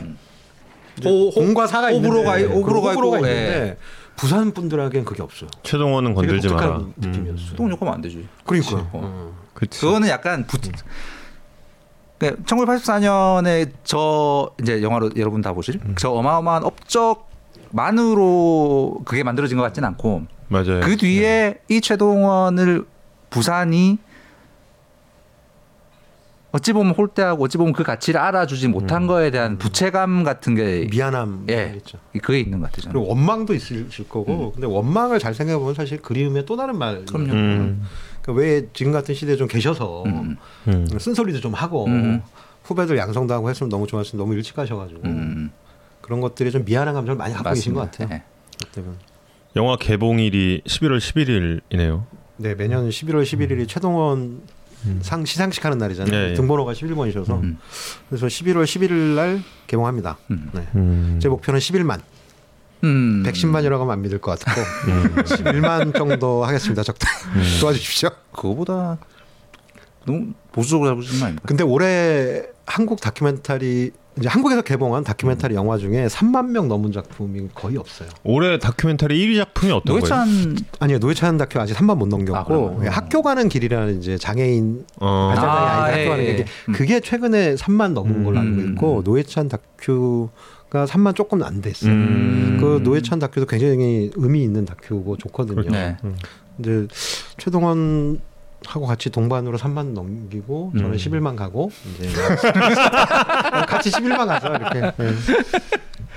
[1.04, 3.78] 호- 호- 공과 사가 그런 호불호가 있고, 있는데
[4.16, 5.48] 부산 분들에게는 그게 없어요.
[5.62, 6.82] 최동원은 되게 건들지 마라.
[6.98, 7.36] 느낌이었어요.
[7.46, 8.26] 수동 욕하면 안 되지.
[8.44, 8.78] 그러니까요.
[8.78, 8.90] 어.
[8.92, 9.38] 어.
[9.54, 9.80] 그치.
[9.80, 10.58] 그거는 약간 부...
[12.30, 16.64] 그 1984년에 저 이제 영화로 여러분 다 보실 저 어마어마한
[17.72, 20.80] 업적만으로 그게 만들어진 것 같진 않고 맞아요.
[20.80, 22.84] 그 뒤에 이 최동원을
[23.30, 23.98] 부산이
[26.54, 31.46] 어찌 보면 홀대하고 어찌 보면 그 가치를 알아주지 못한 거에 대한 부채감 같은 게 미안함
[31.50, 31.80] 예.
[32.22, 32.92] 그게 있는 것 같아요.
[32.92, 37.04] 그리고 원망도 있을 거고, 근데 원망을 잘 생각해 보면 사실 그리움의 또 다른 말.
[37.06, 37.32] 그럼요.
[37.32, 37.82] 음.
[38.24, 40.36] 그러니까 왜 지금 같은 시대에 좀 계셔서 음.
[40.68, 40.86] 음.
[40.98, 42.22] 쓴소리도 좀 하고 음.
[42.62, 45.50] 후배들 양성도 하고 했으면 너무 좋았을 텐데 너무 일찍 가셔가지고 음.
[46.00, 48.08] 그런 것들이 좀 미안한 감정을 많이 갖고 계신 것 같아요.
[48.08, 48.22] 네.
[49.56, 52.04] 영화 개봉일이 11월 11일이네요.
[52.38, 54.40] 네 매년 11월 11일이 최동원
[55.02, 56.14] 상 시상식 하는 날이잖아요.
[56.14, 56.34] 예, 예.
[56.34, 57.58] 등번호가 11번이셔서 음.
[58.08, 60.18] 그래서 11월 11일 날 개봉합니다.
[60.30, 60.50] 음.
[60.52, 60.66] 네.
[60.74, 61.18] 음.
[61.22, 62.00] 제 목표는 11만.
[62.84, 63.22] 음.
[63.26, 64.60] 110만이라고 하면 안 믿을 것 같고
[64.90, 65.14] 음.
[65.24, 66.82] 11만 정도 하겠습니다.
[66.82, 67.10] 적당
[67.60, 68.10] 도와주십시오.
[68.32, 68.98] 그거보다
[70.06, 71.44] 너무 보수적으로 잡으시는 거 아닙니까?
[71.46, 77.76] 근데 올해 한국 다큐멘터리 이제 한국에서 개봉한 다큐멘터리 영화 중에 3만 명 넘은 작품이 거의
[77.76, 78.08] 없어요.
[78.22, 80.14] 올해 다큐멘터리 1위 작품이 어떤 거예요?
[80.16, 82.80] 노회찬 아니요 노회찬 다큐 아직 3만 못 아, 넘겼고 그래요?
[82.84, 85.32] 예, 학교 가는 길이라는 이제 장애인 어.
[85.34, 86.36] 발달장애 아, 아이들 예, 학교 가는 예.
[86.36, 86.72] 게 음.
[86.74, 88.68] 그게 최근에 3만 넘은 걸로 알고 음.
[88.74, 90.28] 있고 노회찬 다큐
[90.74, 91.92] 가 3만 조금 안 됐어요.
[91.92, 92.58] 음.
[92.60, 95.62] 그 노회찬 다큐도 굉장히 의미 있는 다큐고 좋거든요.
[95.70, 95.96] 네.
[96.58, 96.88] 이제
[97.36, 98.18] 최동원
[98.66, 100.96] 하고 같이 동반으로 3만 넘기고 저는 음.
[100.96, 102.08] 11만 가고 이제
[103.68, 105.14] 같이 11만 가서 이렇게 예.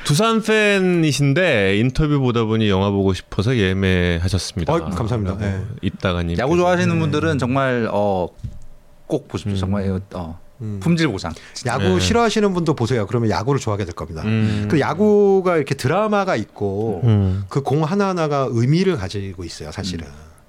[0.06, 4.74] 두산 팬이신데 인터뷰 보다 보니 영화 보고 싶어서 예매하셨습니다.
[4.74, 5.38] 어, 감사합니다.
[5.46, 5.62] 예.
[5.84, 6.40] 이따가님.
[6.40, 8.28] 야구 좋아하시는 분들은 정말 어,
[9.06, 9.54] 꼭 보십시오.
[9.54, 9.60] 음.
[9.60, 10.80] 정말 이거, 어, 음.
[10.82, 11.34] 품질 보상.
[11.66, 12.00] 야구 네.
[12.00, 13.06] 싫어하시는 분도 보세요.
[13.08, 14.24] 그러면 야구를 좋아하게 될 겁니다.
[14.24, 14.68] 음.
[14.70, 17.44] 그 야구가 이렇게 드라마가 있고 음.
[17.50, 20.08] 그공 하나하나가 의미를 가지고 있어요, 사실은.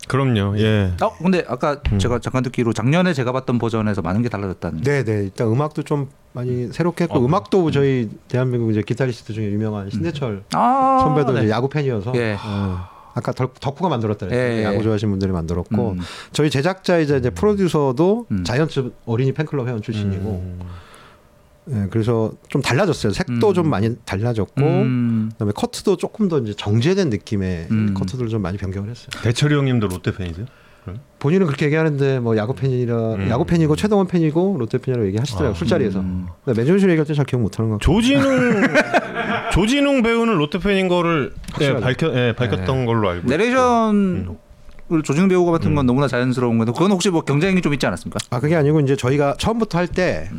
[0.08, 0.58] 그럼요.
[0.58, 0.94] 예.
[1.02, 1.98] 어 근데 아까 음.
[1.98, 4.82] 제가 잠깐 듣기로 작년에 제가 봤던 버전에서 많은 게 달라졌다는.
[4.82, 5.12] 네, 네.
[5.24, 7.24] 일단 음악도 좀 많이 새롭게 했고 어.
[7.24, 11.40] 음악도 저희 대한민국 이제 기타리스트 중에 유명한 신대철 아 선배도 네.
[11.42, 12.38] 이제 야구 팬이어서 예.
[12.42, 14.64] 어, 아까 덕, 덕후가 만들었다 예, 예.
[14.64, 15.98] 야구 좋아하시는 분들이 만들었고 음.
[16.32, 18.44] 저희 제작자이자 이제 프로듀서도 음.
[18.44, 20.60] 자이언츠 어린이 팬클럽 회원 출신이고 음.
[21.70, 23.12] 예, 그래서 좀 달라졌어요.
[23.12, 23.54] 색도 음.
[23.54, 25.28] 좀 많이 달라졌고 음.
[25.32, 27.94] 그다음에 커트도 조금 더 이제 정제된 느낌의 음.
[27.94, 29.08] 커트들을 좀 많이 변경을 했어요.
[29.22, 30.46] 대철이 형님도 롯데 팬이세요?
[31.18, 33.28] 본인은 그렇게 얘기하는데 뭐 야구 팬이라 음.
[33.28, 35.54] 야구 팬이고 최동원 팬이고 롯데 팬이라고 얘기하시더라고요 아.
[35.54, 36.00] 술자리에서.
[36.00, 36.28] 음.
[36.44, 37.92] 근데 맨정신 얘기할 때 잘 기억 못하는 것 같고.
[38.00, 38.22] 조진웅
[39.52, 41.74] 조진웅 배우는 롯데 팬인 거를 예.
[41.80, 43.20] 밝혀 예, 밝혔던 걸로 알고.
[43.20, 43.30] 있고.
[43.30, 44.26] 내레이션을
[45.04, 45.74] 조진웅 배우 같은 음.
[45.76, 48.18] 건 너무나 자연스러운 건데 그건 혹시 뭐 경쟁이 좀 있지 않았습니까?
[48.30, 50.30] 아 그게 아니고 이제 저희가 처음부터 할때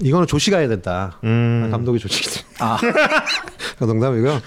[0.00, 1.18] 이거는 조씨가 해야 된다.
[1.24, 1.68] 음.
[1.70, 2.40] 감독이 조씨기.
[2.60, 2.76] 아
[3.78, 4.40] 그 농담이고요.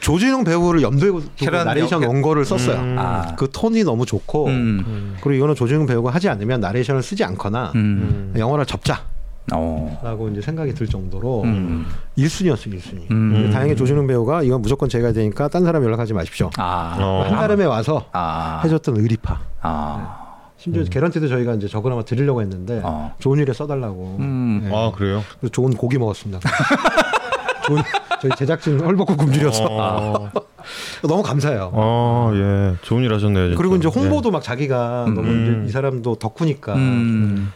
[0.00, 2.78] 조진웅 배우를 염두에 두고 나레이션 영- 원고를 썼어요.
[2.78, 2.96] 음.
[2.98, 3.34] 아.
[3.36, 5.16] 그 톤이 너무 좋고 음.
[5.22, 8.32] 그리고 이거는 조진웅 배우가 하지 않으면 나레이션을 쓰지 않거나 음.
[8.38, 9.02] 영화를 접자
[9.48, 10.28] 라고 어.
[10.30, 11.86] 이제 생각이 들 정도로 음.
[12.16, 13.10] 1순위였어요, 1순위.
[13.10, 13.50] 음.
[13.52, 16.50] 다행히 조진웅 배우가 이건 무조건 제가 해야 되니까 딴 사람 연락하지 마십시오.
[16.56, 16.96] 아.
[17.00, 17.24] 어.
[17.28, 18.60] 한달음에 와서 아.
[18.64, 19.40] 해줬던 의리파.
[19.62, 20.20] 아.
[20.56, 23.14] 심지어 개런티도 저희가 이제 한번 드리려고 했는데 어.
[23.18, 24.16] 좋은 일에 써달라고.
[24.20, 24.60] 음.
[24.64, 24.70] 네.
[24.72, 25.24] 아 그래요?
[25.40, 26.38] 그래서 좋은 고기 먹었습니다.
[27.66, 27.82] 좋은
[28.20, 30.30] 저희 제작진 헐벗고 굶주려서 어,
[31.02, 31.70] 너무 감사해요.
[31.72, 33.46] 어, 예, 좋은 일 하셨네요.
[33.46, 33.56] 진짜.
[33.56, 35.14] 그리고 이제 홍보도 막 자기가 음.
[35.14, 37.52] 너무 이제 이 사람도 덕후니까 음.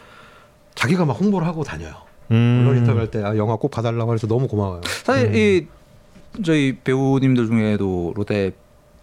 [0.75, 1.93] 자기가 막 홍보를 하고 다녀요.
[2.31, 2.35] 예.
[2.35, 2.65] 음.
[2.65, 4.81] 언론 인터뷰할 때 아, 영화 꼭 봐달라고 해서 너무 고마워요.
[5.03, 5.67] 사실 이
[6.43, 8.51] 저희 배우님들 중에도 롯데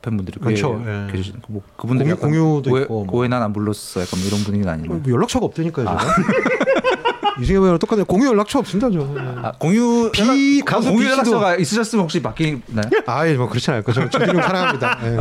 [0.02, 1.12] 팬분들이 꽤 많죠, 예.
[1.12, 1.38] 계시죠.
[1.48, 2.16] 뭐 그분들 공유-
[2.60, 3.20] 공유도 있고 뭐.
[3.20, 4.94] 왜난안 불렀어 약간 이런 분위기는 아니고.
[4.94, 5.98] 뭐 연락처가 없다니까요, 제가.
[7.40, 8.04] 이승엽 배우랑 똑같아요.
[8.04, 9.00] 공유 연락처 없습니다, 저.
[9.42, 12.60] 아, 공유 비- 가수 공유 연락처가 있으셨으면 혹시 바뀌나요?
[13.06, 14.98] 아예 뭐 그렇진 않고 저는 조진웅 사랑합니다.
[15.04, 15.16] 예.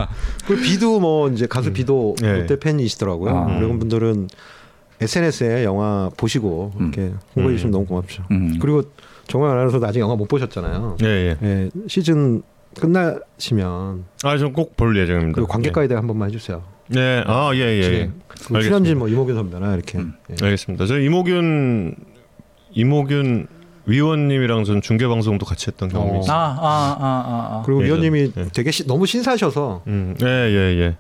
[0.45, 2.39] 그리고 비도 뭐 이제 가수 비도 예.
[2.39, 3.37] 롯데 팬이시더라고요.
[3.37, 3.45] 아.
[3.59, 4.27] 그런 분들은
[5.01, 8.23] SNS에 영화 보시고 이렇게 홍보해 주시면 너무 고맙죠.
[8.31, 8.57] 음.
[8.61, 8.83] 그리고
[9.27, 10.97] 정말 아나운서도 아직 영화 못 보셨잖아요.
[11.03, 11.37] 예, 예.
[11.41, 12.41] 예, 시즌
[12.79, 15.41] 끝나시면 아, 전 꼭 볼 예정입니다.
[15.41, 16.61] 그 관객과에 대해 한 번만 해주세요.
[16.95, 17.81] 예, 아, 예, 예.
[17.81, 18.11] 예.
[18.27, 19.97] 그 출연진 뭐 이모균 선배나 이렇게.
[19.97, 20.13] 음.
[20.29, 20.35] 예.
[20.45, 20.85] 알겠습니다.
[20.85, 21.95] 저 이모균
[22.73, 23.47] 이모균
[23.85, 26.19] 위원님이랑 전 중계 방송도 같이 했던 경험이 어.
[26.21, 26.37] 있어요.
[26.37, 27.63] 아, 아, 아, 아, 아.
[27.65, 28.45] 그리고 예전, 위원님이 예.
[28.53, 30.97] 되게 시- 너무 신사셔서 음, 예, 예, 예.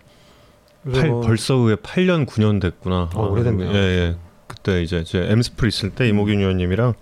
[0.91, 3.09] 팔, 뭐 벌써 그게 8년 9년 됐구나.
[3.13, 3.69] 어, 오래됐네요.
[3.71, 4.15] 예, 예.
[4.47, 6.93] 그때 이제 제 엠스플 있을 때 이모균 위원님이랑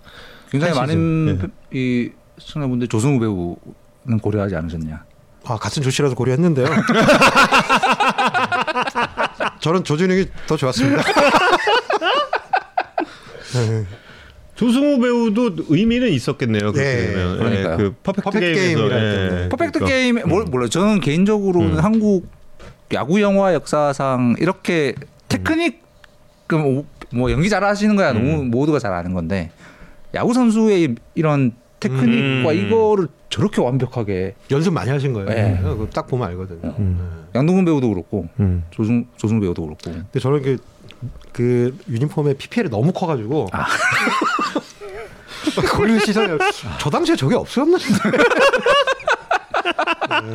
[0.50, 5.04] 굉장히 한 많은 팬- 이 시청자분들 조승우 배우는 고려하지 않으셨냐?
[5.46, 6.66] 아 같은 조씨라서 고려했는데요.
[9.60, 11.02] 저는 조진웅이 더 좋았습니다.
[14.54, 16.72] 조승우 배우도 의미는 있었겠네요.
[16.72, 17.38] 그렇게 예, 되면.
[17.38, 17.76] 그러니까요.
[17.78, 19.02] 그 퍼펙트, 퍼펙트 게임에서 게임이라
[19.44, 19.48] 예.
[19.48, 19.86] 퍼펙트 그러니까.
[19.86, 20.68] 게임에 뭘 몰라.
[20.68, 21.84] 저는 개인적으로는 음.
[21.84, 22.28] 한국
[22.92, 24.94] 야구 영화 역사상 이렇게
[25.28, 25.82] 테크닉
[26.46, 28.50] 그뭐 뭐 연기 잘하시는 거야 너무 음.
[28.50, 29.50] 모두가 잘 아는 건데
[30.14, 32.54] 야구 선수의 이- 이런 테크닉과 음.
[32.56, 35.30] 이거를 저렇게 완벽하게 연습 많이 하신 거예요.
[35.30, 35.58] 예.
[35.62, 36.74] 그거 딱 보면 알거든요.
[36.78, 37.26] 음.
[37.34, 38.64] 양동근 배우도 그렇고 음.
[38.70, 40.58] 조승 조승우 배우도 그렇고 근데 저는 그,
[41.32, 43.66] 그 유니폼의 PPL이 너무 커가지고 아.
[45.70, 46.38] 거기를 시선을
[46.78, 48.12] 저 당시에 저게 없었나 싶어요.
[50.08, 50.30] 아니,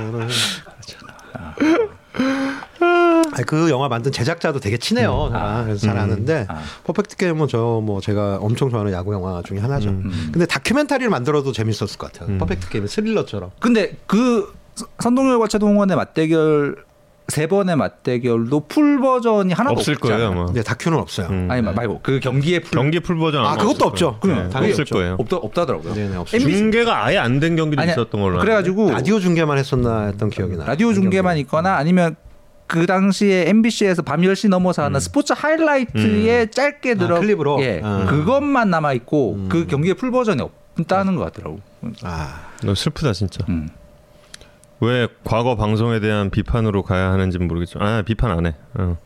[3.45, 5.29] 그 영화 만든 제작자도 되게 친해요.
[5.31, 5.65] 저랑.
[5.65, 6.01] 그래서 잘 음.
[6.01, 6.61] 아는데 아.
[6.83, 9.89] 퍼펙트 게임은 저 뭐 제가 엄청 좋아하는 야구 영화 중에 하나죠.
[9.89, 10.29] 음.
[10.31, 12.29] 근데 다큐멘터리를 만들어도 재밌었을 것 같아요.
[12.29, 12.37] 음.
[12.37, 13.51] 퍼펙트 게임은 스릴러처럼.
[13.59, 16.83] 근데 그 서- 선동열과 최동원의 맞대결
[17.27, 19.95] 세 번의 맞대결도 full 버전이 하나도 없을.
[19.95, 20.45] 거예요 아마.
[20.45, 21.27] 근데 다큐는 없어요.
[21.31, 21.47] 음.
[21.49, 24.17] 아니 마- 말고 그 경기의 full 경기 full 버전 아, 그것도 없죠.
[24.21, 24.95] 그럼 네, 당연히 없을 없죠.
[24.95, 25.15] 거예요.
[25.19, 25.93] 없다 없다더라고요.
[25.95, 26.39] 네네 없어요.
[26.41, 28.39] MBC 중계가 아예 안 된 경기도 아니, 있었던 걸로.
[28.39, 30.67] 그래가지고 라디오 중계만 했었나 했던 기억이 나요.
[30.67, 32.15] 라디오 중계만 있거나 아니면
[32.67, 37.61] 그 당시에 MBC에서 밤 10시 넘어서 하는 스포츠 하이라이트에 짧게 아, 들어 클립으로?
[37.61, 37.81] 예.
[37.83, 38.05] 아.
[38.09, 39.49] 그것만 남아 있고 음.
[39.49, 41.59] 그 경기의 full 버전이 없다는 것 같더라고.
[42.03, 43.45] 아, 너 슬프다 진짜.
[43.49, 43.69] 음.
[44.81, 48.55] 왜 과거 방송에 대한 비판으로 가야 하는지는 모르겠지만 아 비판 안 해.
[48.73, 48.97] 어.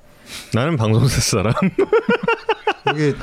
[0.53, 1.53] 나는 방송사 사람.
[2.89, 3.15] 여기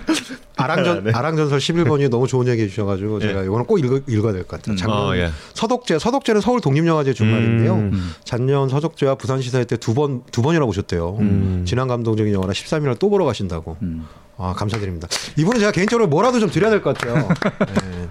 [0.56, 1.12] 아랑전 네.
[1.14, 3.44] 아랑전설 11번이 너무 좋은 얘기 해주셔가지고 제가 예.
[3.44, 4.74] 이거는 꼭 읽어, 읽어야 될 것 같아요.
[4.74, 4.76] 음.
[4.76, 5.30] 작년 아 예.
[5.54, 7.74] 서독재 서독재는 서울 독립영화제 주말인데요.
[7.74, 8.12] 음.
[8.24, 11.16] 작년 서독재와 부산 시사회 때 두 번 두 번이나 오셨대요.
[11.20, 11.64] 음.
[11.66, 13.76] 진한 감동적인 영화라 13일날 또 보러 가신다고.
[13.82, 14.06] 음.
[14.38, 15.08] 아 감사드립니다.
[15.38, 17.28] 이분은 제가 개인적으로 뭐라도 좀 드려야 될 것 같아요.
[17.74, 18.08] 네.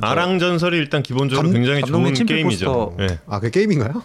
[0.00, 2.96] 아랑전설이 일단 기본적으로 감- 굉장히 좋은 게임이죠.
[3.00, 3.18] 예.
[3.26, 4.00] 아, 그 게임인가요?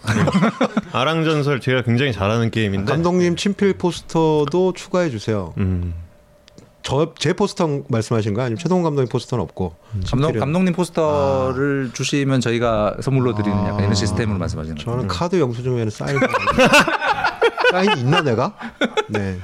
[0.90, 2.90] 아랑전설 제가 굉장히 잘하는 게임인데.
[2.90, 5.54] 감독님 친필 포스터도 추가해 주세요.
[5.58, 5.94] 음.
[6.84, 9.74] 저 제 포스터 말씀하신 거 아니면 최동원 감독님 포스터는 없고.
[10.06, 13.68] 감독 친필은- 감독님 포스터를 주시면 저희가 선물로 드리는 아.
[13.68, 14.90] 약간 이런 시스템으로 말씀하시는 거죠.
[14.90, 16.18] 저는 카드 영수증에는 사인.
[17.72, 18.54] 사인이 있나 내가?
[19.08, 19.38] 네.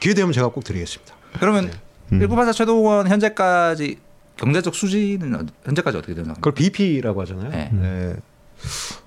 [0.00, 1.14] 기회 되면 제가 꼭 드리겠습니다.
[1.40, 1.70] 그러면
[2.12, 2.18] 음.
[2.20, 3.98] 1984 최동원 현재까지
[4.36, 6.34] 경제적 수지는 어- 현재까지 어떻게 되나요?
[6.34, 7.50] 그걸 BP라고 하잖아요.
[7.50, 7.70] 네.
[7.72, 8.14] 네.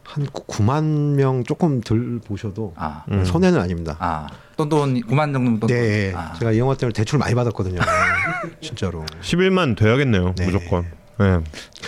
[0.04, 3.24] 한 9만 명 조금 덜 보셔도 아, 음.
[3.24, 3.96] 손해는 아닙니다.
[4.00, 4.28] 아,
[4.70, 5.68] 돈돈 9만 정도면 돈.
[5.68, 6.34] 네, 아.
[6.34, 7.80] 제가 이 영화 때문에 대출 많이 받았거든요.
[8.62, 9.06] 진짜로.
[9.22, 10.34] 11만 돼야겠네요.
[10.38, 10.46] 네.
[10.46, 10.86] 무조건.
[11.20, 11.40] 네.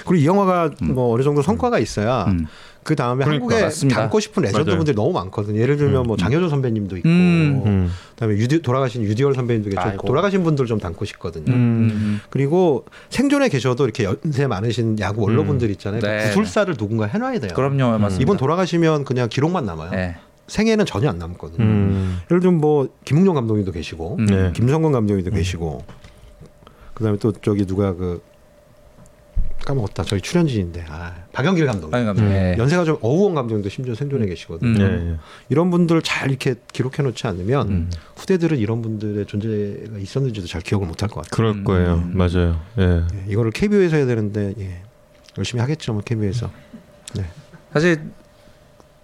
[0.06, 2.46] 그리고 이 영화가 뭐 어느 정도 성과가 있어야 음.
[2.84, 3.46] 그 다음에 그러니까.
[3.46, 4.02] 한국에 맞습니다.
[4.02, 4.78] 담고 싶은 레전드 맞아요.
[4.78, 5.60] 분들이 너무 많거든요.
[5.60, 7.64] 예를 들면 뭐 장효조 선배님도 있고, 음.
[7.66, 7.92] 음.
[8.12, 10.08] 그다음에 유두, 돌아가신 유두열 선배님도 계시고 아이고.
[10.08, 11.52] 돌아가신 분들 좀 담고 싶거든요.
[11.54, 12.20] 음.
[12.30, 16.02] 그리고 생존에 계셔도 이렇게 연세 많으신 야구 원로분들 있잖아요.
[16.02, 16.28] 그 네.
[16.28, 17.52] 구술사를 누군가 해놔야 돼요.
[17.56, 18.22] 그럼요, 맞습니다.
[18.22, 19.92] 이분 돌아가시면 그냥 기록만 남아요.
[19.92, 20.18] 네.
[20.48, 21.64] 생애는 전혀 안 남거든요.
[21.64, 22.20] 음.
[22.30, 24.26] 예를 들면 뭐 김웅룡 감독님도 계시고, 음.
[24.26, 24.52] 네.
[24.54, 25.84] 김성건 감독님도 계시고,
[26.94, 28.22] 그다음에 또 저기 누가 그
[29.66, 30.04] 까먹었다.
[30.04, 31.96] 저희 출연진인데 아, 박영길 감독님.
[31.96, 32.34] 아니, 감독님.
[32.34, 32.56] 네.
[32.58, 34.84] 연세가 좀 어우원 감독님도 심지어 생존에 계시거든요.
[34.84, 35.10] 음.
[35.14, 35.18] 네.
[35.48, 37.90] 이런 분들 잘 이렇게 기록해 놓지 않으면 음.
[38.18, 41.30] 후대들은 이런 분들의 존재가 있었는지도 잘 기억을 못 할 것 같아요.
[41.32, 41.94] 그럴 거예요.
[41.96, 42.12] 음.
[42.18, 42.60] 맞아요.
[42.78, 42.84] 예.
[42.84, 44.82] 예, 이거를 KBO에서 해야 되는데 예,
[45.38, 46.50] 열심히 하겠죠, 뭐 KBO에서.
[47.72, 48.02] 사실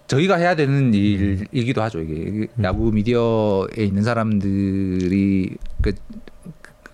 [0.09, 1.99] 저희가 해야 되는 일이기도 하죠.
[2.01, 5.93] 이게 야구 미디어에 있는 사람들이 그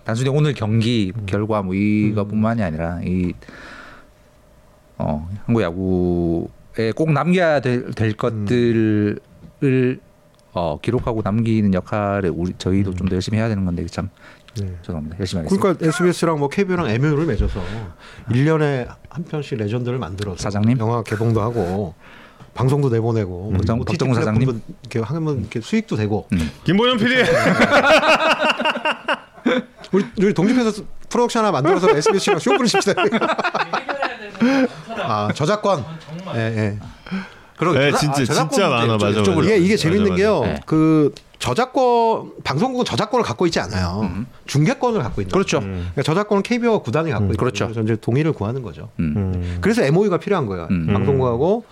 [0.03, 3.33] 단순히 오늘 경기 결과 뭐 이거뿐만이 아니라 이
[4.97, 9.19] 어, 한국 야구에 꼭 남겨야 될, 될 것들을
[10.53, 14.09] 어, 기록하고 남기는 역할을 우리 저희도 좀 더 열심히 해야 되는 건데 참
[14.59, 14.73] 네.
[14.81, 15.17] 죄송합니다.
[15.19, 15.61] 열심히 하겠습니다.
[15.61, 17.61] 그러니까 SBS랑 뭐 KBO랑 MOU를 맺어서
[18.29, 20.77] 1년에 한 편씩 레전드를 만들어서 사장님?
[20.79, 21.93] 영화 개봉도 하고
[22.55, 24.61] 방송도 내보내고 뭐 박정- 뭐 박정훈 TT 사장님?
[24.81, 26.49] 이렇게 하면 이렇게 수익도 되고 음.
[26.63, 27.15] 김보현 PD.
[29.91, 32.93] 우리 우리 독립해서 프로덕션 하나 만들어서 SBS랑 쇼 부르십시다.
[35.03, 35.83] 아 저작권.
[36.35, 36.79] 예, 예.
[37.57, 38.93] 그러게 네, 진짜 아, 저작권 진짜 많아.
[38.93, 39.05] 맞아.
[39.07, 39.21] 맞아.
[39.43, 40.15] 이게 이게 맞아, 재밌는 맞아.
[40.15, 40.41] 게요.
[40.41, 40.59] 네.
[40.65, 44.01] 그 저작권 방송국은 저작권을 갖고 있지 않아요.
[44.03, 44.25] 음.
[44.47, 45.31] 중계권을 갖고 있는.
[45.31, 45.59] 그렇죠.
[45.59, 45.69] 거죠.
[45.69, 47.65] 그러니까 저작권은 KBO가 구단이 갖고 있고 그렇죠.
[47.65, 48.89] 그래서 이제 동의를 구하는 거죠.
[48.99, 49.13] 음.
[49.17, 49.57] 음.
[49.61, 50.67] 그래서 MOU가 필요한 거예요.
[50.71, 50.87] 음.
[50.91, 51.63] 방송국하고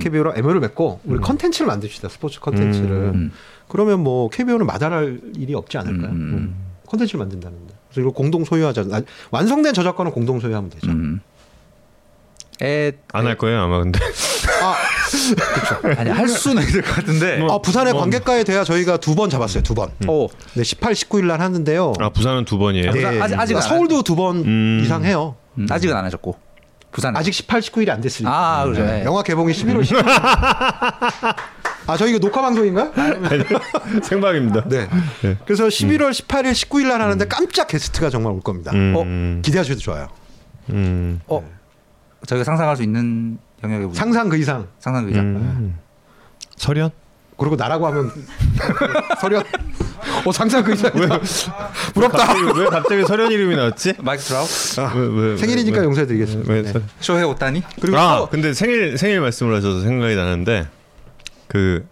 [0.00, 2.08] KBO랑 MOU를 맺고 우리 컨텐츠를 만듭시다.
[2.08, 2.90] 스포츠 컨텐츠를.
[3.14, 3.32] 음.
[3.68, 6.10] 그러면 뭐 KBO는 마다할 일이 없지 않을까요?
[6.10, 6.54] 음.
[6.86, 7.74] 컨텐츠를 만든다는데.
[7.88, 8.84] 그래서 이걸 공동 소유하자.
[8.92, 9.00] 아,
[9.30, 10.90] 완성된 저작권은 공동 소유하면 되죠.
[10.90, 11.20] 음.
[12.62, 13.98] 에, 안할 거예요 아마 근데.
[14.62, 14.76] 아,
[15.98, 17.38] 아니 할 수는 있을 것 같은데.
[17.38, 19.62] 뭐, 아, 부산의 관객가에 대하 저희가 두 번 잡았어요.
[19.62, 19.90] 두 번.
[20.06, 20.26] 어.
[20.54, 21.94] 네, 18, 19일 날 하는데요.
[21.98, 22.92] 아 부산은 두 번이에요.
[22.92, 24.80] 부산 아직- 아직은 안 서울도 두번 음.
[24.84, 25.34] 이상 해요.
[25.58, 26.36] 음, 아직은 안 하셨고
[26.92, 28.30] 부산 아직 18, 19일이 안 됐으니까.
[28.32, 28.84] 아 그렇죠.
[28.84, 29.04] 네, 네.
[29.04, 30.04] 영화 개봉이 11월 10일.
[31.88, 32.92] 아, 저희 이거 녹화 방송인가?
[34.04, 34.68] 생방입니다.
[34.68, 34.86] 네.
[35.44, 38.70] 그래서 11월 18일, 19일 날 하는데 깜짝 게스트가 정말 올 겁니다.
[38.72, 39.42] 음.
[39.42, 40.08] 기대하셔도 좋아요.
[40.70, 41.20] 음.
[41.26, 41.42] 어
[42.26, 43.94] 저희가 상상할 수 있는 영역의 분.
[43.94, 44.68] 상상 그 이상.
[44.78, 45.18] 상상 그죠.
[45.20, 45.78] 음.
[46.56, 46.90] 설현?
[47.36, 48.10] 그리고 나라고 하면
[49.20, 49.42] 서련.
[50.24, 50.90] 어, 상상 그 이상.
[51.94, 52.18] 부럽다.
[52.26, 53.94] 갑자기, 왜 갑자기 설현 이름이 나왔지?
[54.00, 54.44] 마이크 트라우
[54.94, 56.52] 왜, 왜, 생일이니까 왜, 용서해드리겠습니다.
[56.52, 56.72] 왜, 네.
[56.72, 57.62] 설- 쇼헤 오타니.
[57.80, 60.68] 그리고 아 또 근데 생일 생일 말씀을 하셔서 생각이 나는데
[61.48, 61.86] 그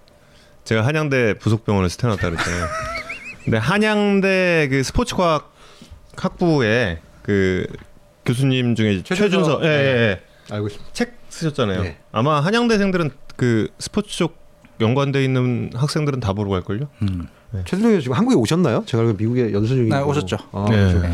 [0.64, 2.66] 제가 한양대 부속병원에 스테나왔다 그랬잖아요.
[3.44, 5.52] 근데 한양대 그 스포츠과학
[6.16, 7.66] 학부에 그
[8.26, 9.14] 교수님 중에 최준서.
[9.30, 10.20] 최준서 예, 예, 예.
[10.54, 10.92] 알고 있습니다.
[10.92, 11.82] 책 쓰셨잖아요.
[11.82, 11.98] 네.
[12.12, 14.36] 아마 한양대생들은 그 스포츠 쪽
[14.80, 16.88] 연관돼 있는 학생들은 다 보러 갈 걸요.
[17.02, 17.26] 음.
[17.64, 18.84] 최준성 님 지금 한국에 오셨나요?
[18.86, 19.94] 제가 알기로 미국에 연수 중이고.
[19.94, 20.36] 네, 오셨죠.
[20.52, 20.76] 아, 네.
[20.76, 21.00] 그렇죠.
[21.02, 21.10] 네.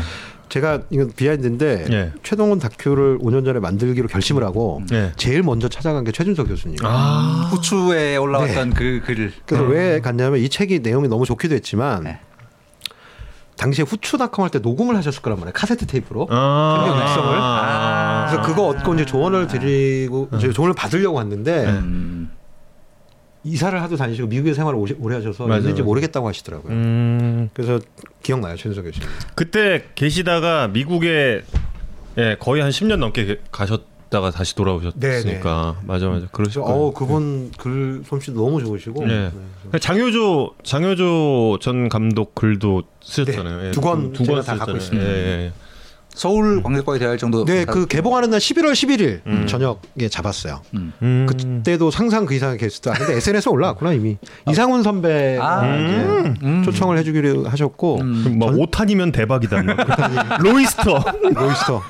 [0.49, 2.11] 제가 이건 비하인드인데 예.
[2.23, 5.11] 최동원 다큐를 5년 전에 만들기로 결심을 하고 예.
[5.17, 6.77] 제일 먼저 찾아간 게 최준서 교수님.
[6.83, 7.49] 아.
[7.51, 9.33] 후추에 올라왔던 그 글을.
[9.45, 12.19] 그래서 왜 갔냐면 이 책이 내용이 너무 좋기도 했지만 네.
[13.57, 15.51] 당시에 후추닷컴 할 때 녹음을 하셨을 거란 말이에요.
[15.53, 16.27] 카세트 테이프로.
[16.29, 16.85] 아.
[16.87, 17.37] 육성을.
[17.41, 18.25] 아.
[18.29, 22.29] 그래서 그거 얻고 이제 조언을 드리고 이제 조언을 받으려고 왔는데 음.
[23.43, 25.81] 이사를 하도 다니시고 미국에 생활을 오시- 오래 하셔서 맞아요, 있는지.
[25.81, 26.73] 모르겠다고 하시더라고요.
[26.73, 27.49] 음.
[27.53, 27.79] 그래서
[28.23, 29.07] 기억나요, 최준서 교수님.
[29.35, 31.43] 그때 계시다가 미국에
[32.17, 36.79] 예, 거의 한 10년 넘게 게- 가셨다가 다시 돌아오셨으니까 맞아 맞아 그러실 그래서 거예요.
[36.87, 39.31] 어 그분 글 솜씨도 너무 좋으시고 네.
[39.71, 39.79] 네.
[39.79, 43.61] 장효조 장효조 전 감독 글도 쓰셨잖아요.
[43.61, 44.77] 네, 예, 두권 두 제가 권다 갖고.
[44.77, 45.07] 있습니다.
[45.07, 45.11] 예,
[45.45, 45.51] 예.
[46.17, 47.45] 서울 관객과에 대할 정도.
[47.45, 49.45] 네, 그 개봉하는 날 11월 11일 음.
[49.47, 50.61] 저녁에 잡았어요.
[50.73, 51.27] 음.
[51.29, 52.89] 그때도 상상 그 이상의 게스트.
[52.89, 54.17] 아, 근데 SNS에 올라왔구나 이미.
[54.49, 55.75] 이상훈 선배가 아.
[55.77, 55.95] 이제
[56.43, 56.63] 음.
[56.65, 58.21] 초청을 해주기로 하셨고 음.
[58.23, 59.61] 그럼 막 오탄이면 대박이다.
[59.61, 59.77] 막.
[60.41, 61.05] 로이스터.
[61.35, 61.83] 로이스터.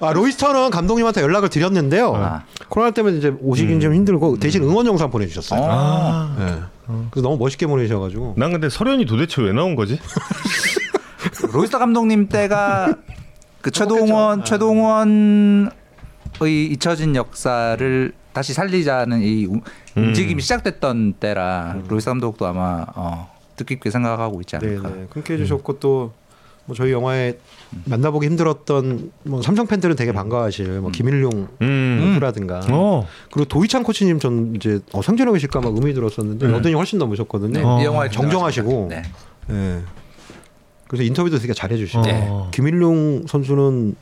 [0.00, 2.14] 아 로이스터는 감독님한테 연락을 드렸는데요.
[2.16, 2.44] 아.
[2.70, 5.60] 코로나 때문에 이제 오시긴 좀 힘들고 대신 응원 영상 보내주셨어요.
[5.62, 6.34] 아.
[6.38, 6.94] 네.
[7.10, 8.34] 그래서 너무 멋있게 보내셔가지고.
[8.38, 9.98] 난 근데 설현이 도대체 왜 나온 거지?
[11.52, 12.96] 로이스터 감독님 때가
[13.62, 15.70] 그 최동원 최동원의
[16.70, 19.54] 잊혀진 역사를 다시 살리자는 이 우-
[19.96, 20.04] 음.
[20.04, 24.88] 움직임이 시작됐던 때라 로이스 감독도 아마 어, 뜻깊게 생각하고 있지 않을까.
[24.88, 25.06] 네네.
[25.12, 26.12] 함께 해주셨고 또
[26.66, 27.36] 뭐 저희 영화에
[27.86, 31.98] 만나보기 힘들었던 뭐 삼성 팬들은 되게 반가워하실 뭐 김일용 음.
[32.00, 33.08] 선수라든가 어.
[33.32, 36.52] 그리고 도희찬 코치님 전 이제 어, 상진형이실까 막 의미 들었었는데 네.
[36.52, 37.52] 여든이 훨씬 넘으셨거든요.
[37.58, 37.80] 네, 어.
[37.80, 38.86] 이 영화에 정정하시고.
[38.90, 39.02] 네.
[39.50, 39.80] 예.
[40.90, 42.26] 그래서 인터뷰도 되게 잘해주시고 네.
[42.28, 42.50] 어.
[42.52, 43.94] 김일용 선수는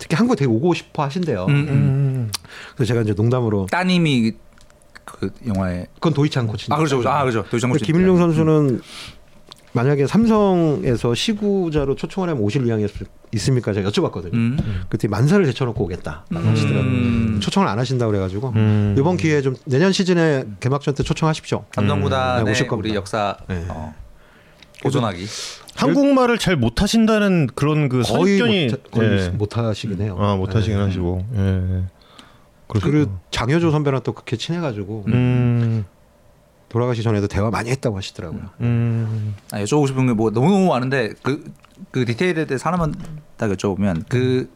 [0.00, 1.44] 특히 한국 되게 오고 싶어 하신대요.
[1.44, 1.68] 음, 음.
[1.68, 2.30] 음.
[2.74, 4.32] 그래서 제가 이제 농담으로 따님이
[5.04, 6.72] 그 영화에 그건 도희찬 코치님.
[6.72, 7.08] 아 그렇죠, 그렇죠.
[7.16, 7.44] 아 그렇죠.
[7.48, 8.80] 도이정 그래서 김일용 선수는
[9.74, 12.90] 만약에 삼성에서 시구자로 초청을 하면 오실 의향이 있-
[13.34, 13.72] 있습니까?
[13.72, 14.34] 제가 여쭤봤거든요.
[14.34, 14.84] 음.
[14.88, 16.80] 그때 만사를 제쳐놓고 오겠다 하시더라고요.
[16.82, 17.38] 음.
[17.40, 18.96] 초청을 안 하신다 고 그래가지고 음.
[18.98, 21.64] 이번 기회에 좀 내년 시즌에 개막전 때 초청하십시오.
[21.76, 22.88] 삼성구단의 네, 오실 겁니다.
[22.88, 23.64] 우리 역사 네.
[23.68, 23.94] 어,
[24.82, 25.26] 보존하기.
[25.78, 29.28] 한국말을 잘 못하신다는 그런 그 거의 선입견이 못, 거의 예.
[29.30, 30.16] 못하시긴 해요.
[30.18, 30.82] 아 못하시긴 네.
[30.84, 31.24] 하시고.
[31.34, 31.82] 예.
[32.68, 35.84] 그리고 장효조 선배랑 또 그렇게 친해가지고 음.
[36.68, 38.42] 돌아가시 전에도 대화 많이 했다고 하시더라고요.
[38.60, 39.34] 음.
[39.52, 41.44] 아, 여쭤보고 싶은 게 뭐 너무 너무 많은데 그,
[41.90, 42.94] 그 디테일에 대해서 하나만
[43.38, 44.50] 딱 여쭤보면 그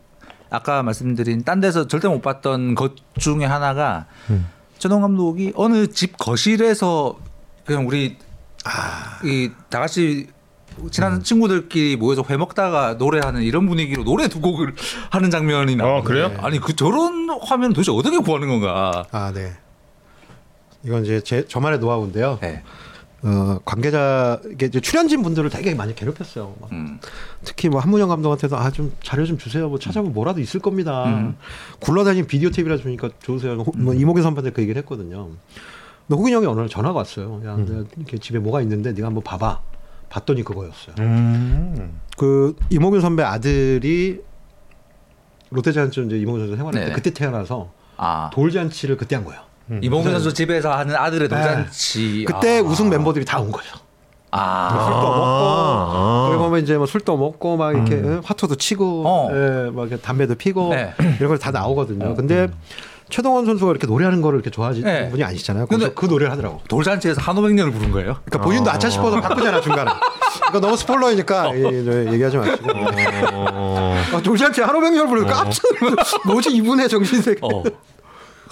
[0.51, 4.47] 아까 말씀드린 딴 데서 절대 못 봤던 것 중에 하나가 음.
[4.77, 7.19] 최동 감독이 어느 집 거실에서
[7.65, 8.19] 그냥 우리
[8.65, 9.21] 아.
[9.25, 10.27] 이다 같이
[10.91, 14.75] 친한 친구들끼리 모여서 회 먹다가 노래하는 이런 분위기로 노래 두 곡을
[15.11, 15.99] 하는 장면이 나와.
[15.99, 16.33] 어, 그래요?
[16.39, 19.05] 아니 그 저런 화면 도대체 어떻게 구하는 건가?
[19.13, 19.53] 아 네.
[20.85, 22.39] 이건 이제 제 저만의 노하우인데요.
[22.41, 22.63] 네.
[23.25, 26.57] 어, 관계자 이게 이제 출연진 분들을 되게 많이 괴롭혔어요.
[26.61, 26.99] 막 음.
[27.45, 29.69] 특히 뭐 한문영 감독한테도 아 좀 자료 좀 주세요.
[29.69, 31.05] 뭐 찾아보면 뭐라도 있을 겁니다.
[31.07, 31.37] 음.
[31.79, 33.53] 굴러다니는 비디오 테이프라 주니까 좋으세요.
[33.61, 35.29] 호, 뭐 이모경 선배한테 그 얘기를 했거든요.
[36.09, 37.41] 근데 호균 형이 어느 날 전화가 왔어요.
[37.47, 39.61] 야, 내가 이렇게 집에 뭐가 있는데 네가 한번 봐봐.
[40.13, 40.95] 봤더니 그거였어요.
[40.99, 42.01] 음.
[42.19, 44.21] 그 이모균 선배 아들이
[45.51, 46.95] 롯데자이언츠 이제 이모균 선수 생활할 때 네네.
[46.95, 49.41] 그때 태어나서 아 돌잔치를 그때 한 거예요.
[49.81, 51.35] 이봉규 선수 집에서 하는 아들의 네.
[51.35, 52.25] 돌잔치.
[52.27, 52.63] 그때 아.
[52.63, 53.75] 우승 멤버들이 다 온 거죠.
[54.31, 54.69] 아.
[54.71, 55.17] 술도 아.
[55.17, 59.29] 먹고 그리고 보면 이제 뭐 술도 먹고 막 이렇게 예, 화투도 치고 어.
[59.33, 60.93] 예, 막 이렇게 담배도 피고 네.
[61.19, 62.15] 이런 걸 다 나오거든요.
[62.15, 62.49] 근데
[63.13, 65.11] 최동원 선수가 이렇게 노래하는 거를 이렇게 좋아하시는 네.
[65.11, 65.67] 분이 아니시잖아요.
[65.67, 66.61] 근데- 그 노래를 하더라고.
[66.67, 68.17] 돌잔치에서 한오백년을 부른 거예요?
[68.25, 69.91] 그러니까 본인도 아차 싶어서 바꾸잖아 중간에.
[70.49, 72.71] 이거 너무 스포일러니까 예, 예, 얘기하지 마시고.
[73.33, 74.03] 어.
[74.15, 76.19] 아, 돌잔치 한오백열 부르고 깜짝 놀랐어.
[76.27, 77.41] 뭐지 이분의 정신세계.
[77.43, 77.63] 어.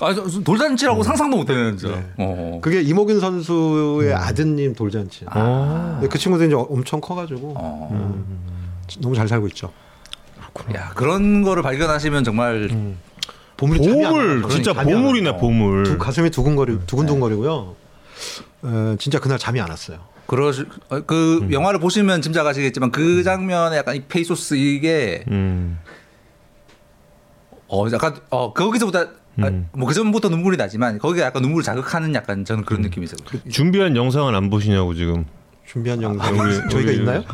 [0.03, 0.15] 아,
[0.45, 1.97] 돌잔치라고 상상도 못했는 진짜.
[1.97, 2.07] 네.
[2.19, 2.59] 어.
[2.62, 5.24] 그게 이모균 선수의 아드님 돌잔치.
[5.35, 5.93] 어.
[5.95, 8.24] 근데 그 친구들이 이제 엄청 커가지고 어.
[9.01, 9.73] 너무 잘 살고 있죠.
[10.74, 12.69] 야 그런 거를 발견하시면 정말
[13.62, 14.49] 안 보물 와요.
[14.49, 14.73] 진짜.
[14.73, 15.85] 보물이네 보물.
[15.85, 17.77] 두, 가슴이 두근거리 두근두근거리고요.
[18.62, 19.99] 어, 진짜 그날 잠이 안 왔어요.
[20.27, 25.78] 그러시 어, 그 영화를 보시면 짐작하시겠지만 그 장면에 약간 이 페이소스 이게 음.
[27.69, 29.09] 어 약간 어 거기서부터
[29.39, 29.69] 음.
[29.73, 33.19] 뭐그 전부터 눈물이 나지만 거기가 약간 눈물을 자극하는 약간 저는 그런 느낌이 있어요.
[33.51, 35.24] 준비한 영상은 안 보시냐고 지금
[35.66, 37.24] 준비한 영상 우리- 저희가 우리- 있나요?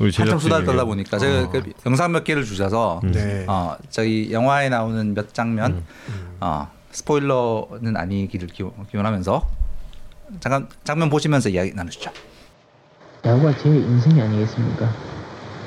[0.00, 0.38] 우리 한참.
[0.38, 3.44] 수다를 떨다 보니까 제가 그 영상 몇 개를 주셔서 네.
[3.46, 5.82] 어 저희 영화에 나오는 몇 장면
[6.40, 9.46] 어 스포일러는 아니기를 기원, 기원 하면서
[10.40, 12.10] 잠깐 장면 보시면서 이야기 나누시죠.
[13.24, 14.88] 야구가 제 인생이 아니겠습니까?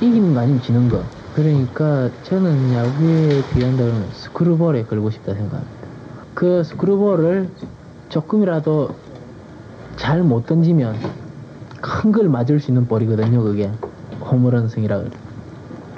[0.01, 1.03] 이기는 거 아니면 지는 거.
[1.35, 5.71] 그러니까 저는 야구에 비한다면 스크루볼에 걸고 싶다 생각합니다.
[6.33, 7.49] 그 스크루볼을
[8.09, 8.95] 조금이라도
[9.95, 10.99] 잘 못 던지면
[11.81, 13.69] 큰 걸 맞을 수 있는 볼이거든요, 그게.
[14.23, 15.09] 홈런 승이라 그래.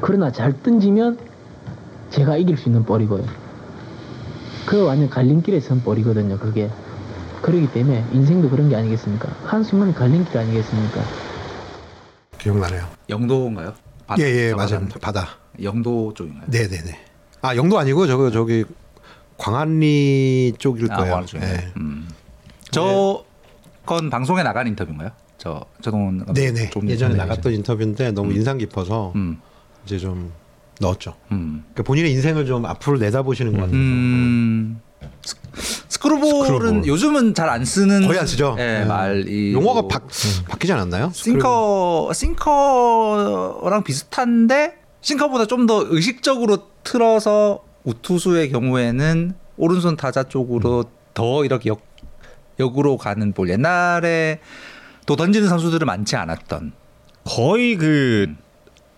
[0.02, 1.18] 그러나 잘 던지면
[2.10, 3.26] 제가 이길 수 있는 볼이고요.
[4.65, 6.69] 그 완전 갈림길에 선 볼이거든요, 그게.
[7.41, 9.30] 그렇기 때문에 인생도 그런 게 아니겠습니까?
[9.45, 11.02] 한순간 갈림길 아니겠습니까?
[12.39, 12.85] 기억나네요.
[13.10, 13.73] 영도인가요?
[14.07, 14.80] 바- 예예 저 맞아요.
[14.88, 14.99] 바다.
[14.99, 15.27] 바다.
[15.61, 16.45] 영도 쪽인가요?
[16.49, 16.99] 네 네 네.
[17.41, 18.65] 아 영도 아니고 저거 저기
[19.38, 21.11] 광안리 쪽일 아, 거예요.
[21.11, 21.47] 광안리 쪽이요?
[21.49, 21.72] 네.
[21.77, 22.07] 음.
[22.72, 25.11] 저건 방송에 나간 인터뷰인가요?
[25.82, 26.72] 저 감독 네네.
[26.72, 29.40] 좀 예전에 전에 나갔던 인터뷰인데 너무 인상 깊어서 음.
[29.86, 30.32] 이제 좀
[30.82, 31.14] 넣었죠.
[31.32, 31.64] 음.
[31.74, 33.76] 그러니까 본인의 인생을 좀 앞으로 내다보시는 것 같아요.
[33.76, 34.82] 음.
[35.24, 35.36] 스-
[35.88, 36.88] 스크루볼은 스크루볼.
[36.88, 38.56] 요즘은 잘 안 쓰는 거의 안 쓰죠.
[38.58, 38.86] 예, 네.
[38.86, 40.00] 말이 용어가 바,
[40.50, 41.12] 바뀌지 않았나요?
[41.14, 51.70] 싱커 싱커랑 비슷한데 싱커보다 좀 더 의식적으로 틀어서 우투수의 경우에는 오른손 타자 쪽으로 더 이렇게
[51.70, 51.82] 역
[52.60, 54.40] 역으로 가는 볼 옛날에
[55.06, 56.72] 또 던지는 선수들은 많지 않았던
[57.23, 57.77] 거의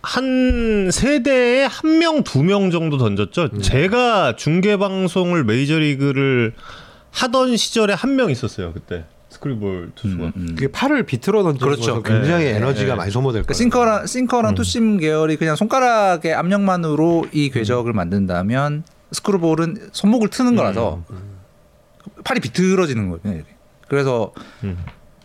[0.01, 3.49] 그한 세대에 한 명 두 명 정도 던졌죠.
[3.53, 3.61] 음.
[3.61, 6.53] 제가 중계 방송을 메이저리그를
[7.11, 8.73] 하던 시절에 한 명 있었어요.
[8.73, 10.23] 그때 스크리볼 투수가.
[10.23, 10.47] 음, 음.
[10.55, 12.01] 그게 팔을 비틀어 던지는 그렇죠.
[12.03, 12.97] 굉장히 네, 에너지가 네.
[12.97, 13.57] 많이 소모될 그러니까 거예요.
[13.57, 14.55] 싱커랑 싱커랑 음.
[14.55, 21.03] 투심 계열이 그냥 손가락의 압력만으로 이 궤적을 만든다면 스크루볼은 손목을 트는 거라서
[22.23, 23.43] 팔이 비틀어지는 거예요.
[23.88, 24.77] 그래서 음.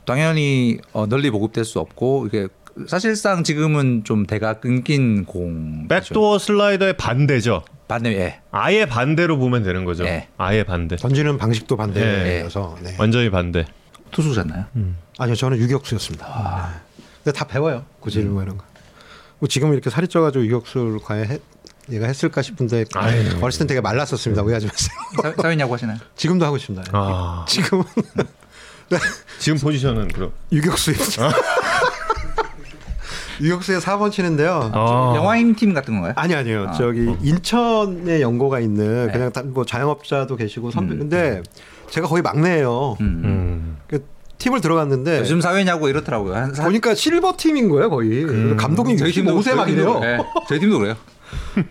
[0.04, 2.48] 당연히 어, 널리 보급될 수 없고 이게
[2.88, 7.64] 사실상 지금은 좀 대가 끊긴 공 백도어 슬라이더의 반대죠.
[7.86, 8.40] 반대 예.
[8.50, 10.04] 아예 반대로 보면 되는 거죠.
[10.04, 10.28] 네.
[10.38, 10.96] 아예 반대.
[10.96, 12.96] 던지는 방식도 반대여서 네.
[12.98, 13.66] 완전히 반대.
[14.10, 14.64] 투수잖아요.
[15.18, 16.26] 아니요 저는 유격수였습니다.
[16.96, 17.02] 네.
[17.24, 18.64] 근데 다 배워요 굳이 뭐 이런 거.
[19.38, 21.38] 뭐 지금 이렇게 살이 쪄가지고 유격수를 과연 해,
[21.90, 23.28] 얘가 했을까 싶은데 아유.
[23.42, 24.42] 어렸을 땐 되게 말랐었습니다.
[24.42, 24.90] 오해하지 마세요.
[25.22, 25.98] 사- 사회냐고 하시나요?
[26.16, 26.84] 지금도 하고 싶습니다.
[26.92, 27.44] 아.
[27.48, 27.84] 지금은
[29.39, 30.32] 지금 포지션은 그럼.
[30.52, 31.31] 유격수입니다.
[33.40, 34.70] 유격수에 4번 치는데요.
[34.73, 35.14] 아.
[35.16, 36.12] 영화인 팀 같은 건가요?
[36.16, 36.66] 아니 아니요.
[36.69, 36.73] 아.
[36.73, 39.12] 저기 인천에 연고가 있는 네.
[39.12, 41.43] 그냥 다- 뭐 자영업자도 계시고 선배 근데
[41.90, 42.97] 제가 거의 막내예요.
[43.01, 43.23] 음.
[43.24, 43.77] 음.
[43.89, 44.05] 그
[44.39, 46.35] 팀을 들어갔는데 요즘 사회냐고 이렇더라고요.
[46.35, 48.24] 한 사- 보니까 실버 팀인 거예요 거의.
[48.56, 49.98] 감독님 저희 팀도 65세 저희 막이래요.
[50.01, 50.94] 네, 저희 팀도 그래요.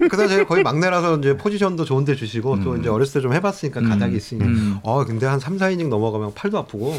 [0.09, 3.89] 그다음 제가 거의 막내라서 이제 포지션도 좋은데 주시고 또 이제 어렸을 때 좀 해봤으니까 음.
[3.89, 4.45] 가닥이 있으니까.
[4.45, 4.79] 음.
[4.83, 6.93] 어 근데 한 3, 4이닝 넘어가면 팔도 아프고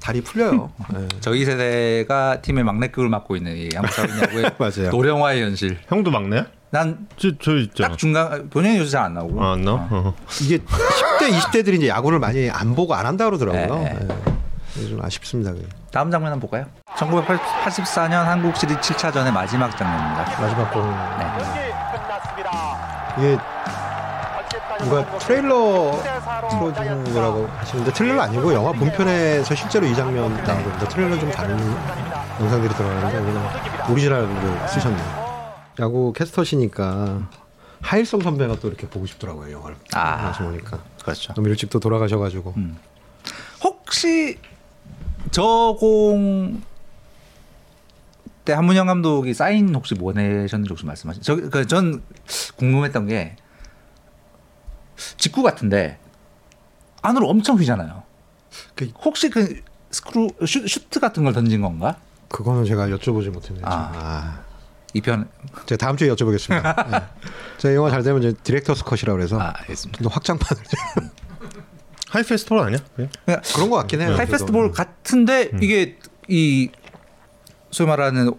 [0.00, 0.70] 다리 풀려요.
[0.92, 1.08] 네.
[1.20, 4.90] 저희 세대가 팀의 막내급을 맡고 있는 이 사회냐고의 맞아요.
[4.90, 5.78] 노령화의 현실.
[5.88, 6.46] 형도 막내야?
[6.70, 7.82] 난 저, 저 있죠.
[7.84, 9.42] 딱 중간 본연이 요새 잘 안 나오고.
[9.42, 9.86] 아, 안 나와?
[9.90, 10.14] 어.
[10.42, 13.78] 이게 10대, 20대들이 이제 야구를 많이 안 보고 안 한다 그러더라고요.
[13.82, 13.98] 네.
[14.00, 14.08] 네.
[14.74, 15.52] 그래서 좀 아쉽습니다.
[15.52, 15.64] 그게.
[15.90, 16.66] 다음 장면 한번 볼까요?
[16.96, 20.40] 1984년 한국 시리즈 7차전의 마지막 장면입니다.
[20.40, 20.82] 마지막 공.
[20.88, 21.76] 네.
[23.18, 23.38] 이게
[24.78, 26.00] 누가 트레일러
[26.50, 30.88] 틀어주라고 하시는데 트레일러 아니고 영화 본편에서 실제로 이 장면 나온 겁니다.
[30.88, 31.58] 트레일러 좀 다른
[32.40, 35.26] 영상들이 들어가는데 그냥 오리지널을 쓰셨네요.
[35.80, 37.20] 야구 캐스터시니까
[37.82, 39.76] 하일성 선배가 또 이렇게 보고 싶더라고요 영화를.
[39.94, 40.32] 아.
[40.32, 41.34] 그래서 보니까 그렇죠.
[41.34, 42.78] 너무 일찍 또 돌아가셔가지고 음.
[43.62, 44.38] 혹시
[45.30, 46.62] 저 공
[48.46, 51.22] 때 한문연 감독이 사인 혹시 보내셨는지 혹시 말씀하신?
[51.22, 52.02] 저그 전
[52.56, 53.36] 궁금했던 게
[55.18, 55.98] 직구 같은데
[57.02, 58.02] 안으로 엄청 휘잖아요.
[58.74, 59.60] 그- 혹시 그
[59.90, 61.96] 스크루 슈, 슈트 같은 걸 던진 건가?
[62.28, 63.66] 그거는 제가 여쭤보지 못했네요.
[63.66, 63.92] 아.
[63.94, 64.40] 아.
[64.94, 65.28] 이편
[65.66, 66.62] 제가 다음 주에 여쭤보겠습니다.
[66.90, 67.02] 네.
[67.58, 70.02] 제가 영화 잘 되면 이제 director's cut이라고 그래서 아, 알겠습니다.
[70.02, 70.62] 또 확장판을
[72.08, 72.78] high 패스트볼 아니야?
[72.94, 73.10] 그냥?
[73.24, 74.14] 그냥 그런 것 같긴 해요.
[74.16, 74.24] high.
[74.26, 75.98] 패스트볼 같은데 이게
[76.28, 76.70] 이
[77.76, 78.30] 소위 말하는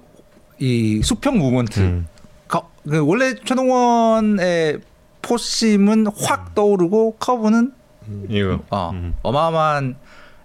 [0.57, 2.07] 이 수평 movement 음.
[2.47, 4.79] 가- 그 원래 최동원의
[5.21, 7.71] 포심은 확 떠오르고 커브는
[8.29, 8.59] 이거.
[8.71, 9.13] 어, 음.
[9.21, 9.95] 어마어마한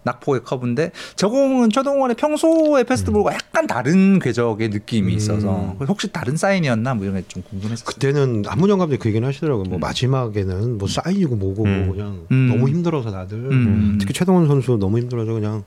[0.03, 6.93] 낙폭의 커브인데 저 공은 최동원의 평소의 패스트볼과 약간 다른 궤적의 느낌이 있어서 혹시 다른 사인이었나
[6.95, 7.87] 뭐 이런 게 좀 궁금했어요.
[7.87, 9.65] 그때는 한문연 감독이 그 얘기는 하시더라고요.
[9.71, 11.85] 뭐 마지막에는 뭐 사인이고 뭐고 음.
[11.87, 12.49] 뭐 그냥 음.
[12.51, 13.97] 너무 힘들어서 다들 음.
[13.99, 15.63] 특히 최동원 선수 너무 힘들어서 그냥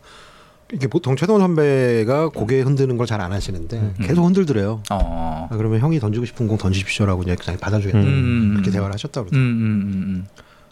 [0.74, 4.82] 이게 보통 최동원 선배가 고개 흔드는 걸 잘 안 하시는데 계속 흔들더래요.
[4.92, 5.48] 어.
[5.50, 8.00] 아, 그러면 형이 던지고 싶은 공 던지십시오라고 그냥 그냥 받아주겠다.
[8.00, 8.52] 음.
[8.56, 9.54] 그렇게 대화를 하셨다고 음, 그러더라고요.
[9.54, 10.28] 음, 음, 음.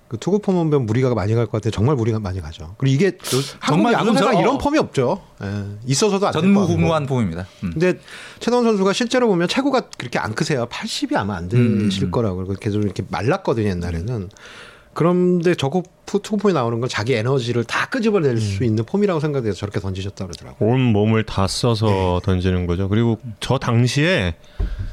[0.07, 1.72] 그 투구 폼 보면 무리가 많이 갈 것 같아요.
[1.72, 2.76] 정말 무리가 많이 가죠.
[2.78, 3.18] 그리고 이게
[3.60, 5.22] 한국 정말 야구가 저- 이런 폼이 없죠.
[5.44, 5.64] 예.
[5.86, 7.48] 있어서도 안 전무후무한 폼입니다.
[7.64, 7.72] 음.
[7.74, 7.99] 근데
[8.40, 10.68] 최동원 선수가 실제로 보면 체구가 그렇게 안 크세요.
[10.70, 12.11] 80이 아마 안 되실 음.
[12.11, 12.38] 거라고.
[12.38, 14.30] 그리고 계속 이렇게 말랐거든요 옛날에는.
[14.94, 19.80] 그런데 저거 푸- 투구폼이 나오는 건 자기 에너지를 다 끄집어낼 수 있는 폼이라고 생각돼서 저렇게
[19.80, 20.70] 던지셨다 그러더라고요.
[20.70, 22.88] 온 몸을 다 써서 던지는 거죠.
[22.90, 24.36] 그리고 저 당시에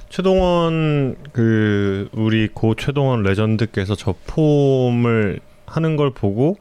[0.09, 6.57] 최동원 그 우리 고 최동원 레전드께서 저 폼을 하는 걸 보고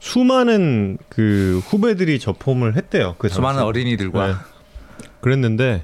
[0.00, 3.14] 수많은 그 후배들이 저 폼을 했대요.
[3.18, 3.62] 그 수많은.
[3.62, 4.32] 어린이들과 네.
[5.20, 5.82] 그랬는데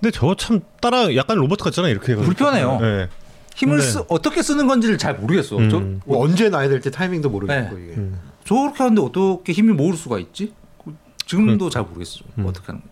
[0.00, 2.14] 근데 저 참 따라 약간 로봇 같잖아 이렇게.
[2.16, 2.78] 불편해요.
[2.80, 3.08] 네.
[3.54, 5.56] 힘을 근데- 쓰, 어떻게 쓰는 건지를 잘 모르겠어.
[5.58, 5.70] 음.
[5.70, 7.82] 저, 뭐 언제 나야 될때 타이밍도 모르겠고 네.
[7.84, 7.94] 이게.
[7.96, 8.18] 음.
[8.44, 10.52] 저렇게 하는데 어떻게 힘을 모을 수가 있지?
[10.84, 10.94] 그-
[11.24, 12.24] 지금도 잘 모르겠어요.
[12.38, 12.46] 음.
[12.46, 12.82] 어떻게 하는?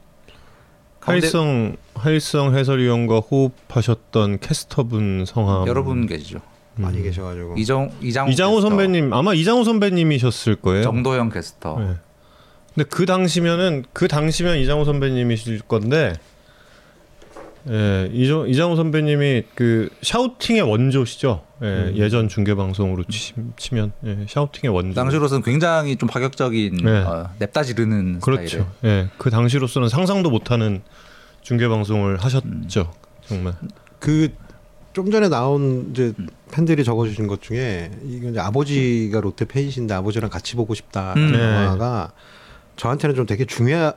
[1.00, 6.38] 가운데 하일성 하일성 해설위원과 호흡하셨던 캐스터분 성함 여러 분 계시죠.
[6.76, 7.56] 많이 계셔가지고.
[7.58, 10.84] 이정 이장호, 이장호 캐스터, 선배님 아마 이장호 선배님이셨을 거예요.
[10.84, 11.78] 정도영 캐스터.
[11.78, 11.86] 네.
[12.74, 16.14] 근데 그 당시면은 그 당시면 이장호 선배님이실 건데
[17.70, 21.44] 예, 이정, 이장호 선배님이 그 샤우팅의 원조시죠.
[21.62, 24.94] 예, 예전 중계 방송으로 치, 치면 예, 샤우팅의 원조.
[24.94, 26.90] 당시로서는 굉장히 좀 파격적인 네.
[27.02, 28.66] 어, 냅다 지르는 그렇죠.
[28.80, 30.82] 스타일의 예, 그 당시로서는 상상도 못하는
[31.42, 32.92] 중계 방송을 하셨죠.
[33.26, 33.54] 정말.
[34.00, 34.28] 그
[34.92, 36.12] 좀 전에 나온 이제
[36.50, 41.32] 팬들이 적어주신 것 중에 이게 이제 아버지가 롯데 팬이신데 아버지랑 같이 보고 싶다 음.
[41.32, 41.38] 네.
[41.38, 42.12] 영화가
[42.76, 43.94] 저한테는 좀 되게 중요한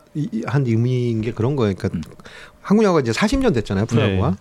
[0.66, 1.76] 의미인 게 그런 거예요.
[1.76, 2.10] 그러니까
[2.66, 4.32] 한국 야구가 이제 40년 됐잖아요, 프로야구가.
[4.32, 4.36] 네.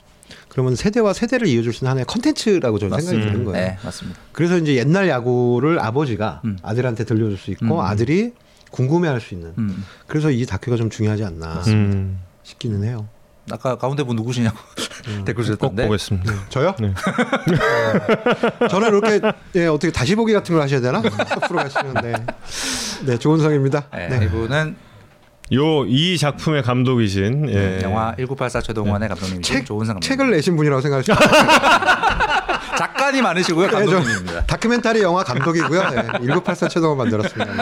[0.49, 3.33] 그러면 세대와 세대를 이어줄 수 있는 하나의 컨텐츠라고 저는 생각이 맞습니다.
[3.33, 3.67] 드는 거예요.
[3.67, 4.19] 네, 맞습니다.
[4.33, 6.57] 그래서 이제 옛날 야구를 아버지가 음.
[6.63, 7.81] 아들한테 들려줄 수 있고 음.
[7.81, 8.33] 아들이
[8.71, 9.53] 궁금해할 수 있는.
[9.59, 9.85] 음.
[10.07, 12.19] 그래서 이 다큐가 좀 중요하지 않나 음.
[12.45, 13.07] 싶기는 해요.
[13.51, 14.57] 아까 가운데 분 누구시냐고.
[15.27, 15.87] 댓글 꼭 주셨던데.
[15.87, 16.33] 보겠습니다.
[16.49, 16.75] 저요?
[16.81, 16.95] 네.
[18.71, 19.21] 저는 이렇게
[19.57, 20.99] 예, 어떻게 다시 보기 같은 걸 하셔야 되나?
[20.99, 22.15] 앞으로 가시면 네.
[23.05, 23.87] 네, 조은성입니다.
[23.93, 24.25] 네, 네.
[24.25, 24.77] 이분은
[25.53, 27.81] 요 이 작품의 감독이신 예.
[27.83, 31.15] 영화 1984 최동원의 감독님 책, 조은성 책을 내신 분이라고 생각하시죠?
[32.79, 34.47] 작가님 많으시고요 네, 저 감독님입니다.
[34.47, 35.91] 다큐멘터리 영화 감독이고요.
[35.91, 37.53] 네, 1984 최동원 만들었습니다.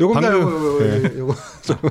[0.00, 0.32] 요겁니다.
[0.32, 1.90] 방금- 요거, 요거.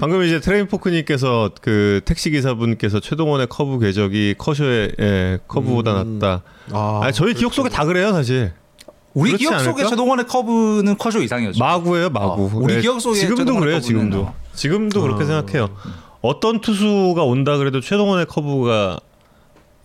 [0.00, 6.18] 방금 이제 트레인포크님께서 그 택시 기사분께서 최동원의 커브 궤적이 커쇼의 예, 커브보다 음.
[6.18, 6.42] 낫다.
[6.72, 8.52] 아, 아, 저희 기억 속에 다 그래요 사실.
[9.14, 9.84] 우리 기억 속에?
[9.84, 11.58] 최동원의 커브는 커쇼 이상이었죠.
[11.58, 12.44] 마구예요 마구.
[12.44, 14.20] 어, 우리 기억 속에 지금도 그래요 커브는 지금도.
[14.20, 14.34] 어.
[14.54, 15.68] 지금도 그렇게 생각해요.
[16.20, 19.00] 어떤 투수가 온다 그래도 최동원의 커브가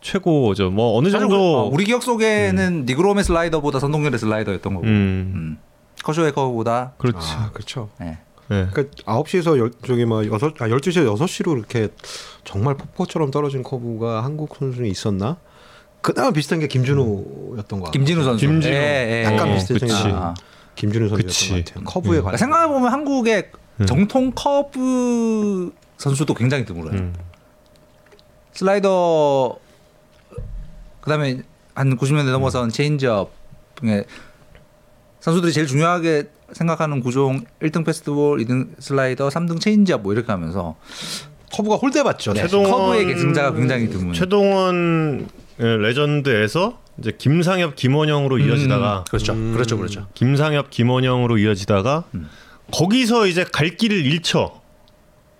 [0.01, 0.69] 최고죠.
[0.69, 4.85] 뭐 어느 정도 어, 우리 기억 속에는 니그롬의 슬라이더보다 선동열의 슬라이더였던 거고.
[4.85, 5.57] 음, 음.
[6.03, 7.17] 커쇼의 커브보다 그렇지.
[7.33, 7.89] 아, 그렇죠.
[7.99, 8.19] 네.
[8.51, 8.67] 예.
[8.71, 11.89] 그러니까 9시에서 열, 저기 뭐 여섯 아 12시에서 6시로 이렇게
[12.45, 15.37] 정말 폭포처럼 떨어진 커브가 한국 선수는 있었나?
[16.01, 16.71] 그나마 비슷한 게것
[17.81, 17.91] 같아요.
[17.91, 18.45] 김진우 선수.
[18.45, 18.73] 김진우.
[18.73, 19.53] 예, 예, 약간 예.
[19.55, 19.87] 비슷해 그치.
[19.87, 20.33] 생긴 아.
[20.75, 21.57] 김준호 선수였던.
[21.57, 21.83] 것 같아요.
[21.85, 22.21] 커브에 음.
[22.21, 23.51] 그러니까 생각해 보면 한국의
[23.81, 23.85] 음.
[23.85, 26.93] 정통 커브 선수도 굉장히 드물어요.
[26.97, 27.13] 음.
[28.53, 29.57] 슬라이더
[31.01, 31.41] 그다음에
[31.75, 33.31] 한 90년대 넘어선 체인지업
[35.19, 40.75] 선수들이 제일 중요하게 생각하는 구종 1등 패스트볼, 2등 슬라이더, 3등 체인지업 뭐 이렇게 하면서
[41.53, 42.33] 커브가 홀대 받죠.
[42.33, 42.41] 네.
[42.41, 44.13] 최동원 커브의 계승자가 굉장히 드문.
[44.13, 49.53] 최동원 예, legend에서 이제 김상엽 김원형으로 이어지다가 음, 그렇죠, 음.
[49.53, 50.07] 그렇죠, 그렇죠.
[50.13, 52.27] 김상엽 김원형으로 이어지다가 음.
[52.71, 54.61] 거기서 이제 갈 길을 잃죠.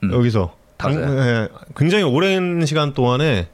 [0.04, 0.12] 음.
[0.12, 0.94] 여기서 당.
[0.94, 3.50] 예, 굉장히 오랜 시간 동안에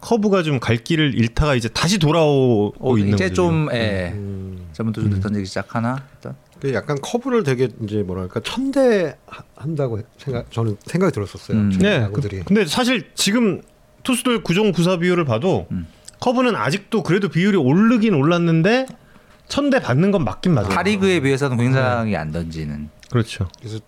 [0.00, 3.34] 커브가 좀 갈 길을 잃다가 이제 다시 돌아오고 어, 있는 이제 거죠.
[3.34, 4.12] 좀 예.
[4.14, 4.66] 음.
[4.72, 6.04] 젊은 투수들 던지기 시작하나?
[6.16, 6.36] 일단.
[6.60, 11.56] 그 약간 커브를 되게 이제 뭐랄까 천대 하- 한다고 생각 저는 생각이 들었었어요.
[11.58, 11.70] 음.
[11.80, 11.96] 네.
[11.96, 12.38] 야구들이.
[12.40, 13.62] 그, 근데 사실 지금
[14.04, 15.86] 투수들 구종 구사 비율을 봐도 음.
[16.20, 18.86] 커브는 아직도 그래도 비율이 오르긴 올랐는데
[19.48, 20.70] 천대 받는 건 맞긴 맞아요.
[20.70, 22.74] 타 리그에 비해서는 굉장히 안 던지는.
[22.74, 22.90] 음.
[23.10, 23.48] 그렇죠.
[23.60, 23.78] 그래서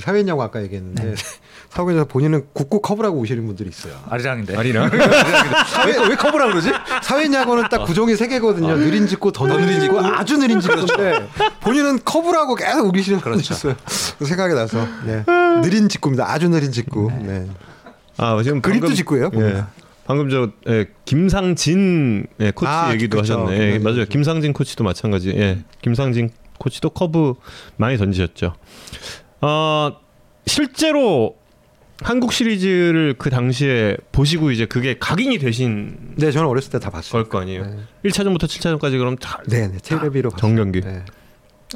[0.00, 1.14] 사회인 야구 아까 얘기했는데
[1.70, 3.94] 사회에서 본인은 국고 커브라고 우기시는 분들이 있어요.
[4.08, 4.56] 아리랑인데.
[4.56, 4.90] 아니나
[5.86, 6.70] 왜, 왜 커브라 그러지?
[7.02, 8.76] 사회인 야구는 딱 구종이 세 개거든요.
[8.76, 11.28] 느린 직구, 더 느린 직구, 아주 느린 직구인데
[11.60, 13.74] 본인은 커브라고 계속 우기시는 분이 있어요.
[14.18, 15.24] 그 생각이 나서 네.
[15.62, 16.30] 느린 직구입니다.
[16.30, 17.10] 아주 느린 직구.
[17.22, 17.48] 네.
[18.18, 19.30] 아 지금 그립도 직구예요?
[19.34, 19.64] 예.
[20.06, 23.34] 방금 저 예, 김상진 예, 코치 아, 얘기도 그쵸.
[23.34, 23.52] 하셨네.
[23.52, 24.04] 예, 김상진 맞아요.
[24.06, 25.30] 김상진 코치도 마찬가지.
[25.30, 25.58] 예.
[25.82, 27.34] 김상진 코치도 커브
[27.76, 28.54] 많이 던지셨죠.
[29.40, 29.96] 어,
[30.46, 31.36] 실제로
[32.02, 37.24] 한국 시리즈를 그 당시에 보시고 이제 그게 각인이 되신 네, 저는 어렸을 때 다 봤어요.
[37.24, 37.64] 걸거 아니에요.
[37.64, 37.76] 네.
[38.04, 39.78] 1차전부터 7차전까지 그럼 다 네, 네.
[39.82, 40.40] 텔레비로 봤어요.
[40.40, 40.82] 정경기.
[40.82, 41.04] 네.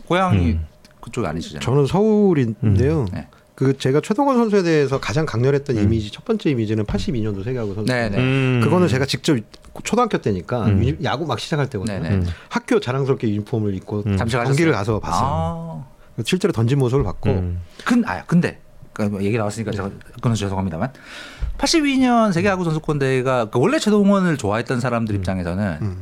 [0.07, 0.67] 고향이 음.
[1.01, 1.61] 그쪽 아니시잖아요.
[1.65, 3.07] 저는 서울인데요.
[3.13, 3.29] 네.
[3.61, 5.83] 그 제가 최동원 선수에 대해서 가장 강렬했던 음.
[5.83, 7.93] 이미지 첫 번째 이미지는 82년도 세계야구 선수.
[7.93, 8.17] 네, 네.
[8.17, 8.63] 음.
[8.65, 9.37] 그거는 제가 직접
[9.85, 10.97] 초등학교 때니까 음.
[11.05, 11.99] 야구 막 시작할 때거든요.
[11.99, 12.15] 네, 네.
[12.15, 12.27] 음.
[12.49, 14.17] 학교 자랑스럽게 유니폼을 입고 음.
[14.17, 14.73] 잠시 경기를?
[14.73, 15.85] 가서 봤어요.
[16.17, 16.23] 아.
[16.25, 17.61] 실제로 던진 모습을 봤고 음.
[17.85, 18.61] 근, 아, 근데
[18.95, 19.91] 그러니까 뭐 얘기 나왔으니까 제가
[20.23, 20.95] 끊어서 죄송합니다만
[21.59, 25.97] 82년 세계야구 선수권 대회가 그 원래 최동원을 좋아했던 사람들 입장에서는 음.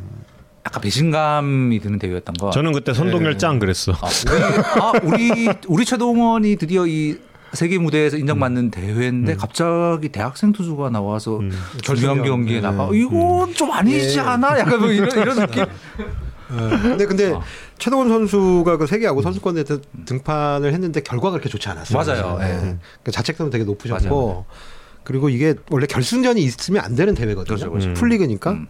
[0.64, 2.51] 약간 배신감이 드는 대회였던 거.
[2.51, 3.39] 저는 그때 선동열 네.
[3.39, 3.93] 짱 그랬어.
[3.93, 7.18] 아, 우리, 아, 우리 우리 최동원이 드디어 이
[7.53, 11.51] 세계 무대에서 인정받는 대회인데 갑자기 대학생 투수가 나와서 음.
[11.83, 12.23] 중요한.
[12.23, 12.61] 경기에 네.
[12.61, 14.20] 나가 이건 좀 아니지 네.
[14.20, 14.59] 않아?
[14.59, 15.65] 약간 뭐 이런 이런 느낌.
[15.65, 16.79] 네.
[16.83, 17.41] 근데 근데 아.
[17.79, 21.97] 최동원 선수가 그 세계 야구 선수권대회 때 등판을 했는데 결과가 그렇게 좋지 않았어요.
[21.99, 22.39] 맞아요.
[22.39, 22.45] 네.
[22.47, 22.57] 예.
[22.57, 24.45] 그러니까 자책점도 되게 높으셨고 맞아요.
[25.05, 27.45] 그리고 이게 원래 결승전이 있으면 안 되는 대회거든요.
[27.45, 27.89] 그렇죠, 그렇죠.
[27.89, 27.95] 음.
[27.95, 28.51] 풀리그니까.
[28.53, 28.69] 음.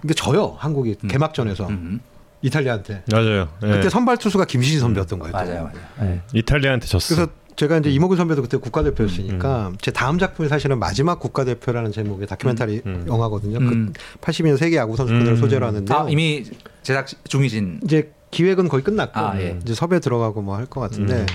[0.00, 1.08] 근데 져요 한국이 음.
[1.08, 2.00] 개막전에서 음.
[2.42, 3.04] 이탈리아한테.
[3.12, 3.48] 맞아요.
[3.64, 3.66] 예.
[3.66, 5.32] 그때 선발 투수가 김신희 선배였던 거예요.
[5.32, 5.38] 또.
[5.38, 5.78] 맞아요, 맞아요.
[6.00, 6.22] 음.
[6.32, 7.14] 이탈리아한테 졌어.
[7.14, 12.80] 그래서 제가 이제 이모근 선배도 그때 국가대표였으니까 제 다음 작품이 사실은 마지막 국가대표라는 제목의 다큐멘터리
[12.86, 13.04] 음, 음.
[13.06, 13.58] 영화거든요.
[13.58, 13.92] 음.
[13.92, 15.36] 그 82년 세계 야구 선수권을 음.
[15.36, 16.42] 소재로 하는데 아 이미
[16.82, 17.80] 제작 중이신.
[17.84, 19.58] 이제 기획은 거의 끝났고 아, 예.
[19.62, 21.26] 이제 섭외 들어가고 뭐 할 것 같은데 음.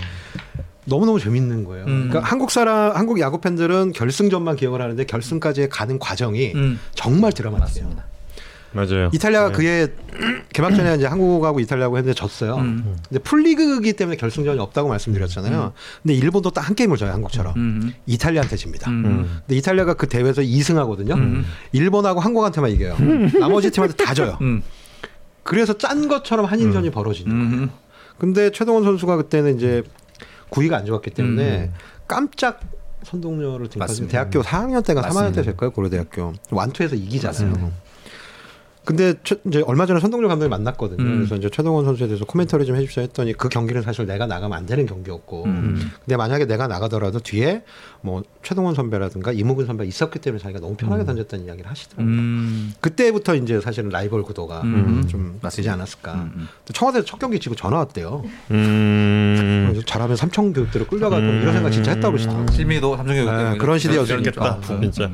[0.85, 1.85] 너무 너무 재밌는 거예요.
[1.85, 2.07] 음.
[2.09, 6.79] 그러니까 한국 사람 한국 야구 팬들은 결승전만 기억을 하는데 결승까지 가는 과정이 음.
[6.95, 8.14] 정말 드라마틱해요.
[8.75, 9.09] 맞아요.
[9.13, 9.53] 이탈리아가 네.
[9.53, 9.87] 그해
[10.51, 12.55] 개막전에 이제 한국하고 이탈리아하고 했는데 졌어요.
[12.57, 12.95] 음.
[13.07, 15.73] 근데 풀리그이기 때문에 결승전이 없다고 말씀드렸잖아요.
[16.03, 17.53] 근데 일본도 딱 한 게임을 져요 한국처럼.
[17.57, 17.93] 음.
[18.07, 18.89] 이탈리아한테 집니다.
[18.89, 19.05] 음.
[19.05, 19.39] 음.
[19.41, 21.13] 근데 이탈리아가 그 대회에서 2승하거든요.
[21.15, 21.45] 음.
[21.71, 22.97] 일본하고 한국한테만 이겨요.
[23.39, 24.37] 나머지 팀한테 다 져요.
[24.41, 24.61] 음.
[25.43, 27.63] 그래서 짠 것처럼 한인전이 벌어지는 거예요.
[27.65, 27.69] 음.
[28.17, 29.83] 근데 최동원 선수가 그때는 이제
[30.49, 31.73] 구위가 안 좋았기 때문에 음.
[32.07, 32.61] 깜짝
[33.03, 33.77] 선동열을 등판했어요.
[33.77, 34.11] 맞습니다.
[34.11, 35.41] 대학교 4학년 때가 3학년 때 맞습니다.
[35.43, 35.71] 될 거예요.
[35.71, 37.49] 고려대학교 완투에서 이기잖아요.
[37.51, 37.84] 맞습니다.
[38.85, 41.01] 근데 최, 이제 얼마 전에 선동열 감독이 만났거든요.
[41.03, 41.15] 음.
[41.17, 44.65] 그래서 이제 최동원 선수에 대해서 코멘터리 좀 해주십시오 했더니 그 경기는 사실 내가 나가면 안
[44.65, 45.91] 되는 경기였고, 음.
[46.05, 47.63] 근데 만약에 내가 나가더라도 뒤에
[48.01, 52.05] 뭐 최동원 선배라든가 이무근 선배 가 있었기 때문에 자기가 너무 편하게 던졌다는 이야기를 하시더라고요.
[52.07, 52.73] 음.
[52.79, 55.07] 그때부터 이제 사실은 라이벌 구도가 음.
[55.07, 55.49] 좀 맞습니다.
[55.49, 56.13] 되지 않았을까.
[56.13, 56.47] 음, 음.
[56.65, 58.23] 또 청와대 첫 경기 치고 전화 왔대요.
[58.51, 59.67] 음.
[59.69, 62.51] 그래서 잘하면 삼청 교육대로 끌려갈 거 이런 생각 진짜 했다고 그러시더라고요.
[62.51, 64.31] 실미도 삼성교육 네, 때문에 그런 시대였으니까.
[64.31, 64.81] 좀 아픔.
[64.81, 65.09] 진짜.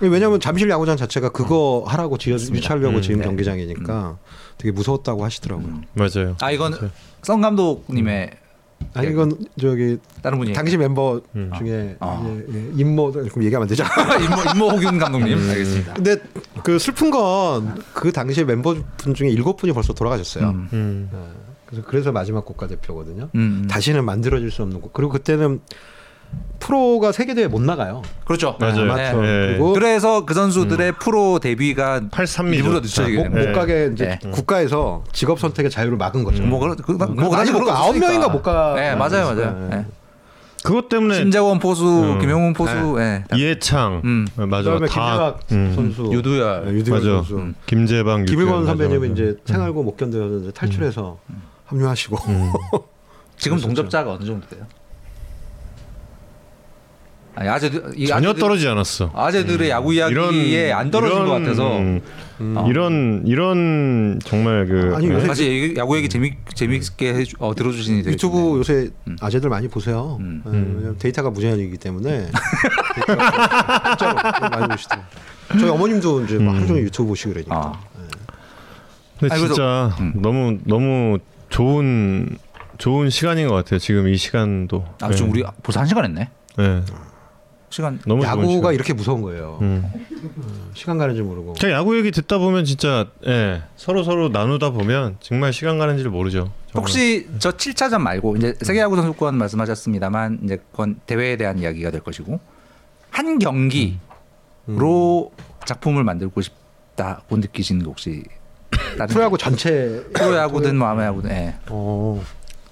[0.00, 3.02] 왜냐하면 잠실 야구장 자체가 그거 하라고 지어 유치하려고 음.
[3.02, 3.24] 지은 네.
[3.24, 4.18] 경기장이니까
[4.56, 5.80] 되게 무서웠다고 하시더라고요.
[5.94, 6.36] 맞아요.
[6.40, 6.74] 아 이건
[7.22, 8.30] 성 감독님의
[8.94, 11.50] 아니 이건 저기 다른 분이 당시 멤버 음.
[11.58, 12.24] 중에 아.
[12.26, 13.84] 예, 예, 임모 그럼 얘기하면 안 되죠.
[14.22, 15.94] 임모 임모 호균 감독님 알겠습니다.
[15.94, 16.16] 근데
[16.62, 20.50] 그 슬픈 건 그 당시 멤버 분 중에 일곱 분이 벌써 돌아가셨어요.
[20.50, 20.68] 음.
[20.72, 21.10] 음.
[21.12, 21.18] 예,
[21.66, 23.28] 그래서 그래서 마지막 국가 대표거든요.
[23.34, 23.66] 음.
[23.68, 24.90] 다시는 만들어질 수 없는 거.
[24.92, 25.60] 그리고 그때는
[26.60, 28.02] 프로가 세계 대회 못 나가요.
[28.24, 28.56] 그렇죠.
[28.60, 28.84] 맞아요.
[28.86, 29.24] 맞죠.
[29.24, 29.46] 예.
[29.46, 32.54] 그리고 그래서 그 선수들의 프로 데뷔가 83이죠.
[32.54, 33.52] 일부러 늦춰지게 못, 못 네.
[33.52, 34.30] 가게 이제 네.
[34.30, 36.42] 국가에서 직업 선택의 자유를 막은 거죠.
[36.42, 37.78] 뭐 그런 그, 뭐뭐 그런 아니 못 가.
[37.78, 38.74] 아홉 명인가 못 가.
[38.74, 39.68] 네 맞아요 맞아요.
[39.70, 39.76] 네.
[39.76, 39.86] 네.
[40.64, 42.18] 그것 때문에 신재원 포수, 음.
[42.18, 43.24] 김용훈 포수, 예.
[43.34, 44.26] 이해창 음.
[44.36, 45.72] 어, 맞아 그다음에 다 김재박 음.
[45.74, 46.64] 선수, 유두열.
[46.66, 47.10] 네, 유두열 맞아.
[47.10, 47.54] 선수, 음.
[47.66, 49.12] 김재방 김일권 선배님은.
[49.12, 51.18] 이제 생활고 못 견뎌서 탈출해서
[51.66, 52.52] 합류하시고 음.
[53.38, 53.66] 지금 그랬었죠.
[53.68, 54.66] 동접자가 어느 정도 돼요?
[57.40, 59.12] 아니, 아재들 이 전혀 아재들- 떨어지지 않았어.
[59.14, 62.00] 아재들의 야구 이야기에 안 떨어진 것 같아서 음,
[62.40, 62.66] 어.
[62.68, 65.14] 이런 이런 정말 그 아니, 네?
[65.14, 68.58] 요새 사실 야구 얘기 재미 재미있게 해주, 어, 들어주시니 유튜브.
[68.58, 69.16] 요새 음.
[69.20, 70.16] 아재들 많이 보세요.
[70.18, 70.42] 음.
[70.46, 72.28] 네, 왜냐면 데이터가 무제한이기 때문에
[73.06, 74.16] 진짜로
[74.50, 75.06] 많이 보시더라고요.
[75.60, 77.56] 저희 어머님도 이제 막 하루 종일 유튜브 보시고 그러니까.
[77.56, 77.80] 아.
[79.20, 80.12] 근데 아니, 진짜 음.
[80.16, 81.18] 너무 너무
[81.50, 82.36] 좋은
[82.78, 83.78] 좋은 시간인 것 같아요.
[83.78, 84.84] 지금 이 시간도.
[85.00, 85.40] 아, 지금 네.
[85.40, 86.28] 우리 벌써 한 시간 했네.
[86.56, 86.82] 네.
[87.70, 88.74] 시간 너무 야구가 시간.
[88.74, 89.58] 이렇게 무서운 거예요.
[89.60, 89.84] 음.
[90.74, 91.54] 시간 가는 줄 모르고.
[91.54, 96.10] 그냥 야구 얘기 듣다 보면 진짜 예, 서로 서로 나누다 보면 정말 시간 가는 줄
[96.10, 96.50] 모르죠.
[96.72, 96.82] 정말.
[96.82, 102.00] 혹시 저 7차전 말고 이제 세계 야구 선수권 말씀하셨습니다만 이제 그건 대회에 대한 이야기가 될
[102.00, 102.40] 것이고
[103.10, 103.98] 한 경기로
[105.66, 108.22] 작품을 만들고 싶다고 느끼시는 게 혹시
[109.10, 111.54] 프로야구 전체 프로야구든 뭐 아마야구든 예.
[111.68, 112.22] 어,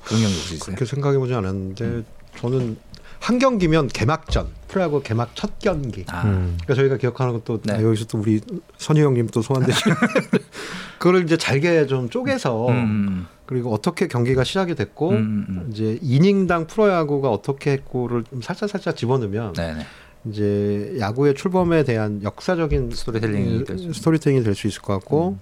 [0.05, 0.75] 그런 경기 혹시 있어요?
[0.77, 2.03] 그렇게 생각해 보지 않았는데
[2.39, 2.77] 저는
[3.21, 6.05] 한 경기면 개막전 프로야구 개막 첫 경기.
[6.09, 6.59] 아, 음.
[6.63, 7.73] 그러니까 저희가 기억하는 것도 네.
[7.73, 8.43] 아, 여기서 또 우리
[8.77, 9.97] 선희 형님 또 소환되시는
[10.99, 15.69] 그거를 이제 잘게 좀 쪼개서 음, 그리고 어떻게 경기가 시작이 됐고 음, 음.
[15.73, 19.87] 이제 이닝당 프로야구가 어떻게 했고를 좀 살짝 살짝 집어넣으면 네네.
[20.27, 23.95] 이제 야구의 출범에 대한 역사적인 storytelling이 될수 있는.
[23.95, 25.39] storytelling이 될 수 있을 것 같고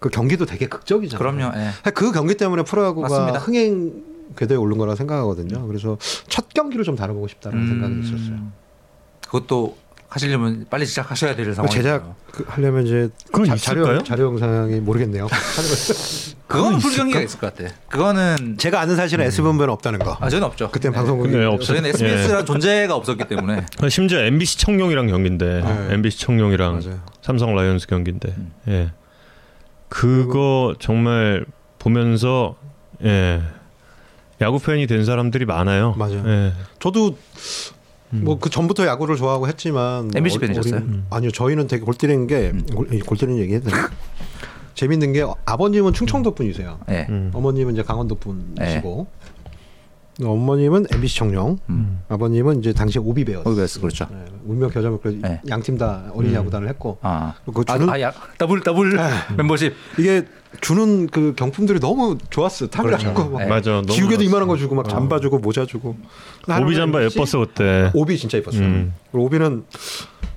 [0.00, 1.18] 그 경기도 되게 극적이잖아요.
[1.18, 1.56] 그럼요.
[1.58, 1.90] 예.
[1.92, 3.38] 그 경기 때문에 프로야구가 맞습니다.
[3.38, 4.04] 흥행
[4.36, 5.66] 궤도에 오른 거라 생각하거든요.
[5.66, 5.96] 그래서
[6.28, 8.65] 첫 경기를 좀 다뤄보고 싶다는 음, 생각이 있었어요.
[9.26, 9.76] 그것도
[10.08, 13.56] 하시려면 빨리 시작하셔야 될그 상황이 제작 그 하려면 이제 그건 자?
[13.56, 15.26] 자료 자료 영상이 모르겠네요.
[16.46, 17.74] 그거는 풀 경기가 있을 것 같아.
[17.88, 20.16] 그거는 제가 아는 사실은 SBS에는 없다는 거.
[20.20, 20.70] 아 저는 없죠.
[20.70, 20.94] 그때 네.
[20.94, 25.94] 방송국이 네, 없- 저희는 SBS라는 존재가 없었기 때문에 심지어 MBC 청룡이랑 경기인데 네.
[25.94, 27.00] MBC 청룡이랑 맞아요.
[27.20, 28.34] 삼성 라이온스 경기인데
[28.68, 28.92] 예
[29.88, 31.44] 그거 정말
[31.80, 32.56] 보면서
[33.04, 33.42] 예
[34.40, 35.94] 야구 팬이 된 사람들이 많아요.
[35.98, 36.22] 맞아요.
[36.26, 36.52] 예.
[36.78, 37.16] 저도
[38.12, 38.22] 음.
[38.24, 40.74] 뭐그 전부터 야구를 좋아하고 했지만 MBC 어- 팬이셨어요?
[40.76, 43.80] 어린- 아니요, 저희는 되게 골 때리는 게 골, 골 때리는 얘기해도 돼요?
[44.74, 46.78] 재밌는 게 아버님은 충청도 분이세요.
[46.90, 47.06] 예.
[47.08, 47.30] 음.
[47.32, 49.06] 어머님은 이제 강원도 분이시고
[50.22, 52.00] 어머님은 MBC 청룡, 음.
[52.08, 53.52] 아버님은 이제 당시 오비 베어스였어요.
[53.52, 54.06] 오비 베어스 그렇죠.
[54.10, 55.40] 네, 울며 겨자 먹고 네.
[55.48, 58.96] 양팀 다 어린이 야구단을 했고 아, 그 아, 주는 아, 야, 더블 더블
[59.36, 59.74] 멤버십.
[59.98, 60.24] 이게
[60.62, 62.68] 주는 그 경품들이 너무 좋았어.
[62.68, 63.14] 탑이라 그렇죠.
[63.14, 63.46] 고막 네.
[63.46, 63.70] 맞아.
[63.72, 64.22] 너무 기우개도 좋았어.
[64.24, 65.96] 이만한 거 주고 막 잠바 주고 모자 주고.
[66.62, 67.90] 오비 잠바 예뻤어 그때.
[67.94, 68.62] 오비 진짜 예뻤어요.
[68.62, 68.94] 음.
[69.12, 69.64] 오비는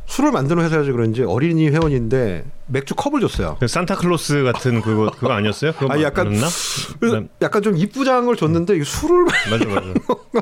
[0.10, 3.58] 술을 만드는 회사여서 그런지 어린이 회원인데 맥주 컵을 줬어요.
[3.60, 5.72] 그 산타클로스 같은 그거 그거 아니었어요?
[5.74, 6.48] 그거 아, 약간- 맞나?
[7.00, 9.94] 그래서 약간 좀 이쁘장한 걸 줬는데 이 술을 맞아 맞아.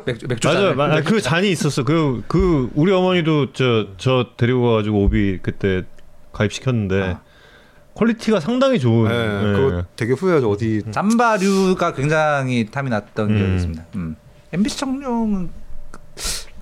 [0.05, 0.75] 맥주 맥주 맞아, 잔을.
[0.75, 1.01] 맞아.
[1.01, 1.83] 그 잔이 있었어.
[1.83, 5.83] 그, 그, 우리 어머니도 저, 저 데리고 가가지고 오비 그때
[6.31, 7.21] 가입시켰는데, 아.
[7.95, 9.09] quality가 상당히 좋은.
[9.09, 9.53] 네, 예.
[9.53, 10.49] 그거 되게 후회하죠.
[10.49, 13.37] 어디 잠바류가 굉장히 탐이 났던 음.
[13.37, 13.85] 기억이 있습니다.
[13.95, 14.15] 음.
[14.53, 15.49] MBC 청룡은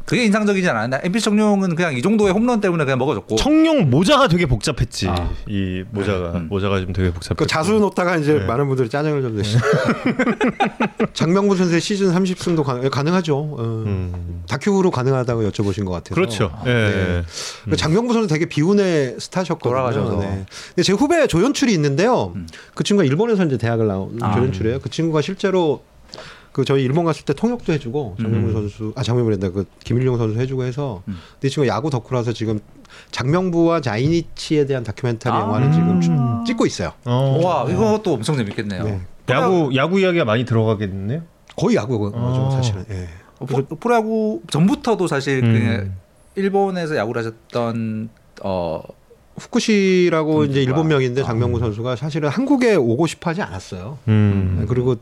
[0.05, 0.99] 그게 인상적이지 않았나?
[1.03, 3.37] MBC 청룡은 그냥 이종도의 홈런 때문에 그냥 먹어줬고.
[3.37, 5.07] 청룡 모자가 되게 복잡했지.
[5.09, 5.31] 아.
[5.47, 6.47] 이 모자가, 음.
[6.47, 7.43] 모자가 좀 되게 복잡했고.
[7.43, 8.45] 그 자수 놓다가 이제 네.
[8.45, 9.59] 많은 분들이 짜증을 좀 내시죠.
[11.13, 13.35] 장명분 선수의 시즌 30승도 가능, 가능하죠.
[13.35, 13.83] 어.
[13.85, 14.43] 음.
[14.47, 16.13] 다큐로 가능하다고 여쭤보신 것 같아서.
[16.13, 16.51] 그렇죠.
[16.67, 16.71] 예.
[16.71, 17.23] 네.
[17.67, 19.71] 그 장명구 선수 되게 비운의 스타셨거든요.
[19.71, 20.19] 돌아가셔서.
[20.19, 20.45] 네.
[20.69, 22.31] 근데 제 후배 조연출이 있는데요.
[22.35, 22.47] 음.
[22.75, 24.35] 그 친구가 일본에서 이제 대학을 나온 아.
[24.35, 24.79] 조연출이에요.
[24.81, 25.81] 그 친구가 실제로
[26.55, 30.63] 그 저희 일본 갔을 때 통역도 해주고 장명문 선수 아 장명문이다 그 김일용 선수 해주고
[30.63, 31.17] 해서 음.
[31.33, 32.61] 근데 이 친구 야구 덕후라서 지금
[33.11, 35.41] 장명부와 자이니치에 대한 다큐멘터리 아.
[35.41, 36.11] 영화를 지금 주-
[36.47, 36.93] 찍고 있어요.
[37.03, 37.41] 어.
[37.43, 38.83] 와 이것도 엄청 재밌겠네요.
[38.85, 39.01] 네.
[39.31, 41.23] 야구 야구 이야기가 많이 들어가겠네요.
[41.57, 42.49] 거의 야구죠 어.
[42.53, 42.85] 사실은.
[42.89, 43.09] 예.
[43.39, 45.91] 어, 프로- 프로 야구 전부터도 사실 음.
[46.35, 48.07] 그 일본에서 야구를 하셨던
[48.45, 48.81] 어
[49.37, 50.45] 후쿠시라고.
[50.45, 51.25] 이제 일본명인데 아.
[51.25, 53.97] 장명구 선수가 사실은 한국에 오고 싶어 하지 않았어요.
[54.07, 54.55] 음.
[54.61, 54.95] 네, 그리고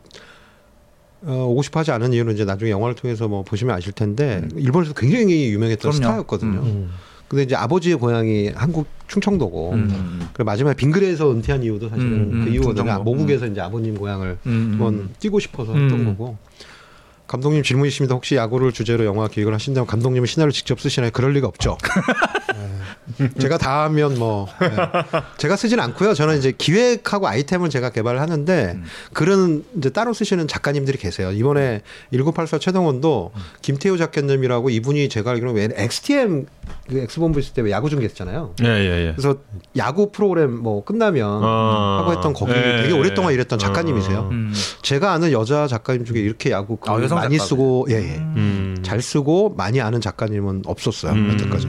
[1.26, 4.94] 어, 오고 싶어 하지 않은 이유는 이제 나중에 영화를 통해서 뭐 보시면 아실 텐데 일본에서
[4.94, 5.96] 굉장히 유명했던 그럼요.
[5.96, 6.60] 스타였거든요.
[6.62, 6.90] 음.
[7.28, 10.28] 근데 이제 아버지의 고향이 한국 충청도고 음.
[10.34, 12.84] 그리고 마지막에 빙그레에서 은퇴한 이유도 사실은 음, 음, 그 이유거든요.
[12.84, 13.04] 충청도.
[13.04, 14.68] 모국에서 이제 아버님 고향을 음.
[14.74, 15.84] 한번 뛰고 싶어서 음.
[15.86, 16.38] 했던 거고.
[17.26, 18.14] 감독님 질문이십니다.
[18.14, 21.10] 혹시 야구를 주제로 영화 기획을 하신다면 감독님은 시나리오 직접 쓰시나요?
[21.12, 21.78] 그럴 리가 없죠.
[23.18, 23.30] 네.
[23.40, 24.70] 제가 다 하면 뭐 네.
[25.38, 26.14] 제가 쓰진 않고요.
[26.14, 28.84] 저는 이제 기획하고 아이템을 제가 개발하는데 음.
[29.14, 31.32] 글은 이제 따로 쓰시는 작가님들이 계세요.
[31.32, 31.82] 이번에
[32.12, 33.32] 1984 최동원도
[33.62, 36.46] 김태우 작가님이라고 이분이 제가 알기로는 왜 XTM
[36.90, 38.56] 그 엑스본부 있을 때 왜 야구 중계했잖아요.
[38.62, 39.14] 예, 예, 예.
[39.16, 39.38] 그래서
[39.78, 42.00] 야구 프로그램 뭐 끝나면 아.
[42.02, 43.36] 하고 했던 거기 예, 되게 오랫동안 예.
[43.36, 44.28] 일했던 작가님이세요.
[44.32, 44.54] 음.
[44.82, 47.40] 제가 아는 여자 작가님 중에 이렇게 야구 아, 많이 작가분.
[47.40, 48.16] 쓰고 예, 예.
[48.18, 48.76] 음.
[48.84, 51.32] 잘 쓰고 많이 아는 작가님은 없었어요 음.
[51.32, 51.68] 여태까지.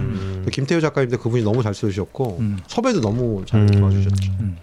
[0.50, 2.58] 김태우 작가님도 그분이 너무 잘 쓰셨고 음.
[2.66, 3.66] 섭외도 너무 잘 음.
[3.68, 4.32] 도와주셨죠.
[4.40, 4.56] 음.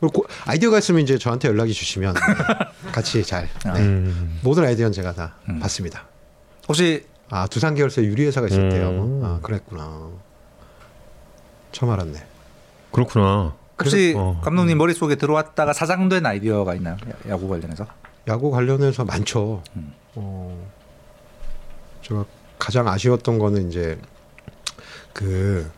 [0.00, 2.20] 그리고 고- 아이디어가 있으면 이제 저한테 연락이 주시면 네,
[2.92, 3.80] 같이 잘 네.
[3.80, 4.38] 음.
[4.42, 5.58] 모든 아이디어는 제가 다 음.
[5.58, 6.06] 받습니다.
[6.66, 8.88] 혹시 아 두산 계열사 유리 회사가 있을 때요.
[8.90, 9.22] 음.
[9.24, 10.08] 아 그랬구나.
[11.72, 12.24] 처음 알았네.
[12.92, 13.54] 그렇구나.
[13.78, 14.40] 혹시 어.
[14.42, 16.96] 감독님 머릿속에 들어왔다가 사장된 아이디어가 있나요?
[17.08, 17.86] 야- 야구 관련해서?
[18.26, 19.62] 야구 관련해서 많죠.
[19.76, 19.92] 음.
[20.16, 20.66] 어,
[22.02, 22.24] 제가
[22.58, 23.98] 가장 아쉬웠던 거는 이제
[25.12, 25.70] 그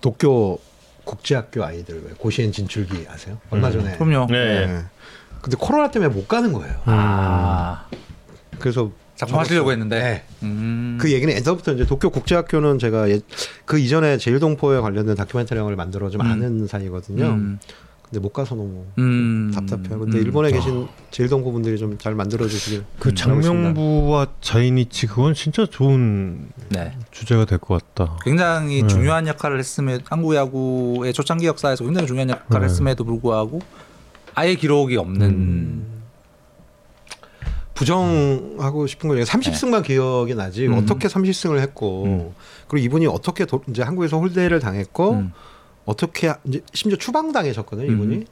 [0.00, 0.58] 도쿄
[1.04, 3.38] 국제학교 아이들 왜 고시엔 진출기 아세요?
[3.50, 3.72] 얼마 음.
[3.72, 3.96] 전에.
[3.96, 4.26] 그럼요.
[4.30, 4.66] 네.
[4.66, 4.82] 네.
[5.40, 6.74] 근데 코로나 때문에 못 가는 거예요.
[6.84, 7.86] 아
[8.58, 9.98] 그래서 작품 하시려고 했는데.
[10.00, 10.22] 네.
[10.44, 10.96] 음.
[11.00, 13.20] 그 얘기는 예전부터 이제 도쿄 국제학교는 제가 예,
[13.64, 16.26] 그 이전에 제일동포에 관련된 다큐멘터리 영화를 만들어 좀 음.
[16.26, 17.24] 아는 사이거든요.
[17.26, 17.58] 음.
[18.04, 19.50] 근데 못 가서 너무 음.
[19.54, 19.98] 답답해요.
[19.98, 20.22] 근데 음.
[20.22, 23.12] 일본에 계신 제일동포 분들이 좀 잘 만들어 주시길 그.
[23.12, 26.92] 장명부와 자이니치 그건 진짜 좋은 네.
[27.10, 28.16] 주제가 될 것 같다.
[28.24, 28.88] 굉장히 네.
[28.88, 32.72] 중요한 역할을 했음에 한국 야구의 초창기 역사에서 굉장히 중요한 역할을 네.
[32.72, 33.60] 했음에도 불구하고
[34.34, 35.97] 아예 기록이 없는 음.
[37.78, 40.74] 부정하고 싶은 건 30승만 기억이 나지 음.
[40.74, 42.34] 어떻게 30승을 했고 음.
[42.66, 45.32] 그리고 이분이 어떻게 도, 이제 한국에서 홀대를 당했고 음.
[45.84, 48.26] 어떻게 하- 이제 심지어 추방당하셨거든요 이분이 음.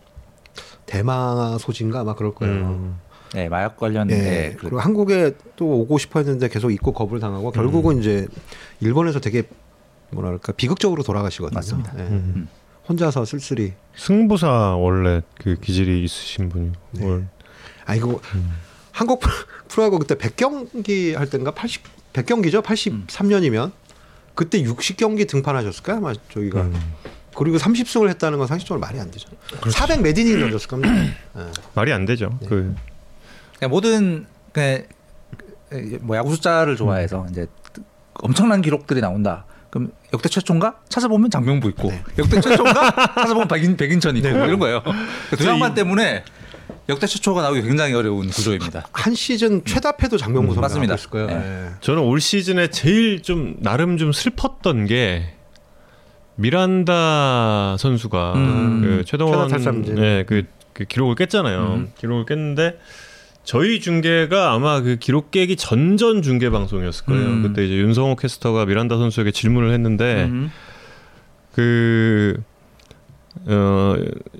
[0.87, 2.55] 대마 소진가 아마 그럴 거예요.
[2.55, 2.99] 음.
[3.35, 4.15] 네, 마약 관련 예.
[4.17, 8.27] 네, 그- 그리고 한국에 또 오고 싶어 했는데 계속 입국 거부를 당하고 결국은 이제
[8.81, 9.45] 일본에서 되게
[10.11, 11.55] 뭐랄까 비극적으로 돌아가시거든요.
[11.57, 11.93] 맞습니다.
[11.99, 12.03] 예.
[12.03, 12.49] 음.
[12.89, 13.75] 혼자서 쓸쓸히.
[13.97, 17.05] 승부사 원래 그 기질이 있으신 분이 네.
[17.07, 17.29] 뭘
[17.89, 18.51] 아 이거 음.
[18.97, 19.35] 한국 프로-
[19.69, 21.83] 프로야구 그때 100경기 할 때인가 80
[22.15, 22.63] 100경기죠.
[22.63, 23.73] 83년이면
[24.35, 25.99] 그때 60경기 등판하셨을까요?
[25.99, 26.95] 아마 저기가 음.
[27.37, 29.29] 그리고 30승을 했다는 건 상식적으로 말이 안 되죠.
[29.61, 30.95] 400몇 이닝 던졌을 겁니다.
[30.97, 31.13] 예.
[31.75, 32.39] 말이 안 되죠.
[32.41, 32.47] 네.
[32.49, 32.75] 그
[33.59, 34.85] 그냥 모든 그냥
[36.01, 37.47] 뭐 야구 숫자를 좋아해서 이제
[38.15, 39.45] 엄청난 기록들이 나온다.
[39.69, 42.03] 그럼 역대 최초인가 찾아보면 장명부 있고 네.
[42.17, 44.35] 역대 최초인가 찾아보면 백인 백인천 있고 네.
[44.35, 44.83] 뭐 이런 거예요.
[45.29, 46.25] 그두저 양반 이- 때문에
[46.89, 48.87] 역대 최초가 나오기 굉장히 어려운 구조입니다.
[48.93, 50.95] 한 시즌 최다패도 장명구 음, 선수가 맞습니다.
[50.95, 51.27] 있을 거예요.
[51.27, 51.35] 네.
[51.35, 51.69] 예.
[51.81, 55.35] 저는 올 시즌에 제일 좀 나름 좀 슬펐던 게
[56.37, 58.81] 미란다 선수가 음.
[58.83, 59.49] 그 최동원.
[59.95, 61.75] 네, 그, 그 기록을 깼잖아요.
[61.75, 61.93] 음.
[61.99, 62.79] 기록을 깼는데
[63.43, 67.27] 저희 중계가 아마 그 기록 깨기 전전 중계 방송이었을 거예요.
[67.27, 67.43] 음.
[67.43, 70.51] 그때 이제 윤성호 캐스터가 미란다 선수에게 질문을 했는데 음.
[71.55, 72.43] 그
[73.47, 73.95] 어,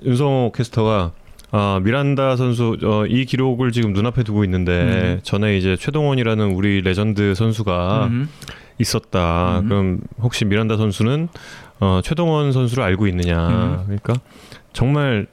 [0.05, 1.13] 윤성호 캐스터가
[1.51, 5.19] 아 미란다 선수 어, 이 기록을 지금 눈앞에 두고 있는데 음.
[5.23, 8.29] 전에 이제 최동원이라는 우리 레전드 선수가 음.
[8.79, 9.59] 있었다.
[9.59, 9.69] 음.
[9.69, 11.29] 그럼 혹시 미란다 선수는
[11.79, 13.47] 어, 최동원 선수를 알고 있느냐?
[13.47, 13.83] 음.
[13.85, 14.15] 그러니까
[14.73, 15.27] 정말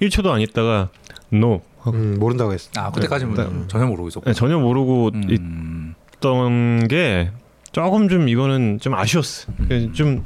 [0.00, 0.88] 1초도 안 있다가
[1.32, 2.70] no 음, 모른다고 했어.
[2.76, 3.64] 아 그때까지 는 네.
[3.68, 4.26] 전혀 모르고 있었고.
[4.26, 5.94] 네, 전혀 모르고 음.
[6.16, 7.30] 있던 게
[7.72, 9.52] 조금 좀 이거는 좀 아쉬웠어.
[9.92, 10.22] 좀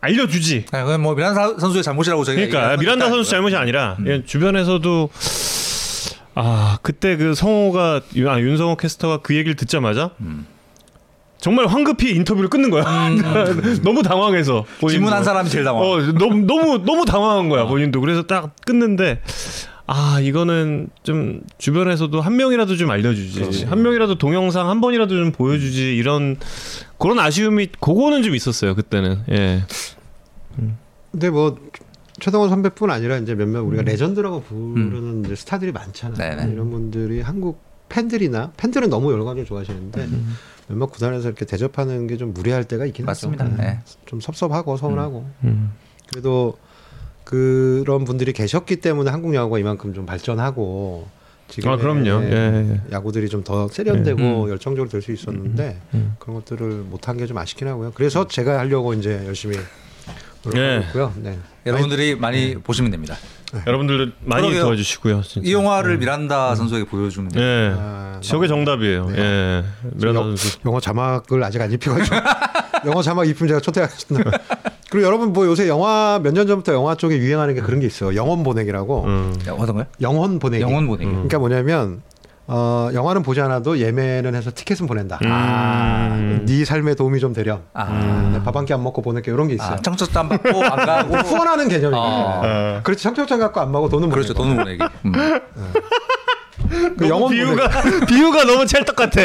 [0.00, 0.66] 알려주지.
[0.72, 4.06] 아, 그건 뭐 미란다 선수의 잘못이라고 저희가 그러니까 미란다 건 선수 잘못이 아니라 음.
[4.08, 5.10] 예, 주변에서도
[6.34, 10.46] 아 그때 그 성호가 윤- 아, 윤성호 캐스터가 그 얘기를 듣자마자 음.
[11.38, 12.84] 정말 황급히 인터뷰를 끊는 거야.
[13.82, 14.88] 너무 당황해서 본인도.
[14.88, 15.82] 질문한 사람이 제일 당황.
[15.82, 18.00] 어 너무 너무 너무 당황한 거야 본인도.
[18.00, 19.22] 그래서 딱 끊는데
[19.92, 23.64] 아 이거는 좀 주변에서도 한 명이라도 좀 알려주지.
[23.64, 26.36] 한 명이라도 동영상 한 번이라도 좀 보여주지 이런
[26.96, 29.18] 그런 아쉬움이 그거는 좀 있었어요 그때는.
[29.30, 29.64] 예.
[31.10, 31.58] 근데 뭐
[32.20, 36.16] 최동원 선배뿐 아니라 이제 몇몇 우리가 레전드라고 부르는 이제 스타들이 많잖아요.
[36.36, 36.52] 네네.
[36.52, 40.36] 이런 분들이 한국 팬들이나 팬들은 너무 열광을 좋아하시는데 음.
[40.68, 43.44] 몇몇 구단에서 이렇게 대접하는 게 좀 무리할 때가 있긴 맞습니다.
[43.46, 43.56] 하죠.
[43.56, 43.80] 네.
[44.06, 45.72] 좀 섭섭하고 서운하고 음.
[46.08, 46.56] 그래도
[47.34, 51.06] 그런 분들이 계셨기 때문에 한국 야구가 이만큼 좀 발전하고
[51.46, 52.24] 지금 아 그럼요.
[52.24, 52.32] 예.
[52.32, 52.80] 예.
[52.92, 54.50] 야구들이 좀 더 세련되고 음.
[54.50, 56.14] 열정적으로 될 수 있었는데 음.
[56.18, 57.92] 그런 것들을 못한 게 좀 아쉽긴 하고요.
[57.94, 59.56] 그래서 제가 하려고 이제 열심히
[60.44, 60.86] 노력하고 네.
[60.88, 61.12] 있고요.
[61.18, 61.38] 네.
[61.66, 63.16] 여러분들이 많이 보시면 됩니다.
[63.66, 64.62] 여러분들 많이 그러게요.
[64.64, 65.22] 도와주시고요.
[65.22, 65.48] 진짜.
[65.48, 67.44] 이 영화를 미란다 선수에게 보여주면 돼요.
[67.44, 67.74] 예.
[67.76, 69.06] 아, 저게 정답이에요.
[69.10, 69.18] 네.
[69.20, 69.64] 예.
[69.94, 70.58] 미란다 영- 선수.
[70.66, 72.16] 영어 자막을 아직 안 입혀가지고
[72.86, 74.30] 영어 자막 입히면 제가 초대하겠습니다.
[74.90, 78.14] 그리고 여러분 뭐 요새 영화 몇 년 전부터 영화 쪽에 유행하는 게 그런 게 있어요.
[78.16, 79.04] 영혼 보내기라고.
[79.04, 79.34] 음.
[79.48, 79.84] 야, 어떤 거요?
[80.00, 80.62] 영혼 보내기.
[80.62, 81.06] 영혼 보내기.
[81.08, 81.12] 음.
[81.28, 82.02] 그러니까 뭐냐면
[82.52, 85.20] 어, 영화는 보지 않아도 예매는 해서 티켓은 보낸다.
[85.22, 86.44] 음.
[86.48, 87.60] 네 삶에 도움이 좀 되렴.
[87.74, 89.74] 아, 밥한 끼 안 먹고 보낼게 이런 게 있어요.
[89.74, 92.02] 아 청첩장 안 받고 안 가고 후원하는 개념이에요.
[92.04, 92.80] 아.
[92.82, 94.34] 그렇지 청첩장 갖고 안 먹고 돈은 그렇죠.
[94.34, 94.82] 돈을 보내기.
[95.04, 95.12] 음.
[96.96, 97.68] 그 영혼 비유가
[98.06, 99.20] 비유가 너무 찰떡 같아.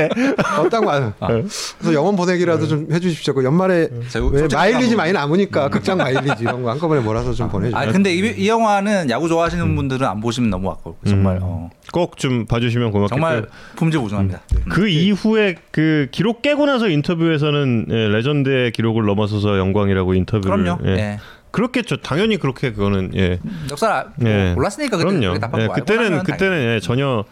[0.60, 3.34] 어떤 거 그래서 영혼 보내기라도 좀 해주십시오.
[3.34, 7.80] 그 연말에 제가 왜 마일리지 많이 남으니까 극장 마일리지 이런 거 한꺼번에 몰아서 좀 보내주세요.
[7.80, 10.96] 아 근데 이, 이 영화는 야구 좋아하시는 분들은 안 보시면 너무 아까워.
[11.08, 13.08] 정말 어, 꼭좀 봐주시면 고맙겠고요.
[13.20, 14.42] 정말 품질 보증합니다.
[14.70, 20.80] 그 이후에 그 기록 깨고 나서 인터뷰에서는 예, 레전드의 기록을 넘어서서 영광이라고 인터뷰를 그럼요.
[20.88, 20.92] 예.
[20.92, 21.20] 예.
[21.56, 21.98] 그렇겠죠.
[22.02, 23.40] 당연히 그렇게 그거는 예.
[23.72, 24.54] 역사 아- 뭐 예.
[24.54, 25.38] 몰랐으니까 그때 그럼요.
[25.62, 27.24] 예, 그때는 그때는 예, 전혀.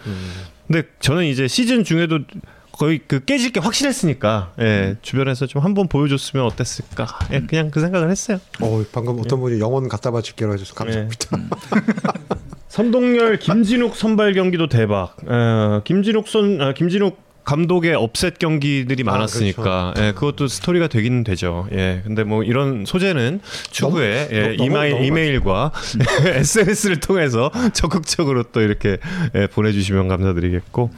[0.66, 2.20] 근데 저는 이제 시즌 중에도
[2.72, 7.06] 거의 그 깨질 게 확실했으니까 예, 주변에서 좀 한번 보여줬으면 어땠을까.
[7.34, 8.40] 예, 그냥 그 생각을 했어요.
[8.62, 11.38] 어, 방금 어떤 분이 영혼 갖다 바칠게로 해줘서 감사합니다.
[12.70, 15.18] 선동열 김진욱 선발 경기도 대박.
[15.28, 21.68] 어, 김진욱 선 아, 김진욱 감독의 업셋 경기들이 아, 많았으니까 예, 그것도 스토리가 되긴 되죠.
[21.74, 25.72] 예, 근데 뭐 이런 소재는 추후에 너무- 예, 너무- 이마일, 너무 이메일과
[26.26, 28.98] SNS를 통해서 적극적으로 또 이렇게
[29.36, 30.90] 예, 보내주시면 감사드리겠고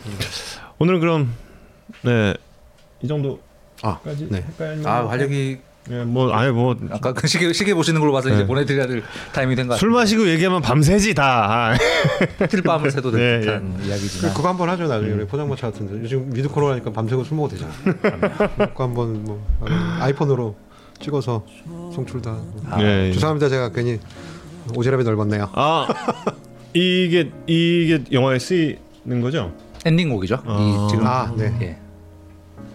[0.77, 1.33] 오늘은 그럼
[2.03, 2.33] 네,
[3.01, 3.39] 이 정도까지
[3.83, 3.99] 아,
[4.29, 4.41] 네.
[4.57, 4.81] 할까요?
[4.85, 5.57] 아 활력이
[5.91, 8.47] 예, 뭐 아예 뭐 아까 그 시계 시계 보시는 걸로 봐서 이제 네.
[8.47, 9.03] 보내드려야 될
[9.33, 9.91] 타이밍이 된것 술.
[9.91, 11.73] 마시고 얘기하면 밤새지 다.
[12.51, 15.19] 힐밤을 새도 될 예, 듯한 그, 이야기지만 그거 한번 하죠 나중에 음.
[15.19, 17.71] 우리 포장마차 같은데 요즘 미드 코로나니까 밤새고 술 먹어도 되잖아.
[18.69, 19.45] 그거 한번 뭐
[19.99, 20.55] 아이폰으로
[20.99, 21.45] 찍어서
[21.93, 22.35] 송출 다.
[22.65, 22.81] 하고.
[22.81, 23.13] 예, 예.
[23.13, 23.99] 죄송합니다 제가 괜히
[24.69, 25.49] 오지랖이 넓었네요.
[25.53, 25.87] 아
[26.73, 29.53] 이게 이게 영화에 쓰이는 거죠?
[29.85, 30.41] 엔딩곡이죠.
[30.45, 30.57] 아.
[30.59, 31.55] 이 지금 아, 네.
[31.61, 31.77] 예.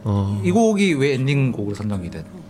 [0.05, 0.41] 어.
[0.45, 2.41] 이 곡이 왜 엔딩곡으로 선정이 됐나요?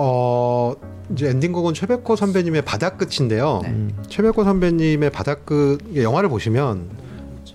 [0.00, 0.74] 어
[1.12, 3.60] 이제 엔딩곡은 최백호 선배님의 바닥끝인데요.
[3.64, 3.88] 네.
[4.08, 6.88] 최백호 선배님의 바닥끝 영화를 보시면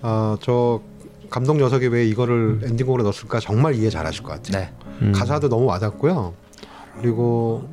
[0.02, 0.82] 아저
[1.30, 4.64] 감독 녀석이 왜 이거를 엔딩곡으로 넣었을까 정말 이해 잘하실 것 같아요.
[4.64, 4.72] 네.
[5.02, 5.12] 음.
[5.12, 6.34] 가사도 너무 와닿고요.
[7.00, 7.68] 그리고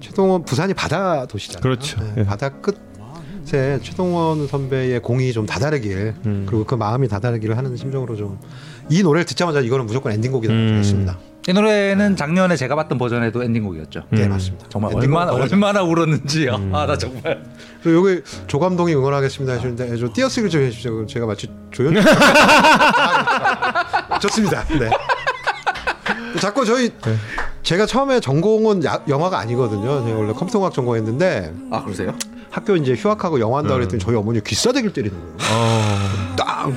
[0.00, 1.62] 최동원 부산이 바다 도시잖아요.
[1.62, 2.00] 그렇죠.
[2.00, 2.24] 네, 예.
[2.24, 6.46] 바다 끝에 최동원 선배의 공이 좀 다다르길 음.
[6.48, 8.38] 그리고 그 마음이 다다르기를 하는 심정으로 좀
[8.90, 10.78] 이 노래를 듣자마자 이거는 무조건 엔딩곡이라고 음.
[10.78, 11.16] 했습니다.
[11.48, 14.02] 이 노래는 작년에 제가 봤던 버전에도 엔딩곡이었죠.
[14.10, 14.30] 네 음.
[14.30, 14.66] 맞습니다.
[14.68, 15.52] 정말 얼마나 버전.
[15.52, 16.54] 얼마나 울었는지요.
[16.56, 16.74] 음.
[16.74, 17.42] 아나 정말
[17.82, 21.06] 그리고 여기 조 감독이 응원하겠습니다 하시는데 저 띄어쓰기를 좀 해주십시오.
[21.06, 21.94] 제가 마치 조연
[24.20, 24.64] 좋습니다.
[24.78, 24.90] 네.
[26.40, 26.92] 자꾸 저희
[27.62, 30.04] 제가 처음에 전공은 야- 영화가 아니거든요.
[30.06, 32.14] 제가 원래 컴퓨터공학 전공했는데 아 그러세요?
[32.50, 33.78] 학교 이제 휴학하고 영화 한다 음.
[33.78, 35.36] 그랬더니 저희 어머니 귀싸대기를 때리는 거예요.
[35.52, 36.36] 어.
[36.36, 36.68] 딱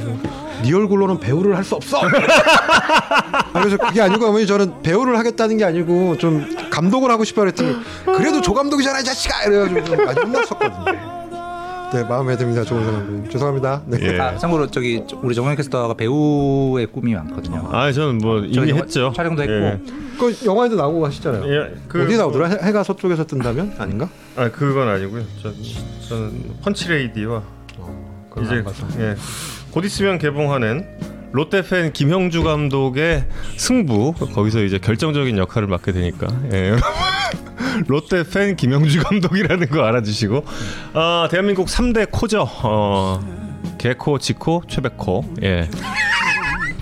[0.64, 2.00] 네 얼굴로는 배우를 할 수 없어.
[2.02, 7.76] 아, 그래서 그게 아니고 어머니 저는 배우를 하겠다는 게 아니고 좀 감독을 하고 싶어 그랬더니
[8.06, 11.14] 그래도 조 감독이잖아 이 자식아 이래가지고 좀 많이 혼났었거든요.
[11.94, 13.84] 네 마음에 듭니다 조은 감독님 죄송합니다.
[13.86, 13.98] 네.
[14.02, 14.20] 예.
[14.20, 17.70] 아 참고로 저기 우리 정현 캐스터가 배우의 꿈이 많거든요.
[17.72, 19.14] 아 저는 뭐저 이미 영화 했죠.
[19.16, 19.54] 촬영도 했고.
[19.54, 19.80] 예.
[20.20, 21.44] 그 영화에도 나오고 하시잖아요.
[21.54, 22.48] 예, 그- 어디 나오더라?
[22.48, 24.08] 해- 해가 서쪽에서 뜬다면 아닌가?
[24.36, 25.24] 아 그건 아니고요.
[25.42, 25.52] 저
[26.10, 27.42] 저는 펀치레이디와
[28.30, 28.64] 그건 이제.
[29.00, 29.16] 예.
[29.74, 30.86] 곧 있으면 개봉하는
[31.32, 33.26] 롯데 팬 김형주 감독의
[33.58, 36.76] 승부 거기서 이제 결정적인 역할을 맡게 되니까 예.
[37.88, 40.46] 롯데 팬 김형주 감독이라는 거 알아주시고
[40.94, 43.20] 아 대한민국 3대 코죠 어,
[43.80, 45.68] 개코 지코 최백코 예.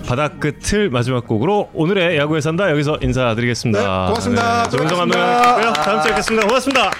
[0.06, 3.80] 바닥 끝을 마지막 곡으로 오늘의 야구에 산다 여기서 인사드리겠습니다.
[3.80, 4.68] 네, 고맙습니다.
[4.68, 4.96] 네, 고맙습니다.
[4.96, 5.72] 감독이었고요.
[5.72, 6.46] 다음 주에 뵙겠습니다.
[6.46, 6.90] 고맙습니다.